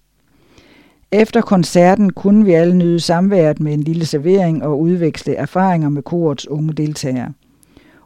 [1.12, 6.04] Efter koncerten kunne vi alle nyde samværet med en lille servering og udveksle erfaringer med
[6.04, 7.34] korets unge deltagere.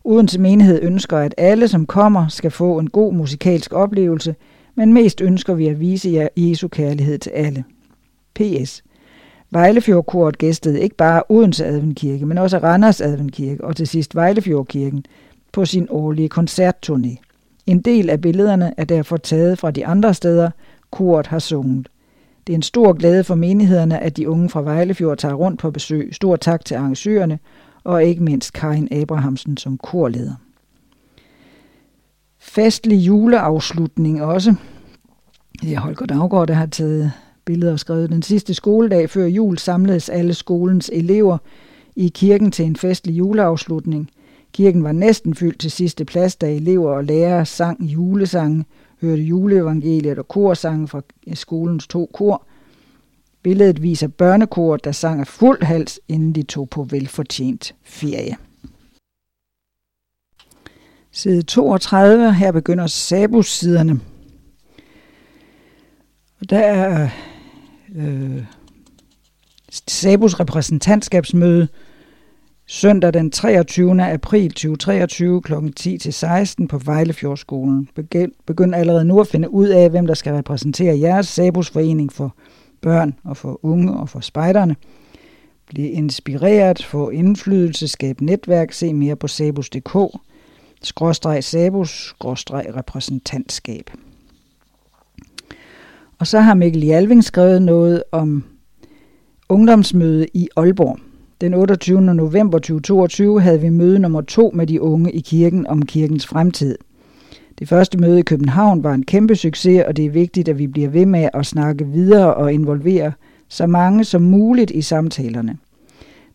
[0.04, 4.36] Odense Menighed ønsker, at alle, som kommer, skal få en god musikalsk oplevelse,
[4.76, 7.64] men mest ønsker vi at vise Jesu kærlighed til alle.
[8.36, 8.84] P.S.
[9.52, 15.06] Vejlefjordkort gæstede ikke bare Odense Adventkirke, men også Randers Adventkirke og til sidst Vejlefjordkirken
[15.52, 17.16] på sin årlige koncertturné.
[17.66, 20.50] En del af billederne er derfor taget fra de andre steder,
[20.92, 21.88] kort har sunget.
[22.48, 25.72] Det er en stor glæde for menighederne, at de unge fra Vejlefjord tager rundt på
[25.72, 26.10] besøg.
[26.12, 27.40] Stor tak til arrangørerne,
[27.84, 30.34] og ikke mindst Karin Abrahamsen som korleder.
[32.40, 34.56] Festlig juleafslutning også.
[35.62, 37.12] Det er Holger Daggaard, der har taget
[37.46, 38.10] billeder skrevet.
[38.10, 41.38] Den sidste skoledag før jul samledes alle skolens elever
[41.96, 44.10] i kirken til en festlig juleafslutning.
[44.54, 48.66] Kirken var næsten fyldt til sidste plads, da elever og lærere sang julesange,
[49.02, 51.02] hørte juleevangeliet og korsange fra
[51.34, 52.46] skolens to kor.
[53.44, 58.36] Billedet viser børnekoret, der sang af fuld hals, inden de tog på velfortjent ferie.
[61.12, 64.00] Side 32, her begynder Sabus-siderne.
[66.50, 67.10] Der er
[67.96, 68.44] øh,
[69.88, 71.68] Sabus repræsentantskabsmøde
[72.68, 74.04] søndag den 23.
[74.04, 75.54] april 2023 kl.
[75.54, 77.90] 10-16 på Vejlefjordskolen.
[78.46, 82.36] Begynd allerede nu at finde ud af, hvem der skal repræsentere jeres Sabus forening for
[82.82, 84.76] børn og for unge og for spejderne.
[85.68, 90.20] Bliv inspireret, få indflydelse, skab netværk, se mere på sabus.dk,
[90.84, 93.90] skråstreg sabus, skråstreg repræsentantskab.
[96.20, 98.44] Og så har Mikkel Jalving skrevet noget om
[99.50, 101.00] ungdomsmøde i Aalborg.
[101.42, 102.02] Den 28.
[102.02, 106.78] november 2022 havde vi møde nummer to med de unge i kirken om kirkens fremtid.
[107.60, 110.68] Det første møde i København var en kæmpe succes, og det er vigtigt, at vi
[110.68, 113.12] bliver ved med at snakke videre og involvere
[113.50, 115.58] så mange som muligt i samtalerne.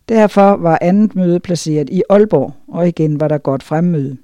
[0.09, 4.17] Derfor var andet møde placeret i Aalborg, og igen var der godt fremmøde.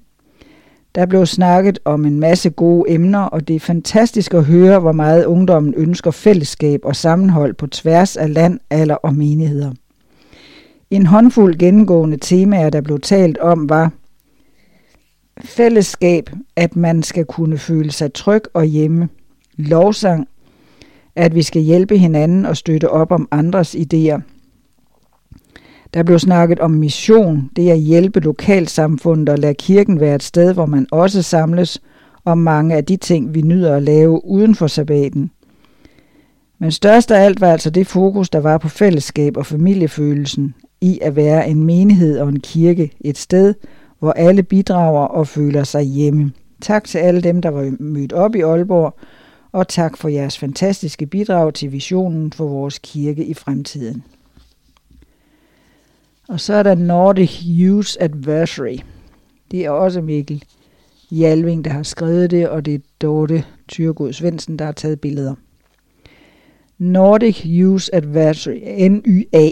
[0.97, 4.91] Der blev snakket om en masse gode emner, og det er fantastisk at høre, hvor
[4.91, 9.71] meget ungdommen ønsker fællesskab og sammenhold på tværs af land, alder og menigheder.
[10.91, 13.91] En håndfuld gennemgående temaer, der blev talt om, var
[15.41, 19.09] fællesskab, at man skal kunne føle sig tryg og hjemme,
[19.57, 20.27] lovsang,
[21.15, 24.36] at vi skal hjælpe hinanden og støtte op om andres idéer.
[25.93, 30.53] Der blev snakket om mission, det at hjælpe lokalsamfundet og lade kirken være et sted,
[30.53, 31.81] hvor man også samles
[32.25, 35.31] om mange af de ting, vi nyder at lave uden for sabbaten.
[36.59, 40.99] Men størst af alt var altså det fokus, der var på fællesskab og familiefølelsen, i
[41.01, 43.53] at være en menighed og en kirke, et sted,
[43.99, 46.31] hvor alle bidrager og føler sig hjemme.
[46.61, 48.95] Tak til alle dem, der var mødt op i Aalborg,
[49.51, 54.03] og tak for jeres fantastiske bidrag til visionen for vores kirke i fremtiden.
[56.29, 58.77] Og så er der Nordic Youth Adversary.
[59.51, 60.43] Det er også Mikkel
[61.11, 65.35] Jalving, der har skrevet det, og det er Dorte Tyrgod Svendsen, der har taget billeder.
[66.77, 69.51] Nordic Youth Adversary, NYA,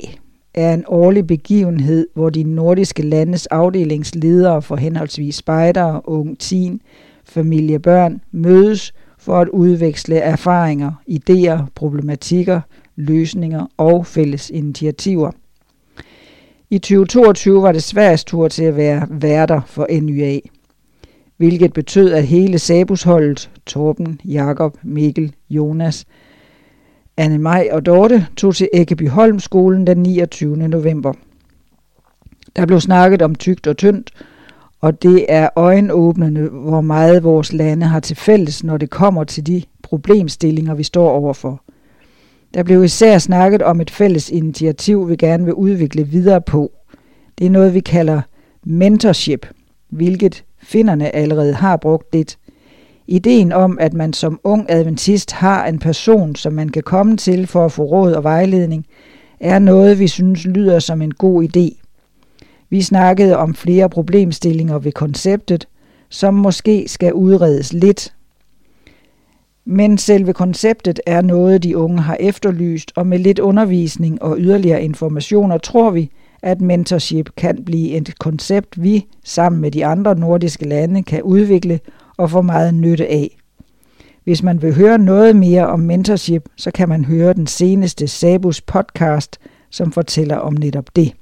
[0.53, 6.81] er en årlig begivenhed, hvor de nordiske landes afdelingsledere for henholdsvis spejdere, ung, teen,
[7.23, 12.61] familie, børn mødes for at udveksle erfaringer, idéer, problematikker,
[12.95, 15.31] løsninger og fælles initiativer.
[16.75, 20.39] I 2022 var det Sveriges tur til at være værter for NYA,
[21.37, 26.05] hvilket betød, at hele Sabusholdet, Torben, Jakob, Mikkel, Jonas,
[27.17, 30.57] Anne Maj og Dorte tog til Ækkebyholm skolen den 29.
[30.57, 31.13] november.
[32.55, 34.11] Der blev snakket om tygt og tyndt,
[34.81, 39.47] og det er øjenåbnende, hvor meget vores lande har til fælles, når det kommer til
[39.47, 41.61] de problemstillinger, vi står overfor.
[42.55, 46.71] Der blev især snakket om et fælles initiativ, vi gerne vil udvikle videre på.
[47.37, 48.21] Det er noget, vi kalder
[48.65, 49.47] mentorship,
[49.89, 52.37] hvilket finderne allerede har brugt lidt.
[53.07, 57.47] Ideen om, at man som ung adventist har en person, som man kan komme til
[57.47, 58.85] for at få råd og vejledning,
[59.39, 61.81] er noget, vi synes lyder som en god idé.
[62.69, 65.67] Vi snakkede om flere problemstillinger ved konceptet,
[66.09, 68.14] som måske skal udredes lidt.
[69.65, 74.83] Men selve konceptet er noget, de unge har efterlyst, og med lidt undervisning og yderligere
[74.83, 76.09] informationer tror vi,
[76.43, 81.79] at mentorship kan blive et koncept, vi sammen med de andre nordiske lande kan udvikle
[82.17, 83.37] og få meget nytte af.
[84.23, 88.61] Hvis man vil høre noget mere om mentorship, så kan man høre den seneste Sabus
[88.61, 89.37] podcast,
[89.69, 91.13] som fortæller om netop det.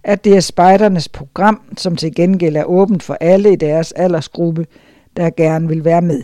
[0.04, 4.66] at det er spejdernes program, som til gengæld er åbent for alle i deres aldersgruppe,
[5.16, 6.22] der gerne vil være med.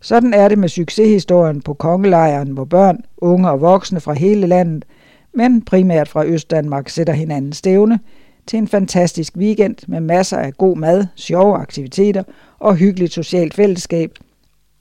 [0.00, 4.84] Sådan er det med succeshistorien på kongelejren, hvor børn, unge og voksne fra hele landet–
[5.34, 8.00] men primært fra Østdanmark sætter hinanden stævne
[8.46, 12.22] til en fantastisk weekend med masser af god mad, sjove aktiviteter
[12.58, 14.10] og hyggeligt socialt fællesskab,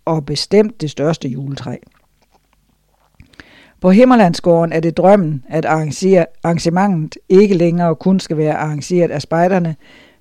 [0.06, 1.76] og bestemt det største juletræ.
[3.82, 9.76] På Himmerlandsgården er det drømmen, at arrangementet ikke længere kun skal være arrangeret af spejderne,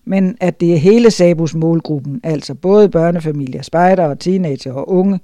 [0.05, 5.21] men at det er hele Sabus målgruppen, altså både børnefamilier, spejdere, teenager og unge,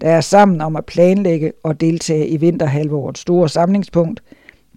[0.00, 4.22] der er sammen om at planlægge og deltage i vinterhalvårets store samlingspunkt–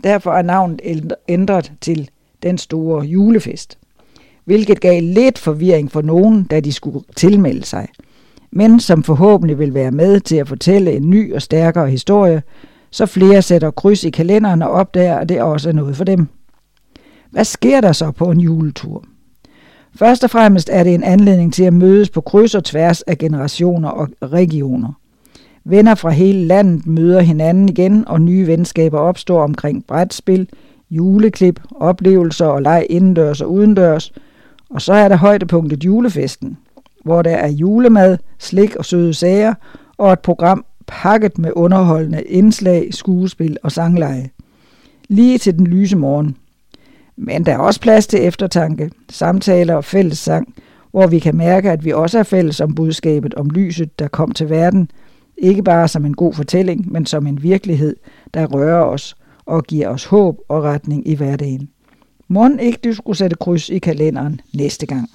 [0.03, 2.09] Derfor er navnet ændret til
[2.43, 3.77] den Store Julefest,
[4.45, 7.87] hvilket gav lidt forvirring for nogen, da de skulle tilmelde sig,
[8.51, 12.43] men som forhåbentlig vil være med til at fortælle en ny og stærkere historie,
[12.91, 16.27] så flere sætter kryds i kalenderen og opdager, at det også er noget for dem.
[17.31, 19.03] Hvad sker der så på en juletur?
[19.95, 23.17] Først og fremmest er det en anledning til at mødes på kryds og tværs af
[23.17, 24.93] generationer og regioner.
[25.65, 30.49] Venner fra hele landet møder hinanden igen, og nye venskaber opstår omkring brætspil,
[30.95, 34.13] juleklip, oplevelser og leg indendørs og udendørs.
[34.69, 36.57] Og så er der højdepunktet julefesten,
[37.03, 39.53] hvor der er julemad, slik og søde sager,
[39.97, 44.29] og et program pakket med underholdende indslag, skuespil og sangleje.
[45.07, 46.37] Lige til den lyse morgen.
[47.15, 50.53] Men der er også plads til eftertanke, samtaler og fælles sang,
[50.91, 54.31] hvor vi kan mærke, at vi også er fælles om budskabet om lyset, der kom
[54.31, 54.89] til verden–
[55.37, 57.95] Ikke bare som en god fortælling, men som en virkelighed,
[58.33, 59.15] der rører os
[59.45, 61.69] og giver os håb og retning i hverdagen.
[62.27, 65.09] Må ikke du skulle sætte kryds i kalenderen næste gang.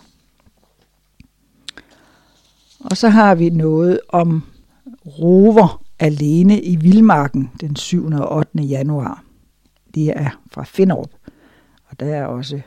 [2.81, 4.43] Og så har vi noget om
[5.07, 8.07] rover alene i Vildmarken den 7.
[8.07, 8.63] og 8.
[8.63, 9.25] januar.
[9.95, 11.11] Det er fra Finderup,
[11.91, 12.61] og der er også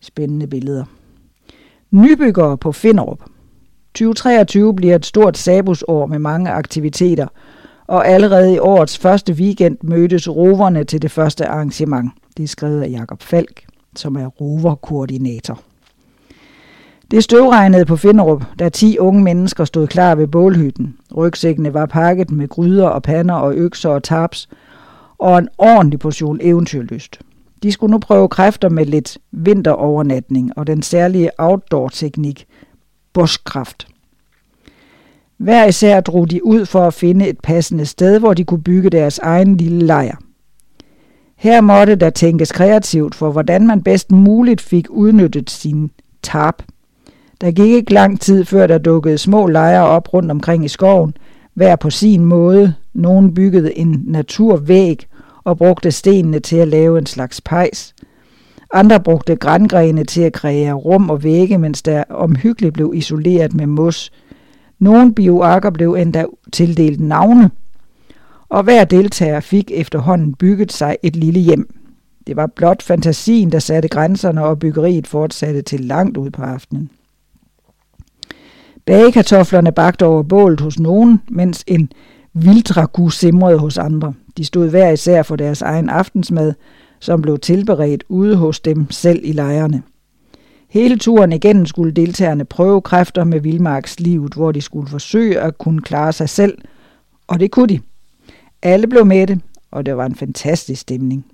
[0.00, 0.84] spændende billeder.
[1.90, 3.20] Nybyggere på Finderup.
[3.94, 7.28] 2023 bliver et stort sabusår med mange aktiviteter,
[7.86, 12.12] og allerede i årets første weekend mødtes roverne til det første arrangement.
[12.36, 13.64] Det er skrevet af Jakob Falk,
[13.96, 15.60] som er roverkoordinator.
[17.10, 20.96] Det støvregnede på Finderup, da 10 unge mennesker stod klar ved bålhytten.
[21.16, 24.48] Rygsækkene var pakket med gryder og pander og økser og taps,
[25.18, 27.20] og en ordentlig portion eventyrlyst.
[27.62, 32.46] De skulle nu prøve kræfter med lidt vinterovernatning og den særlige outdoor-teknik,
[33.12, 33.88] bushkraft.
[35.38, 38.90] Hver især drog de ud for at finde et passende sted, hvor de kunne bygge
[38.90, 40.16] deres egen lille lejr.
[41.36, 45.90] Her måtte der tænkes kreativt for, hvordan man bedst muligt fik udnyttet sin
[46.22, 46.54] tab.
[47.40, 51.14] Der gik ikke lang tid, før der dukkede små lejre op rundt omkring i skoven,
[51.54, 52.74] hver på sin måde.
[52.94, 55.06] Nogen byggede en naturvæg
[55.44, 57.94] og brugte stenene til at lave en slags pejs.
[58.72, 63.66] Andre brugte grængrene til at kreere rum og vægge, mens der omhyggeligt blev isoleret med
[63.66, 64.12] mos.
[64.78, 67.50] Nogle bioarker blev endda tildelt navne,
[68.48, 71.74] og hver deltager fik efterhånden bygget sig et lille hjem.
[72.26, 76.90] Det var blot fantasien, der satte grænserne, og byggeriet fortsatte til langt ud på aftenen.
[78.86, 81.92] Bagekartoflerne bagte over bålet hos nogen, mens en
[82.32, 84.14] vildragu simrede hos andre.
[84.36, 86.52] De stod hver især for deres egen aftensmad,
[87.00, 89.82] som blev tilberedt ude hos dem selv i lejrene.
[90.68, 95.82] Hele turen igennem skulle deltagerne prøve kræfter med vildmarkslivet, hvor de skulle forsøge at kunne
[95.82, 96.58] klare sig selv,
[97.26, 97.80] og det kunne de.
[98.62, 99.40] Alle blev med det,
[99.70, 101.26] og det var en fantastisk stemning.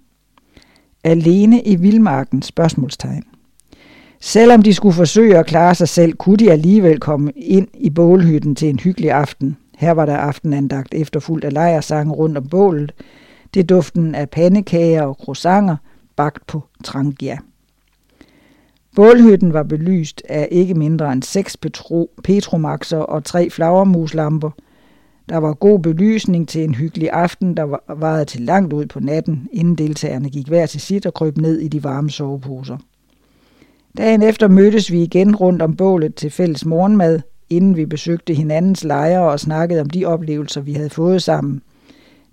[1.04, 2.42] Alene i vildmarken?
[2.42, 3.24] Spørgsmålstegn.
[4.20, 8.54] Selvom de skulle forsøge at klare sig selv, kunne de alligevel komme ind i bålhytten
[8.54, 9.56] til en hyggelig aften.
[9.78, 12.92] Her var der aftenandagt efterfuldt af lejersange rundt om bålet.
[13.54, 15.76] Det duften af pandekager og croissanter,
[16.16, 17.38] bagt på trangia.
[18.96, 24.50] Bålhytten var belyst af ikke mindre end seks petro, petromaxer og tre flagermuslamper.
[25.28, 29.48] Der var god belysning til en hyggelig aften, der varede til langt ud på natten,
[29.52, 32.76] inden deltagerne gik hver til sit og kryb ned i de varme soveposer.
[33.96, 37.20] Dagen efter mødtes vi igen rundt om bålet til fælles morgenmad,
[37.50, 41.62] inden vi besøgte hinandens lejre og snakkede om de oplevelser, vi havde fået sammen.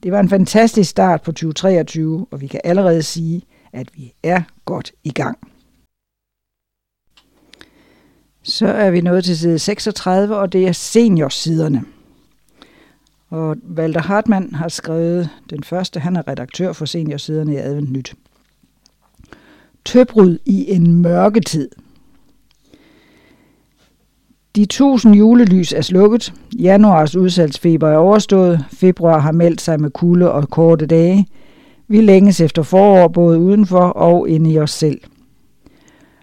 [0.03, 3.41] Det var en fantastisk start på 2023, og vi kan allerede sige,
[3.73, 5.37] at vi er godt i gang.
[8.49, 11.83] Så er vi nået til side 36, og det er seniorsiderne.
[13.29, 18.15] Og Walter Hartmann har skrevet den første, han er redaktør for seniorsiderne i Advent Nyt.
[19.85, 21.69] Tøbrud i en mørketid.
[24.55, 26.33] De tusind julelys er slukket.
[26.59, 28.65] Januars udsalgsfeber er overstået.
[28.71, 31.27] Februar har meldt sig med kulde og korte dage.
[31.87, 35.01] Vi længes efter forår både udenfor og inde i os selv.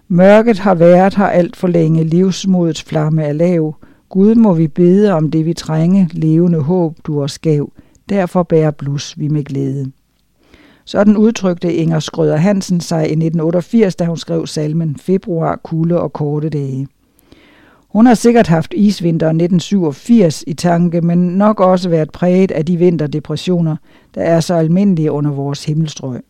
[0.09, 2.03] Mørket har været her alt for længe.
[2.03, 3.75] Livsmodets flamme er lav.
[4.09, 7.71] Gud må vi bede om det vi trænge, levende håb du os gav.
[8.09, 9.91] Derfor bærer blus vi med glæde.
[10.85, 16.13] Sådan udtrykte Inger Skrøder Hansen sig i 1988, da hun skrev salmen Februar, kulde og
[16.13, 16.87] korte dage.
[17.89, 22.77] Hun har sikkert haft isvinteren 1987 i tanke, men nok også været præget af de
[22.77, 23.75] vinterdepressioner,
[24.15, 26.21] der er så almindelige under vores himmelstrøg.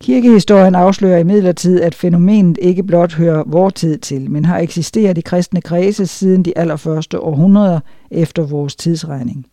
[0.00, 5.20] Kirkehistorien afslører imidlertid, at fænomenet ikke blot hører vor tid til, men har eksisteret i
[5.20, 9.46] kristne kredse siden de allerførste århundreder efter vores tidsregning.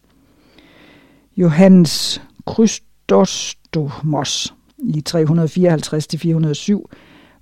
[1.38, 5.14] Johannes Chrysostomos i 354-407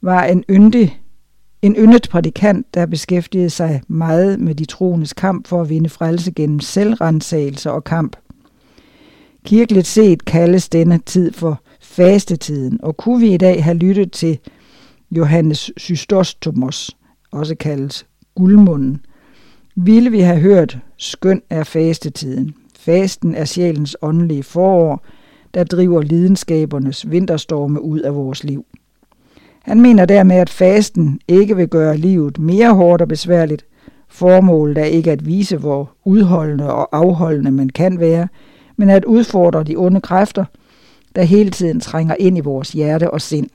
[0.01, 1.01] var en yndig
[1.61, 6.31] en yndet prædikant, der beskæftigede sig meget med de troendes kamp for at vinde frelse
[6.31, 8.15] gennem selvrensagelse og kamp.
[9.45, 11.61] Kirkeligt set kaldes denne tid for
[11.91, 14.39] fastetiden, og kunne vi i dag have lyttet til
[15.11, 16.97] Johannes Systostomos,
[17.31, 18.05] også kaldet
[18.35, 19.05] guldmunden,
[19.75, 22.55] ville vi have hørt, skøn er fastetiden.
[22.79, 25.05] Fasten er sjælens åndelige forår,
[25.53, 28.65] der driver lidenskabernes vinterstorme ud af vores liv.
[29.61, 33.65] Han mener dermed, at fasten ikke vil gøre livet mere hårdt og besværligt.
[34.07, 38.27] Formålet er ikke at vise, hvor udholdende og afholdende man kan være,
[38.77, 40.45] men at udfordre de onde kræfter,
[41.15, 43.49] der hele tiden trænger ind i vores hjerte og sind.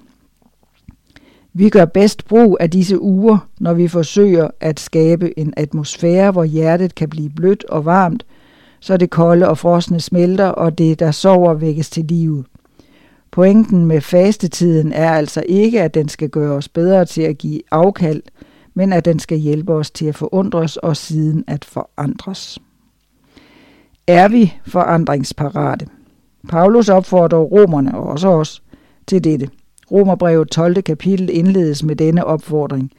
[1.52, 6.44] Vi gør bedst brug af disse uger, når vi forsøger at skabe en atmosfære, hvor
[6.44, 8.26] hjertet kan blive blødt og varmt,
[8.80, 12.44] så det kolde og frosne smelter, og det, der sover, vækkes til live.
[13.30, 17.60] Pointen med fastetiden er altså ikke, at den skal gøre os bedre til at give
[17.70, 18.22] afkald,
[18.74, 22.58] men at den skal hjælpe os til at forundres og siden at forandres.
[24.06, 25.86] Er vi forandringsparate?
[26.48, 28.62] Paulus opfordrer romerne og også os
[29.06, 29.48] til dette.
[29.92, 30.82] Romerbrevet 12.
[30.82, 32.92] kapitel indledes med denne opfordring.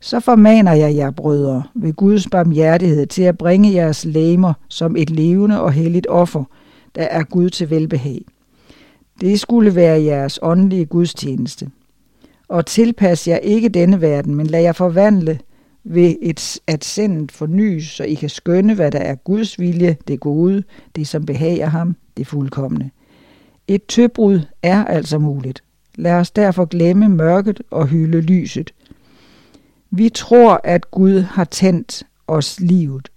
[0.00, 5.10] Så formaner jeg jer, brødre, ved Guds barmhjertighed til at bringe jeres læmer som et
[5.10, 6.44] levende og helligt offer,
[6.94, 8.24] der er Gud til velbehag.
[9.20, 11.70] Det skulle være jeres åndelige gudstjeneste.
[12.48, 15.38] Og tilpas jer ikke denne verden, men lad jer forvandle
[15.84, 20.20] ved et, at sindet fornyes, så I kan skønne, hvad der er Guds vilje, det
[20.20, 20.62] gode,
[20.96, 22.90] det som behager ham, det fuldkommende.
[23.68, 25.62] Et tøbrud er altså muligt.
[25.94, 28.74] Lad os derfor glemme mørket og hylde lyset.
[29.90, 33.08] Vi tror, at Gud har tændt os livet,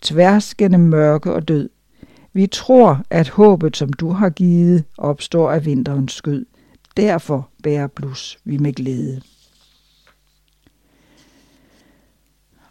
[0.00, 1.68] tværs gennem mørke og død.
[2.32, 6.46] Vi tror, at håbet, som du har givet, opstår af vinterens skød.
[6.96, 9.20] Derfor bærer blus vi med glæde.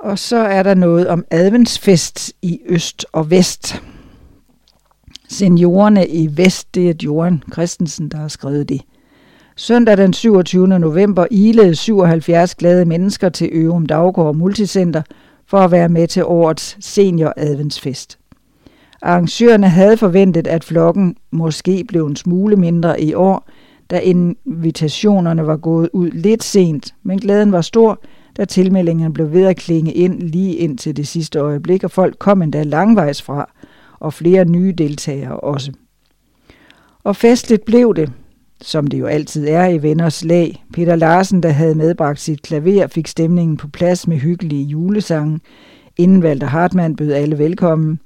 [0.04, 3.82] Og så er der noget om adventsfest i øst og vest.
[5.30, 8.82] Seniorerne i vest, det er Joran Christensen, der har skrevet det.
[9.56, 10.68] Søndag den 27.
[10.68, 15.02] november ilede 77 glade mennesker til Ørum Daggård Multicenter
[15.48, 18.20] for at være med til årets senior adventsfest.
[19.02, 23.50] Arrangørerne havde forventet, at flokken måske blev en smule mindre i år,
[23.90, 28.00] da invitationerne var gået ud lidt sent, men glæden var stor,
[28.38, 32.16] da tilmeldingen blev ved at klinge ind lige ind til det sidste øjeblik, og folk
[32.20, 33.52] kom endda langvejs fra,
[34.00, 35.72] og flere nye deltagere også.
[37.04, 38.12] Og festligt blev det,
[38.62, 40.66] som det jo altid er i venners lag.
[40.74, 45.40] Peter Larsen, der havde medbragt sit klaver, fik stemningen på plads med hyggelige julesange,
[45.98, 48.00] inden Walter Hartmann bød alle velkommen,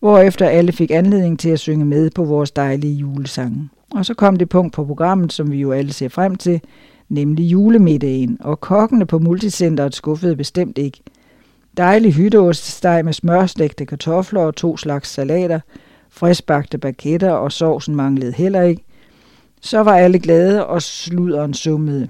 [0.00, 3.68] hvorefter alle fik anledning til at synge med på vores dejlige julesange.
[3.94, 6.60] Og så kom det punkt på programmet, som vi jo alle ser frem til,
[7.08, 11.00] nemlig julemiddagen, og kokkene på multicenteret skuffede bestemt ikke.
[11.76, 15.60] Dejlig hytteostesteg med smørslægte kartofler og to slags salater,
[16.10, 18.84] friskbagte baketter og sovsen manglede heller ikke.
[19.60, 22.08] Så var alle glade, og sluderen summede.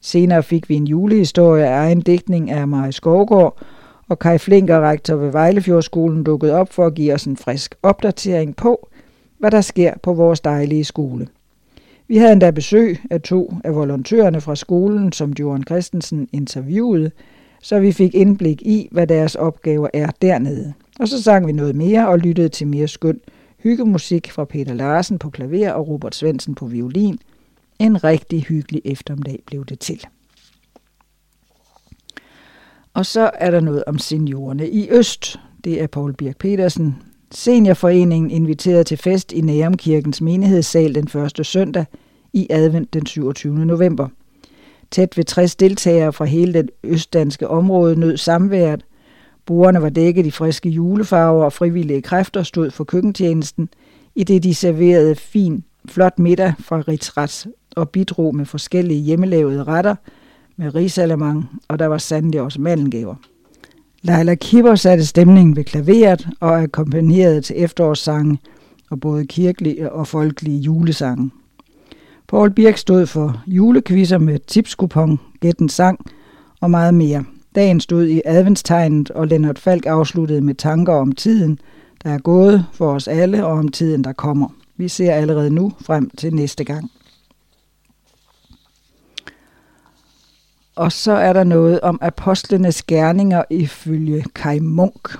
[0.00, 3.58] Senere fik vi en julehistorie af egen digtning af Marie Skovgaard,
[4.08, 8.56] og Kai Flinker, rektor ved Vejlefjordskolen, dukkede op for at give os en frisk opdatering
[8.56, 8.88] på,
[9.38, 11.28] hvad der sker på vores dejlige skole.
[12.10, 17.10] Vi havde endda besøg af to af volontørerne fra skolen, som Johan Christensen interviewede,
[17.62, 20.72] så vi fik indblik i, hvad deres opgaver er dernede.
[21.00, 23.20] Og så sang vi noget mere og lyttede til mere skøn
[23.58, 27.18] hyggemusik fra Peter Larsen på klaver og Robert Svensen på violin.
[27.78, 30.06] En rigtig hyggelig eftermiddag blev det til.
[32.94, 35.40] Og så er der noget om seniorerne i Øst.
[35.64, 36.96] Det er Paul Birk Petersen.
[37.34, 41.84] Seniorforeningen inviterede til fest i Nærumkirkens menighedssal den første søndag
[42.32, 43.66] i advent den 27.
[43.66, 44.08] november.
[44.90, 48.84] Tæt ved 60 deltagere fra hele det østdanske område nød samværet.
[49.46, 53.68] Bordene var dækket i friske julefarver, og frivillige kræfter stod for køkkentjenesten,
[54.14, 57.46] i det de serverede fin, flot middag fra Ritzrats
[57.76, 59.94] og bidrog med forskellige hjemmelavede retter
[60.56, 63.14] med risalamang, og der var sandelig også mandelgaver.
[64.02, 68.38] Leila Kipper satte stemningen ved klaveret og akkompagnerede til efterårssange
[68.90, 71.30] og både kirkelige og folkelige julesange.
[72.28, 76.06] Paul Birk stod for julekvisser med tipskupon, gætten sang
[76.60, 77.24] og meget mere.
[77.54, 81.58] Dagen stod i adventstegnet, og Lennart Falk afsluttede med tanker om tiden,
[82.04, 84.48] der er gået for os alle, og om tiden, der kommer.
[84.76, 86.90] Vi ser allerede nu frem til næste gang.
[90.76, 95.18] Og så er der noget om apostlenes gerninger ifølge Kai Munk.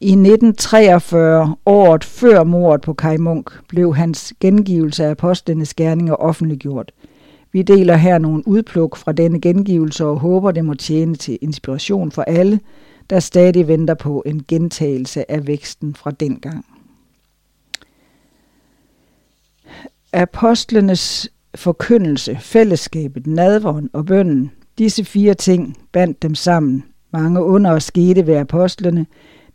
[0.00, 6.92] I 1943, året før mordet på Kai Munk, blev hans gengivelse af apostlenes gerninger offentliggjort.
[7.52, 12.12] Vi deler her nogle udpluk fra denne gengivelse og håber, det må tjene til inspiration
[12.12, 12.60] for alle,
[13.10, 16.66] der stadig venter på en gentagelse af væksten fra dengang.
[20.12, 26.84] Apostlenes forkyndelse, fællesskabet, nadvånd og bønden, disse fire ting bandt dem sammen.
[27.12, 29.06] Mange under og skete ved apostlene.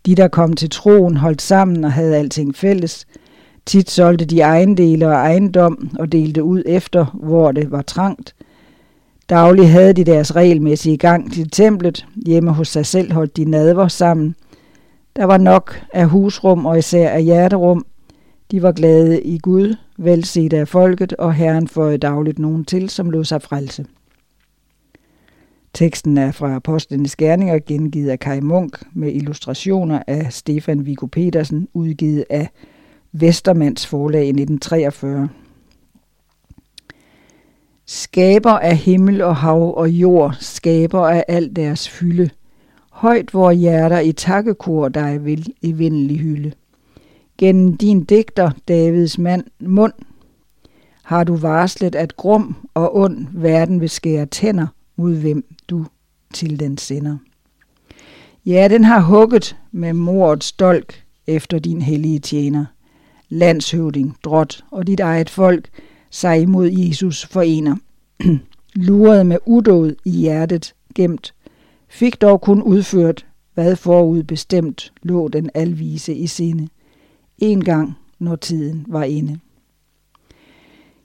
[0.06, 3.08] De, der kom til troen, holdt sammen og havde alting fælles.
[3.66, 8.36] Tit solgte de ejendele og ejendom og delte ud efter, hvor det var trangt.
[9.30, 12.06] Daglig havde de deres regelmæssige gang til templet.
[12.26, 14.36] Hjemme hos sig selv holdt de nadver sammen.
[15.16, 17.86] Der var nok af husrum og især af hjerterum.
[18.52, 23.10] De var glade i Gud, velset af folket, og Herren føjede dagligt nogen til, som
[23.10, 23.86] lod sig frelse.
[25.74, 31.68] Teksten er fra Apostlenes Gerninger, gengivet af Kai Munk med illustrationer af Stefan Viggo Petersen,
[31.74, 32.50] udgivet af
[33.12, 35.30] Vestermands forlag i 1943.
[37.86, 42.30] Skaber af himmel og hav og jord, skaber af al deres fylde.
[42.92, 46.52] Højt vor hjerter i takkekor dig vil i vindelig hylde.
[47.38, 49.94] Gennem din digter, Davids mand, mund,
[51.04, 55.86] har du varslet, at grum og ond verden vil skære tænder mod hvem du
[56.34, 57.18] til den sender.
[58.46, 62.66] Ja, den har hugget med mordets dolk efter din hellige tjener.
[63.30, 65.70] Landshøvding, drot og dit eget folk
[66.10, 67.76] sig imod Jesus forener.
[68.76, 71.34] Luret med udåd i hjertet gemt,
[71.90, 76.68] fik dog kun udført, hvad forud bestemt lå den alvise i sinde.
[77.38, 79.40] En gang, når tiden var inde.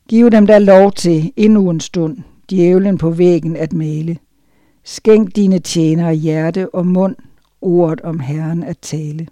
[0.09, 2.19] Giv dem da lov til endnu en stund,
[2.51, 4.19] djævlen på væggen at male.
[4.85, 7.17] Skænk dine tjenere hjerte og mund,
[7.61, 9.27] ordet om Herren at tale.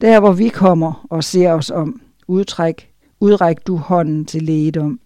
[0.00, 2.90] Der hvor vi kommer og ser os om, udtræk,
[3.20, 5.00] udræk du hånden til lægedom.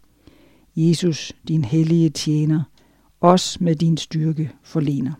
[0.77, 2.63] Jesus, din hellige tjener,
[3.21, 5.13] os med din styrke forlener.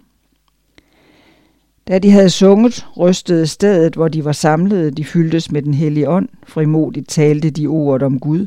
[1.91, 6.09] Da de havde sunget, rystede stedet, hvor de var samlet, de fyldtes med den hellige
[6.09, 8.47] ånd, frimodigt talte de ordet om Gud.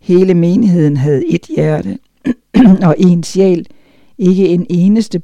[0.00, 1.98] Hele menigheden havde et hjerte
[2.88, 3.66] og en sjæl,
[4.18, 5.20] ikke en eneste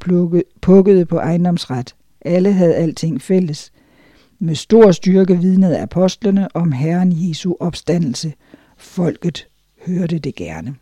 [0.60, 1.94] pukkede på ejendomsret.
[2.20, 3.72] Alle havde alting fælles.
[4.38, 8.32] Med stor styrke vidnede apostlene om Herren Jesu opstandelse.
[8.76, 9.46] Folket
[9.86, 10.74] hørte det gerne.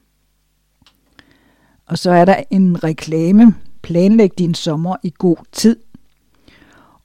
[1.86, 3.54] Og så er der en reklame.
[3.82, 5.76] Planlæg din sommer i god tid.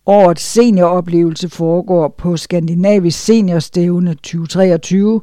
[0.08, 5.22] Årets senioroplevelse foregår på Skandinavisk Seniorstævne 2023,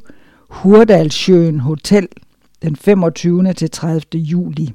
[0.49, 2.07] Hurdalsjøen Hotel,
[2.61, 3.53] den 25.
[3.53, 4.01] til 30.
[4.15, 4.73] juli.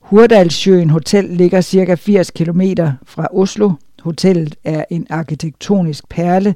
[0.00, 1.94] Hurdalsjøen Hotel ligger ca.
[1.94, 2.60] 80 km
[3.04, 3.70] fra Oslo.
[4.02, 6.54] Hotellet er en arkitektonisk perle,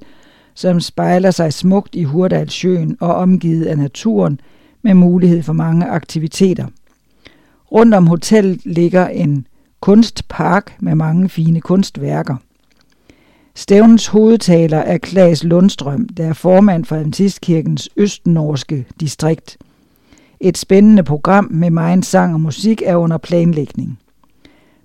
[0.55, 4.41] som spejler sig smukt i Hurdalsjøen og omgivet af naturen
[4.83, 6.67] med mulighed for mange aktiviteter.
[7.73, 9.47] Rundt om hotellet ligger en
[9.81, 12.37] kunstpark med mange fine kunstværker.
[13.55, 19.57] Stævnens hovedtaler er Klaas Lundstrøm, der er formand for Adventistkirkens Østnorske distrikt.
[20.41, 23.99] Et spændende program med meget sang og musik er under planlægning.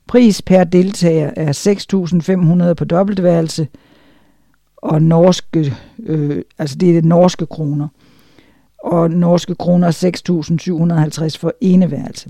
[0.08, 3.68] Pris per deltager er 6.500 på dobbeltværelse,
[4.78, 5.74] og norske,
[6.04, 7.88] øh, altså det er det norske kroner,
[8.84, 9.92] og norske kroner
[11.32, 12.30] 6.750 for eneværelse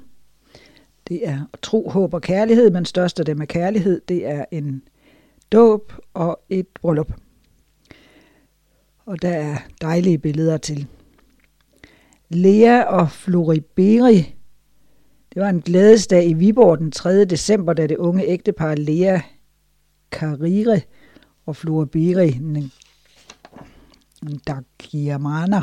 [1.08, 4.00] Det er tro, håb og kærlighed, men størst af dem er kærlighed.
[4.08, 4.82] Det er en
[5.52, 7.12] dåb og et bryllup.
[9.06, 10.86] Og der er dejlige billeder til.
[12.28, 14.34] Lea og Floriberi.
[15.34, 17.24] Det var en glædesdag i Viborg den 3.
[17.24, 19.20] december, da det unge ægtepar Lea
[20.10, 20.80] Karire
[21.46, 22.38] og Floriberi
[24.46, 25.60] Dakiamana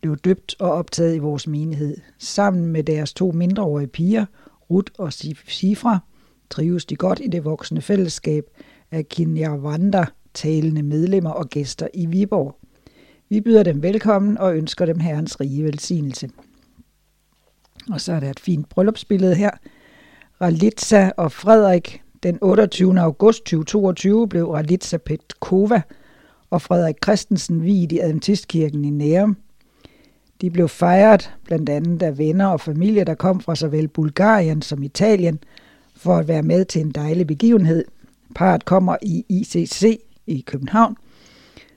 [0.00, 1.96] blev døbt og optaget i vores menighed.
[2.18, 4.26] Sammen med deres to mindreårige piger,
[4.70, 5.98] Ruth og Sifra,
[6.50, 8.44] trives de godt i det voksne fællesskab
[8.90, 12.56] af Kinyarwanda talende medlemmer og gæster i Viborg.
[13.28, 16.30] Vi byder dem velkommen og ønsker dem herrens rige velsignelse.
[17.90, 19.50] Og så er der et fint bryllupsbillede her.
[20.40, 23.00] Ralitza og Frederik den 28.
[23.00, 25.82] august 2022 blev Ralitza Petkova
[26.50, 29.36] og Frederik Christensen viet i Adventistkirken i Nærum.
[30.40, 34.82] De blev fejret blandt andet af venner og familie, der kom fra såvel Bulgarien som
[34.82, 35.38] Italien,
[35.96, 37.84] for at være med til en dejlig begivenhed.
[38.34, 40.96] Parret kommer i ICC i København.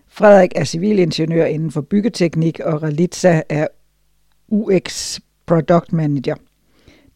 [0.07, 3.68] Frederik er civilingeniør inden for byggeteknik, og Ralitza er
[4.48, 6.35] UX Product Manager.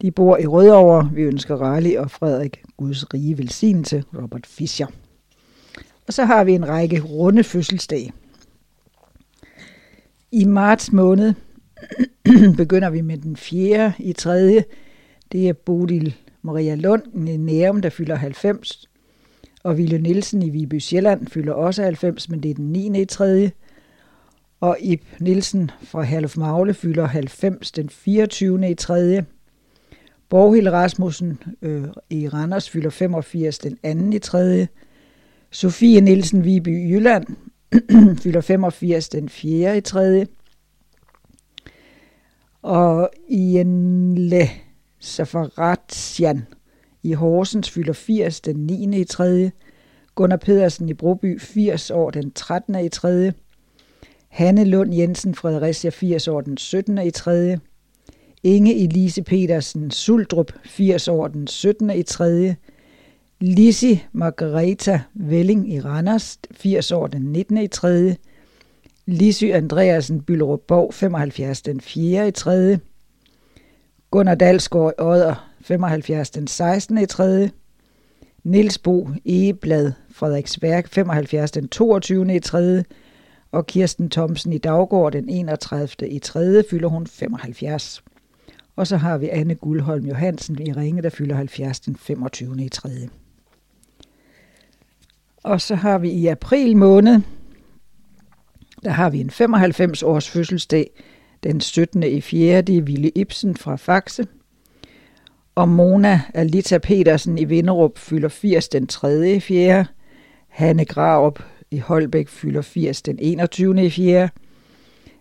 [0.02, 1.10] De bor i Rødovre.
[1.14, 4.88] Vi ønsker Rally og Frederik Guds rige velsignelse, Robert Fischer.
[6.08, 8.14] Og så har vi en række runde fødselsdage.
[10.32, 11.34] I marts måned
[12.58, 14.64] begynder vi med den fjerde i tredje.
[15.32, 18.90] Det er Bodil Maria Lund i Nærum, der fylder 90.
[19.64, 23.02] Og Ville Nielsen i Viby Sjælland fylder også 90, men det er den 9.
[23.02, 23.52] i tredje.
[24.60, 28.70] Og Ib Nielsen fra Herluf Magle fylder 90 den 24.
[28.70, 29.26] i 3.
[30.30, 33.78] Borghild Rasmussen øh, i Randers fylder 85 den
[34.12, 34.16] 2.
[34.16, 34.68] i 3.
[35.52, 37.26] Sofie Nielsen Viby Jylland
[38.22, 39.78] fylder 85 den 4.
[39.78, 40.26] i 3.
[42.62, 44.50] Og Ienle
[45.00, 46.42] Safaratian
[47.04, 49.00] i Horsens fylder 80 den 9.
[49.00, 49.52] i 3.
[50.16, 52.76] Gunnar Pedersen i Broby 80 år den 13.
[52.86, 53.32] i 3.
[54.28, 56.98] Hanne Lund Jensen Fredericia 80 år den 17.
[56.98, 57.58] i 3.
[58.44, 61.90] Inge Elise Petersen Suldrup 80 år den 17.
[61.90, 62.56] i 3.
[63.48, 67.58] Lisi Margareta Velling i Randers 80 år den 19.
[67.58, 68.16] i 3.
[69.06, 72.28] Lisi Andreasen Byllerup Borg 75 den 4.
[72.28, 72.78] i 3.
[74.12, 76.98] Gunnar Dalsgaard Odder 75 den 16.
[76.98, 77.50] i 3.
[78.44, 82.36] Niels Bo Egeblad Frederiksværk 75 den 22.
[82.36, 82.84] i 3.
[83.52, 85.90] Og Kirsten Thomsen i Daggård den 31.
[86.08, 86.64] i 3.
[86.70, 88.04] fylder hun 75.
[88.76, 92.66] Og så har vi Anne Guldholm Johansen i Ringe, der fylder 70 den 25.
[92.66, 92.90] i 3.
[95.46, 97.22] Og så har vi i april måned,
[98.84, 100.90] der har vi en 95 års fødselsdag,
[101.44, 102.04] den 17.
[102.04, 102.62] i 4.
[102.62, 104.28] Det er Ville Ibsen fra Faxe.
[105.56, 109.36] Og Mona Alita Petersen i Vinderup fylder 80 den 3.
[109.36, 109.86] i 4.
[110.48, 113.86] Hanne Graup i Holbæk fylder 80 den 21.
[113.86, 114.30] i 4.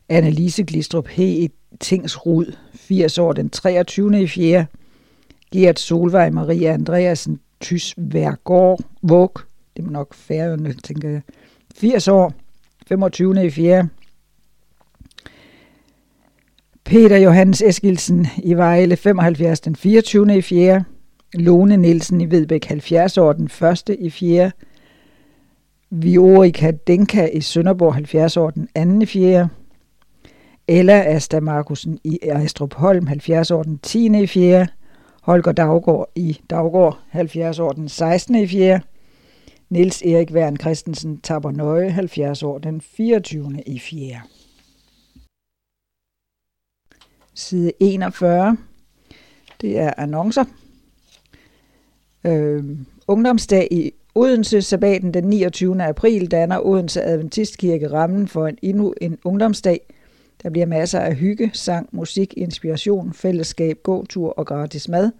[0.08, 4.22] Annelise Glistrup He i Tingsrud 80 år den 23.
[4.22, 4.66] i 4.
[5.52, 9.40] Gert Solvej Maria Andreasen Tys Værgård Våg,
[9.76, 11.22] det er nok færøerne, tænker jeg.
[11.74, 12.32] 80 år,
[12.86, 13.46] 25.
[13.46, 13.88] i 4.
[16.84, 20.36] Peter Johannes Eskilsen i Vejle 75 den 24.
[20.36, 20.84] i 4.
[21.34, 23.50] Lone Nielsen i Vedbæk 70 år den
[23.88, 23.96] 1.
[23.98, 24.50] i 4.
[25.90, 28.68] Viorica Denka i Sønderborg 70 år den
[28.98, 29.02] 2.
[29.02, 29.48] i 4.
[30.68, 34.22] Ella Asta Markusen i Ejstrup Holm 70 år den 10.
[34.22, 34.66] i 4.
[35.22, 38.34] Holger Daggaard i Daggaard 70 år den 16.
[38.34, 38.80] i 4.
[39.70, 43.62] Niels Erik Wern Christensen Taber Nøje 70 år den 24.
[43.66, 44.20] i 4.
[47.34, 48.56] Side 41.
[49.60, 50.44] Det er annoncer.
[52.24, 52.64] Øh,
[53.08, 55.82] ungdomsdag i Odense Sabaten den 29.
[55.82, 59.80] april danner Odense Adventistkirke rammen for en endnu en ungdomsdag.
[60.42, 65.10] Der bliver masser af hygge, sang, musik, inspiration, fællesskab, gåtur og gratis mad.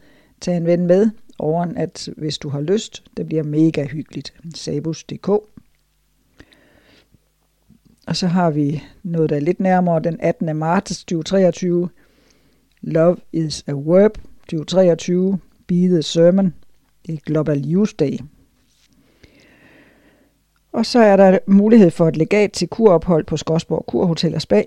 [0.40, 4.34] Tag en ven med, over at hvis du har lyst, det bliver mega hyggeligt.
[4.54, 5.28] Sabus.dk
[8.06, 10.56] Og så har vi noget, der er lidt nærmere den 18.
[10.56, 11.88] marts 2023.
[12.82, 15.38] Love is a Verb 2023.
[15.66, 16.54] Be the Sermon.
[17.06, 18.18] Det er Global Youth Day.
[20.72, 24.62] Og så er der mulighed for et legat til kurophold på Skodsborg Kurhotel og Spa.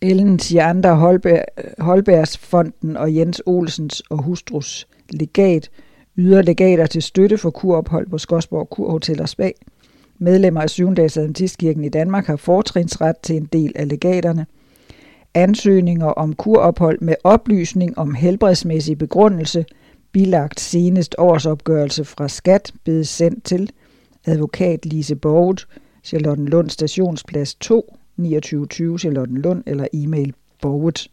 [0.00, 1.44] Ellen Tjander Holberg,
[1.78, 5.70] Holbergs Fonden og Jens Olsens og hustrus legat
[6.18, 9.50] yder legater til støtte for kurophold på Skodsborg Kurhotel og Spa.
[10.18, 10.94] Medlemmer af 7.
[10.94, 14.46] dags Adventistkirken i Danmark har fortrinsret til en del af legaterne.
[15.34, 19.64] Ansøgninger om kurophold med oplysning om helbredsmæssig begrundelse,
[20.12, 23.70] bilagt senest årsopgørelse fra skat, bedes sendt til
[24.26, 25.66] advokat Lise Borget,
[26.04, 31.08] Charlottenlund Stationsplads 2, 2920 Charlottenlund eller e-mail borget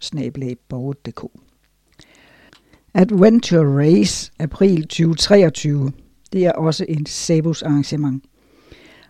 [2.95, 5.91] Adventure Race april 2023.
[6.33, 8.23] Det er også en Sabus arrangement.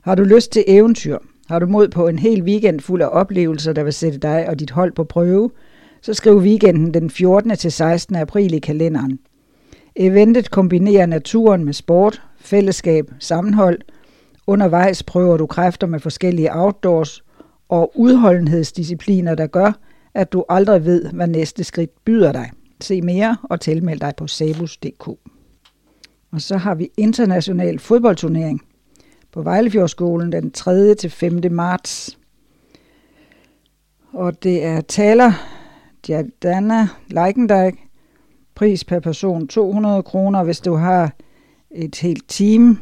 [0.01, 1.17] Har du lyst til eventyr?
[1.49, 4.59] Har du mod på en hel weekend fuld af oplevelser, der vil sætte dig og
[4.59, 5.51] dit hold på prøve?
[6.01, 7.55] Så skriv weekenden den 14.
[7.57, 8.15] til 16.
[8.15, 9.19] april i kalenderen.
[9.95, 13.79] Eventet kombinerer naturen med sport, fællesskab, sammenhold.
[14.47, 17.23] Undervejs prøver du kræfter med forskellige outdoors
[17.69, 19.71] og udholdenhedsdiscipliner, der gør,
[20.13, 22.51] at du aldrig ved, hvad næste skridt byder dig.
[22.83, 25.07] Se mere og tilmeld dig på sabus.dk.
[26.31, 28.61] Og så har vi international fodboldturnering
[29.31, 30.95] på Vejlefjordskolen den 3.
[30.95, 31.41] til 5.
[31.51, 32.17] marts.
[34.13, 35.31] Og det er taler
[36.09, 37.73] Jadana Leikendijk.
[38.55, 40.43] Pris per person 200 kroner.
[40.43, 41.13] Hvis du har
[41.71, 42.79] et helt team,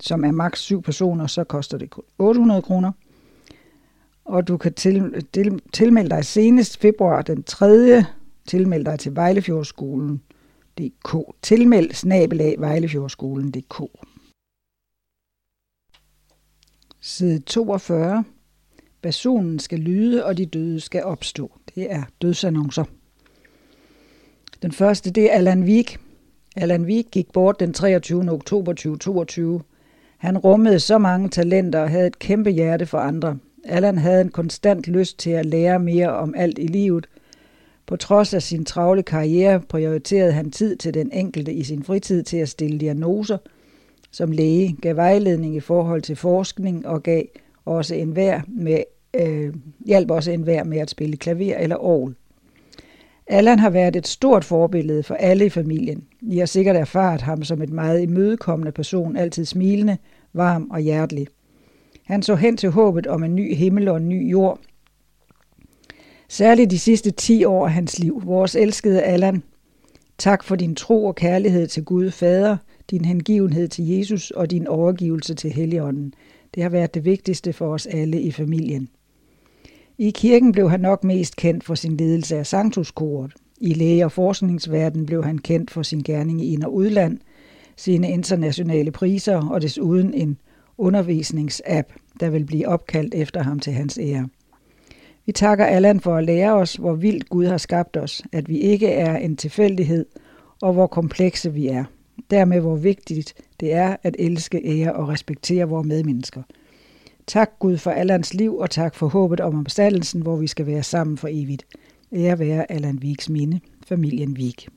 [0.00, 2.92] som er maks 7 personer, så koster det kun 800 kroner.
[4.24, 8.04] Og du kan til, til, tilmelde dig senest februar den 3
[8.50, 11.16] Tilmeld dig til Vejlefjordskolen.dk.
[11.42, 13.82] Tilmeld snabelag Vejlefjordskolen.dk.
[17.00, 18.24] Side 42.
[19.02, 21.52] Personen skal lyde, og de døde skal opstå.
[21.74, 22.84] Det er dødsannoncer.
[24.62, 25.98] Den første, det er Allan Vik.
[26.56, 28.32] Allan Vik gik bort den 23.
[28.32, 29.62] oktober 2022.
[30.18, 33.38] Han rummede så mange talenter og havde et kæmpe hjerte for andre.
[33.64, 37.06] Allan havde en konstant lyst til at lære mere om alt i livet.
[37.90, 42.22] På trods af sin travle karriere prioriterede han tid til den enkelte i sin fritid
[42.22, 43.38] til at stille diagnoser.
[44.10, 47.22] Som læge gav vejledning i forhold til forskning og gav
[47.64, 48.82] også enhver med,
[49.20, 49.54] øh,
[49.86, 52.14] hjalp også enhver med at spille klaver eller orgel.
[53.26, 56.04] Allan har været et stort forbillede for alle i familien.
[56.20, 59.96] I har sikkert erfaret ham som et meget imødekommende person, altid smilende,
[60.32, 61.26] varm og hjertelig.
[62.04, 64.60] Han så hen til håbet om en ny himmel og en ny jord.
[66.32, 68.22] Særligt de sidste 10 år af hans liv.
[68.24, 69.42] Vores elskede Allan,
[70.18, 72.56] tak for din tro og kærlighed til Gud Fader,
[72.90, 76.14] din hengivenhed til Jesus og din overgivelse til Helligånden.
[76.54, 78.88] Det har været det vigtigste for os alle i familien.
[79.98, 83.32] I kirken blev han nok mest kendt for sin ledelse af Sanktuskoret.
[83.60, 87.18] I læge- og forskningsverdenen blev han kendt for sin gerning i ind- og udland,
[87.76, 90.38] sine internationale priser og desuden en
[90.78, 94.28] undervisningsapp, der vil blive opkaldt efter ham til hans ære.
[95.26, 98.58] Vi takker Allan for at lære os, hvor vildt Gud har skabt os, at vi
[98.58, 100.06] ikke er en tilfældighed,
[100.62, 101.84] og hvor komplekse vi er.
[102.30, 106.42] Dermed hvor vigtigt det er at elske, ære og respektere vores medmennesker–
[107.30, 110.82] Tak Gud for Allans liv, og tak for håbet om opstandelsen, hvor vi skal være
[110.82, 111.66] sammen for evigt.
[112.12, 114.68] Ære være Allan Viks minde, familien Vik.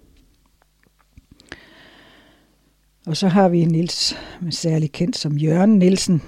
[3.06, 4.18] Og så har vi Nils,
[4.50, 6.22] særlig kendt som Jørgen Nielsen,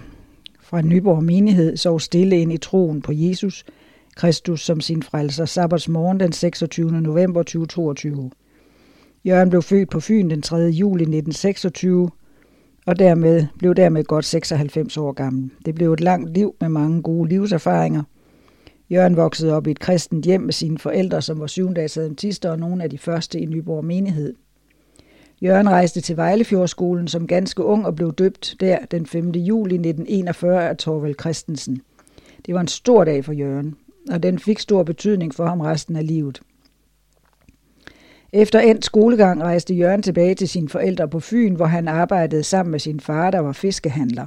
[0.62, 3.66] fra Nyborg Menighed, så stille ind i troen på Jesus,
[4.16, 7.02] Kristus som sin frelser, sabbatsmorgen den 26.
[7.02, 8.32] november 2022.
[9.26, 10.58] Jørgen blev født på Fyn den 3.
[10.58, 12.10] juli 1926,
[12.86, 15.50] og dermed blev dermed godt 96 år gammel.
[15.66, 18.04] Det blev et langt liv med mange gode livserfaringer.
[18.90, 22.60] Jørgen voksede op i et kristent hjem med sine forældre, som var syvendags adventister og
[22.60, 24.34] nogle af de første i Nyborg menighed.
[25.42, 29.30] Jørgen rejste til Vejlefjordskolen som ganske ung og blev døbt der den 5.
[29.30, 31.82] juli 1941 af Torvald Christensen.
[32.46, 33.76] Det var en stor dag for Jørgen,
[34.11, 36.41] og den fik stor betydning for ham resten af livet.
[38.34, 42.72] Efter endt skolegang rejste Jørgen tilbage til sine forældre på Fyn, hvor han arbejdede sammen
[42.72, 44.26] med sin far, der var fiskehandler.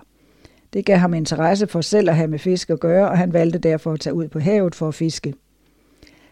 [0.72, 3.58] Det gav ham interesse for selv at have med fisk at gøre, og han valgte
[3.58, 5.34] derfor at tage ud på havet for at fiske.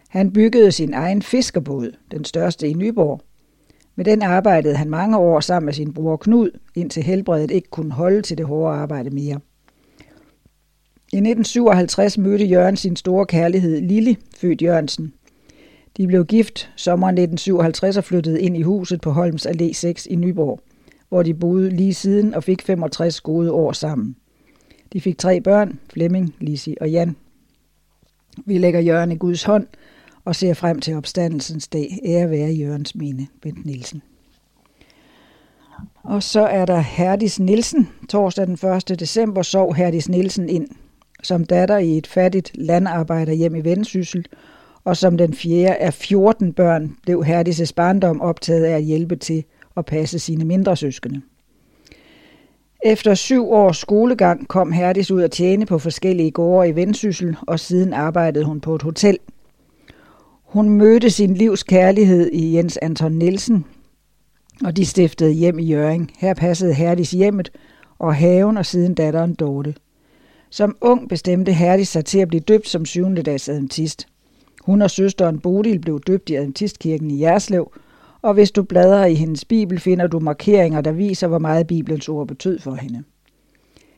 [0.07, 3.21] Han byggede sin egen fiskerbåd, den største i Nyborg.
[3.95, 7.91] Med den arbejdede han mange år sammen med sin bror Knud, indtil helbredet ikke kunne
[7.91, 9.39] holde til det hårde arbejde mere.
[11.13, 15.13] I 1957 mødte Jørgen sin store kærlighed Lille, født Jørgensen.
[15.97, 20.15] De blev gift sommeren 1957 og flyttede ind i huset på Holms Allé 6 i
[20.15, 20.59] Nyborg,
[21.09, 24.15] hvor de boede lige siden og fik 65 gode år sammen.
[24.93, 27.15] De fik tre børn, Flemming, Lisi og Jan.
[28.45, 29.67] Vi lægger Jørgen i Guds hånd
[30.25, 31.99] og ser frem til opstandelsens dag.
[32.05, 34.01] Ære være Jørgens mine, Bent Nielsen.
[36.03, 37.89] Og så er der Herdis Nielsen.
[38.09, 38.99] Torsdag den 1.
[38.99, 40.67] december sov Herdis Nielsen ind
[41.23, 44.25] som datter i et fattigt landarbejderhjem i Vendsyssel
[44.87, 49.43] og som den fjerde af 14 børn blev Herdis' barndom optaget af at hjælpe til
[49.77, 51.21] at passe sine mindre søskende.
[52.85, 57.59] Efter syv års skolegang kom Herdis ud at tjene på forskellige gårde i Vendsyssel, og
[57.59, 59.17] siden arbejdede hun på et hotel.
[60.43, 63.65] Hun mødte sin livs kærlighed i Jens Anton Nielsen,
[64.65, 66.11] og de stiftede hjem i Jøring.
[66.17, 67.51] Her passede Herdis hjemmet
[67.99, 69.73] og haven og siden datteren Dorte.
[70.49, 74.07] Som ung bestemte Herdis sig til at blive døbt som syvende dags adventist.
[74.61, 77.71] Hun og søsteren Bodil blev døbt i Adventistkirken i Jerslev,
[78.21, 82.09] og hvis du bladrer i hendes bibel, finder du markeringer, der viser, hvor meget Bibelens
[82.09, 83.03] ord betød for hende.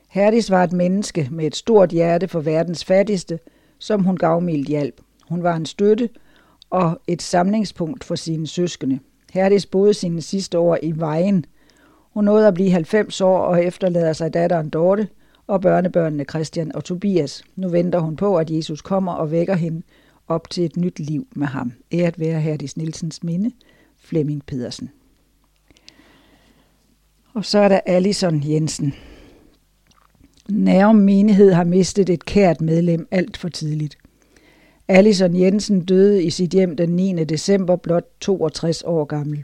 [0.09, 3.39] Herdis var et menneske med et stort hjerte for verdens fattigste,
[3.79, 5.01] som hun gavmildt hjælp.
[5.29, 6.09] Hun var en støtte
[6.69, 8.99] og et samlingspunkt for sine søskende.
[9.33, 11.45] Herdis boede sine sidste år i Vejen.
[12.13, 15.07] Hun nåede at blive 90 år og efterlader sig datteren Dorte
[15.49, 17.43] og børnebørnene Christian og Tobias.
[17.55, 19.81] Nu venter hun på, at Jesus kommer og vækker hende,
[20.27, 21.73] op til et nyt liv med ham.
[21.91, 23.51] Æret være Herdis Nielsens minde,
[23.97, 24.89] Flemming Pedersen.
[27.33, 28.93] Og så er der Allison Jensen.
[30.49, 33.97] Nærum menighed har mistet et kært medlem alt for tidligt.
[34.87, 37.23] Allison Jensen døde i sit hjem den 9.
[37.23, 39.43] december, blot 62 år gammel.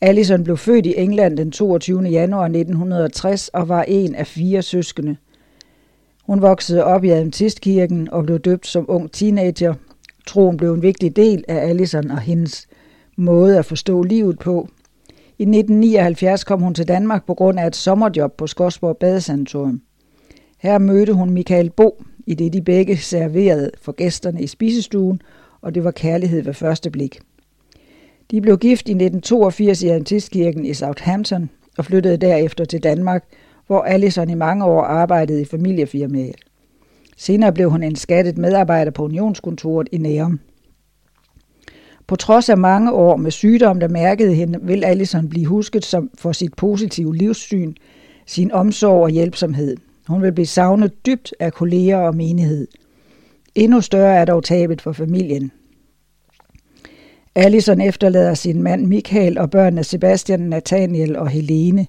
[0.00, 2.02] Allison blev født i England den 22.
[2.02, 5.16] januar 1960 og var en af fire søskende.
[6.26, 9.74] Hun voksede op i Adventistkirken og blev døbt som ung teenager.
[10.26, 12.66] Troen blev en vigtig del af Allison og hendes
[13.16, 14.68] måde at forstå livet på.
[15.38, 19.80] I 1979 kom hun til Danmark på grund af et sommerjob på Skodsborg Badesanatorium.
[20.58, 25.20] Her mødte hun Michael Bo, i det de begge serverede for gæsterne i spisestuen,
[25.60, 27.20] og det var kærlighed ved første blik.
[28.30, 33.24] De blev gift i 1982 i Adventistkirken i Southampton og flyttede derefter til Danmark–
[33.66, 36.36] hvor Allison i mange år arbejdede i familiefirmaet.
[37.16, 40.40] Senere blev hun en skattet medarbejder på Unionskontoret i Nærum.
[42.06, 46.10] På trods af mange år med sygdom, der mærkede hende, vil Allison blive husket som
[46.18, 47.74] for sit positive livssyn,
[48.26, 49.76] sin omsorg og hjælpsomhed.
[50.06, 52.68] Hun vil blive savnet dybt af kolleger og menighed.
[53.54, 55.52] Endnu større er dog tabet for familien.
[57.36, 61.86] Allison efterlader sin mand Michael og børnene Sebastian, Nathaniel og Helene.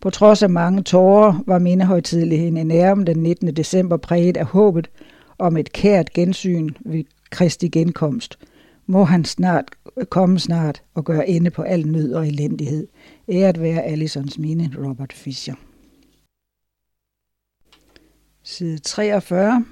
[0.00, 3.56] På trods af mange tårer var mindehøjtidligheden i Nærum den 19.
[3.56, 4.90] december præget af håbet
[5.38, 8.38] om et kært gensyn ved Kristi genkomst.
[8.86, 9.64] Må han snart
[10.08, 12.86] komme snart og gøre ende på al nød og elendighed.
[13.28, 15.54] Æret være Allisons mine, Robert Fischer.
[18.42, 19.64] Side 43.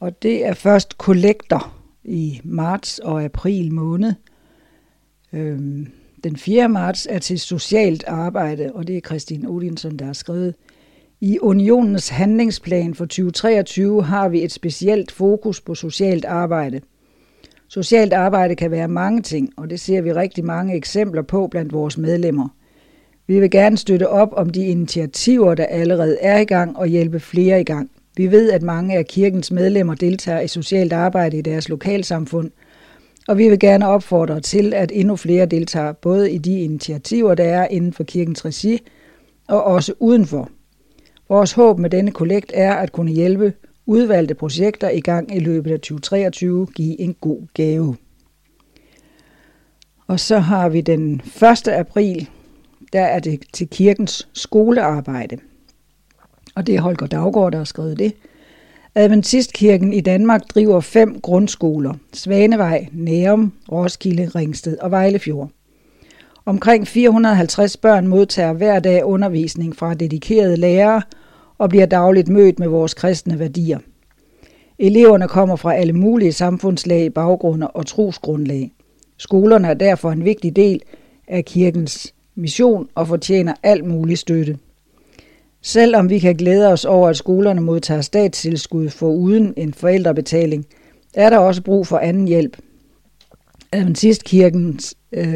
[0.00, 1.72] Og det er først kollektor
[2.08, 4.12] i marts og april måned.
[5.32, 5.86] Øhm,
[6.24, 6.68] den 4.
[6.68, 10.54] marts er til socialt arbejde, og det er Christine Odinson, der har skrevet.
[11.20, 16.80] I Unionens handlingsplan for 2023 har vi et specielt fokus på socialt arbejde.
[17.68, 21.72] Socialt arbejde kan være mange ting, og det ser vi rigtig mange eksempler på blandt
[21.72, 22.48] vores medlemmer.
[23.26, 27.20] Vi vil gerne støtte op om de initiativer, der allerede er i gang, og hjælpe
[27.20, 27.90] flere i gang.
[28.16, 32.50] Vi ved, at mange af kirkens medlemmer deltager i socialt arbejde i deres lokalsamfund,
[33.28, 37.44] og vi vil gerne opfordre til, at endnu flere deltager både i de initiativer, der
[37.44, 38.78] er inden for kirkens regi,
[39.48, 40.50] og også udenfor.
[41.28, 43.52] Vores håb med denne kollekt er at kunne hjælpe
[43.86, 47.96] udvalgte projekter i gang i løbet af 2023 give en god gave.
[50.06, 51.68] Og så har vi den 1.
[51.68, 52.28] april,
[52.92, 55.38] der er det til kirkens skolearbejde
[56.56, 58.12] og det er Holger Daggaard, der har skrevet det.
[58.94, 61.94] Adventistkirken i Danmark driver fem grundskoler.
[62.12, 65.50] Svanevej, Nærum, Roskilde, Ringsted og Vejlefjord.
[66.46, 71.02] Omkring 450 børn modtager hver dag undervisning fra dedikerede lærere
[71.58, 73.78] og bliver dagligt mødt med vores kristne værdier.
[74.78, 78.72] Eleverne kommer fra alle mulige samfundslag, baggrunde og trosgrundlag.
[79.16, 80.82] Skolerne er derfor en vigtig del
[81.28, 84.58] af kirkens mission og fortjener alt mulig støtte.
[85.66, 90.66] Selvom vi kan glæde os over, at skolerne modtager statstilskud for uden en forældrebetaling,
[91.14, 92.56] er der også brug for anden hjælp.
[93.72, 94.80] Adventistkirken
[95.12, 95.34] øh,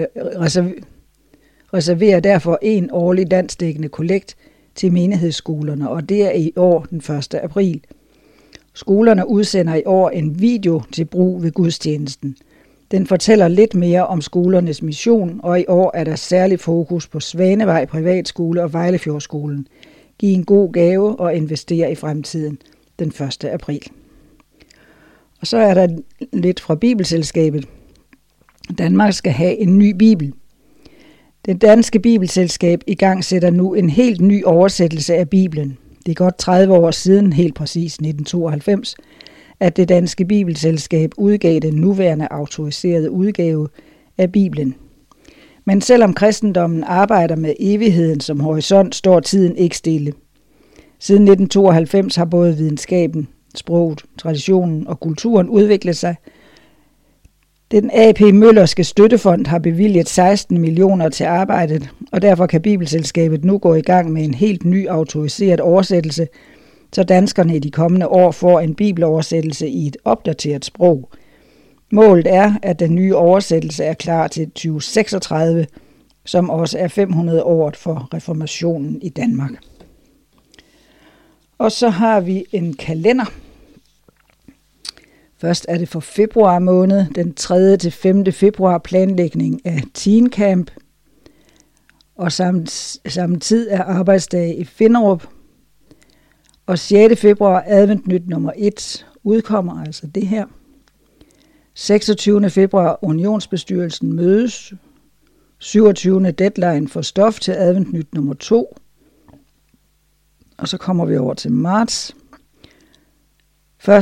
[1.74, 4.36] reserverer derfor en årlig dansdækkende kollekt
[4.74, 7.35] til menighedsskolerne, og det er i år den 1.
[7.35, 7.81] april.
[8.74, 12.36] Skolerne udsender i år en video til brug ved gudstjenesten.
[12.90, 17.20] Den fortæller lidt mere om skolernes mission, og i år er der særlig fokus på
[17.20, 19.66] Svanevej Privatskole og Vejlefjordskolen–
[20.21, 22.59] give en god gave og investere i fremtiden
[22.99, 23.45] den 1.
[23.45, 23.83] april.
[25.41, 25.89] Og så er der
[26.33, 27.69] lidt fra Bibelselskabet.
[28.79, 30.33] Danmark skal have en ny bibel.
[31.45, 35.79] Det danske bibelselskab i gang sætter nu en helt ny oversættelse af Bibelen.
[36.07, 38.95] Det er godt 30 år siden, helt præcis 1992,
[39.61, 43.69] at det danske bibelselskab udgav den nuværende autoriserede udgave
[44.19, 44.75] af Bibelen–
[45.71, 50.13] men selvom kristendommen arbejder med evigheden som horisont, står tiden ikke stille.
[50.99, 56.17] Siden 1992 har både videnskaben, sproget, traditionen og kulturen udviklet sig.
[57.71, 63.59] Den AP Møllerske Støttefond har bevilget 16 millioner til arbejdet, og derfor kan Bibelselskabet nu
[63.59, 66.29] gå i gang med en helt ny autoriseret oversættelse,
[66.93, 71.09] så danskerne i de kommende år får en bibeloversættelse i et opdateret sprog–
[71.93, 75.67] Målet er, at den nye oversættelse er klar til 2036,
[76.25, 79.51] som også er 500 år for reformationen i Danmark.
[81.59, 83.25] Og så har vi en kalender.
[85.39, 87.77] Først er det for februar måned, den 3.
[87.77, 88.33] til 5.
[88.33, 90.71] februar planlægning af Teen Camp.
[92.17, 92.67] Og samme,
[93.07, 95.27] samme tid er arbejdsdag i Finderup.
[96.67, 97.21] Og 6.
[97.21, 100.47] februar advent nyt nummer 1 udkommer altså det her.
[101.81, 102.51] 26.
[102.51, 104.73] februar Unionsbestyrelsen mødes.
[105.59, 106.31] 27.
[106.31, 108.77] deadline for stof til adventnyt nummer 2.
[110.59, 112.16] Og så kommer vi over til marts.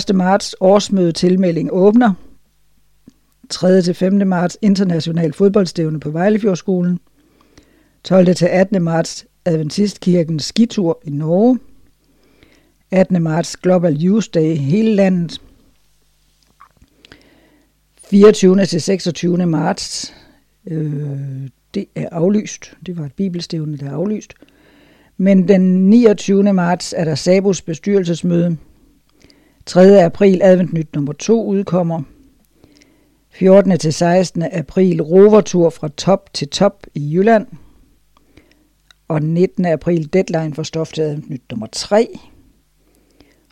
[0.08, 0.14] 1.
[0.14, 2.12] marts årsmøde tilmelding åbner.
[3.50, 3.82] 3.
[3.82, 4.26] til 5.
[4.26, 7.00] marts international fodboldstævne på Vejlefjordskolen.
[8.04, 8.34] 12.
[8.34, 8.82] til 18.
[8.82, 11.58] marts Adventistkirkens skitur i Norge.
[12.90, 13.22] 18.
[13.22, 15.40] marts Global Youth Day hele landet.
[18.10, 18.66] 24.
[18.66, 19.46] til 26.
[19.46, 20.14] marts,
[20.66, 22.76] øh, det er aflyst.
[22.86, 24.34] Det var et bibelstævne, der er aflyst.
[25.16, 26.52] Men den 29.
[26.52, 28.56] marts er der Sabos bestyrelsesmøde.
[29.66, 30.04] 3.
[30.04, 32.02] april adventnyt nummer 2 udkommer.
[33.30, 33.78] 14.
[33.78, 34.42] til 16.
[34.42, 37.46] april rovertur fra top til top i Jylland.
[39.08, 39.66] Og 19.
[39.66, 42.18] april deadline for stof til adventnyt nummer 3.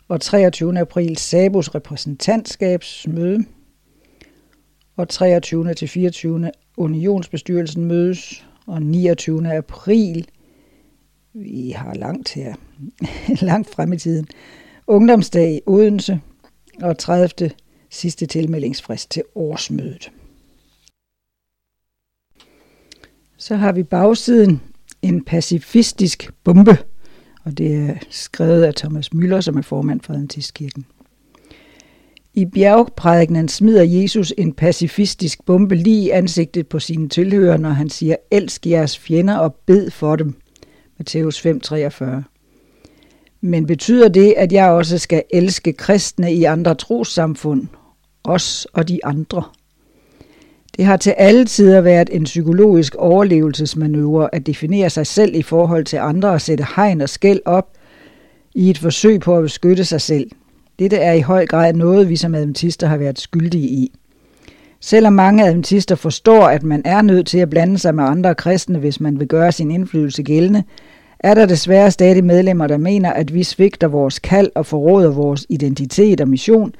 [0.07, 0.79] og 23.
[0.79, 3.45] april Sabos repræsentantskabsmøde,
[4.97, 5.73] og 23.
[5.73, 6.51] til 24.
[6.77, 9.53] unionsbestyrelsen mødes, og 29.
[9.53, 10.27] april,
[11.33, 12.55] vi har langt her,
[13.41, 14.27] langt frem i tiden,
[14.87, 16.21] ungdomsdag i Odense,
[16.81, 17.51] og 30.
[17.89, 20.11] sidste tilmeldingsfrist til årsmødet.
[23.37, 24.61] Så har vi bagsiden
[25.01, 26.77] en pacifistisk bombe,
[27.43, 30.85] og det er skrevet af Thomas Müller, som er formand for Adventistkirken.
[32.37, 37.89] I bjergprædikenen smider Jesus en pacifistisk bombe lige i ansigtet på sine tilhører, når han
[37.89, 40.33] siger, elsk jeres fjender og bed for dem.
[40.97, 42.05] Matthæus 5:43.
[43.41, 47.67] Men betyder det, at jeg også skal elske kristne i andre trossamfund?
[48.23, 49.43] Os og de andre?
[50.77, 55.85] Det har til alle tider været en psykologisk overlevelsesmanøvre at definere sig selv i forhold
[55.85, 57.73] til andre og sætte hegn og skæld op
[58.55, 60.31] i et forsøg på at beskytte sig selv.
[60.79, 63.91] Dette er i høj grad noget, vi som adventister har været skyldige i.
[64.79, 68.79] Selvom mange adventister forstår, at man er nødt til at blande sig med andre kristne,
[68.79, 70.63] hvis man vil gøre sin indflydelse gældende,
[71.19, 75.45] er der desværre stadig medlemmer, der mener, at vi svigter vores kald og forråder vores
[75.49, 76.73] identitet og mission,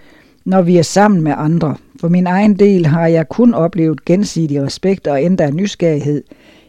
[0.46, 1.76] når vi er sammen med andre.
[2.02, 6.24] For min egen del har jeg kun oplevet gensidig respekt og endda nysgerrighed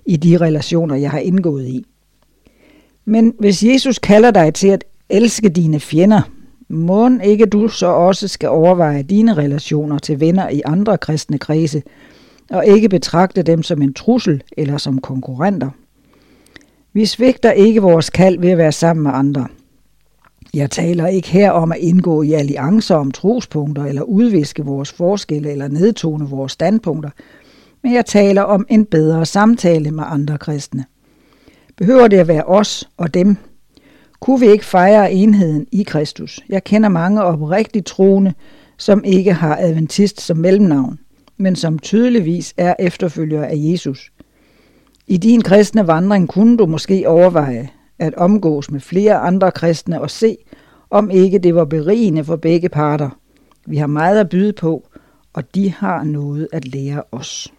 [0.06, 1.86] i de relationer, jeg har indgået i.
[3.04, 6.22] Men hvis Jesus kalder dig til at elske dine fjender,
[6.68, 11.82] må ikke du så også skal overveje dine relationer til venner i andre kristne kredse,
[12.50, 15.70] og ikke betragte dem som en trussel eller som konkurrenter.
[16.92, 19.46] Vi svigter ikke vores kald ved at være sammen med andre.
[20.54, 25.50] Jeg taler ikke her om at indgå i alliancer om trospunkter eller udviske vores forskelle
[25.50, 27.10] eller nedtone vores standpunkter,
[27.82, 30.84] men jeg taler om en bedre samtale med andre kristne.
[31.76, 33.36] Behøver det at være os og dem,
[34.20, 36.40] kunne vi ikke fejre enheden i Kristus?
[36.48, 38.34] Jeg kender mange oprigtigt troende,
[38.76, 40.98] som ikke har adventist som mellemnavn,
[41.36, 44.12] men som tydeligvis er efterfølgere af Jesus.
[45.06, 47.68] I din kristne vandring kunne du måske overveje
[47.98, 50.36] at omgås med flere andre kristne og se,
[50.90, 53.10] om ikke det var berigende for begge parter.
[53.66, 54.88] Vi har meget at byde på,
[55.32, 57.52] og de har noget at lære os.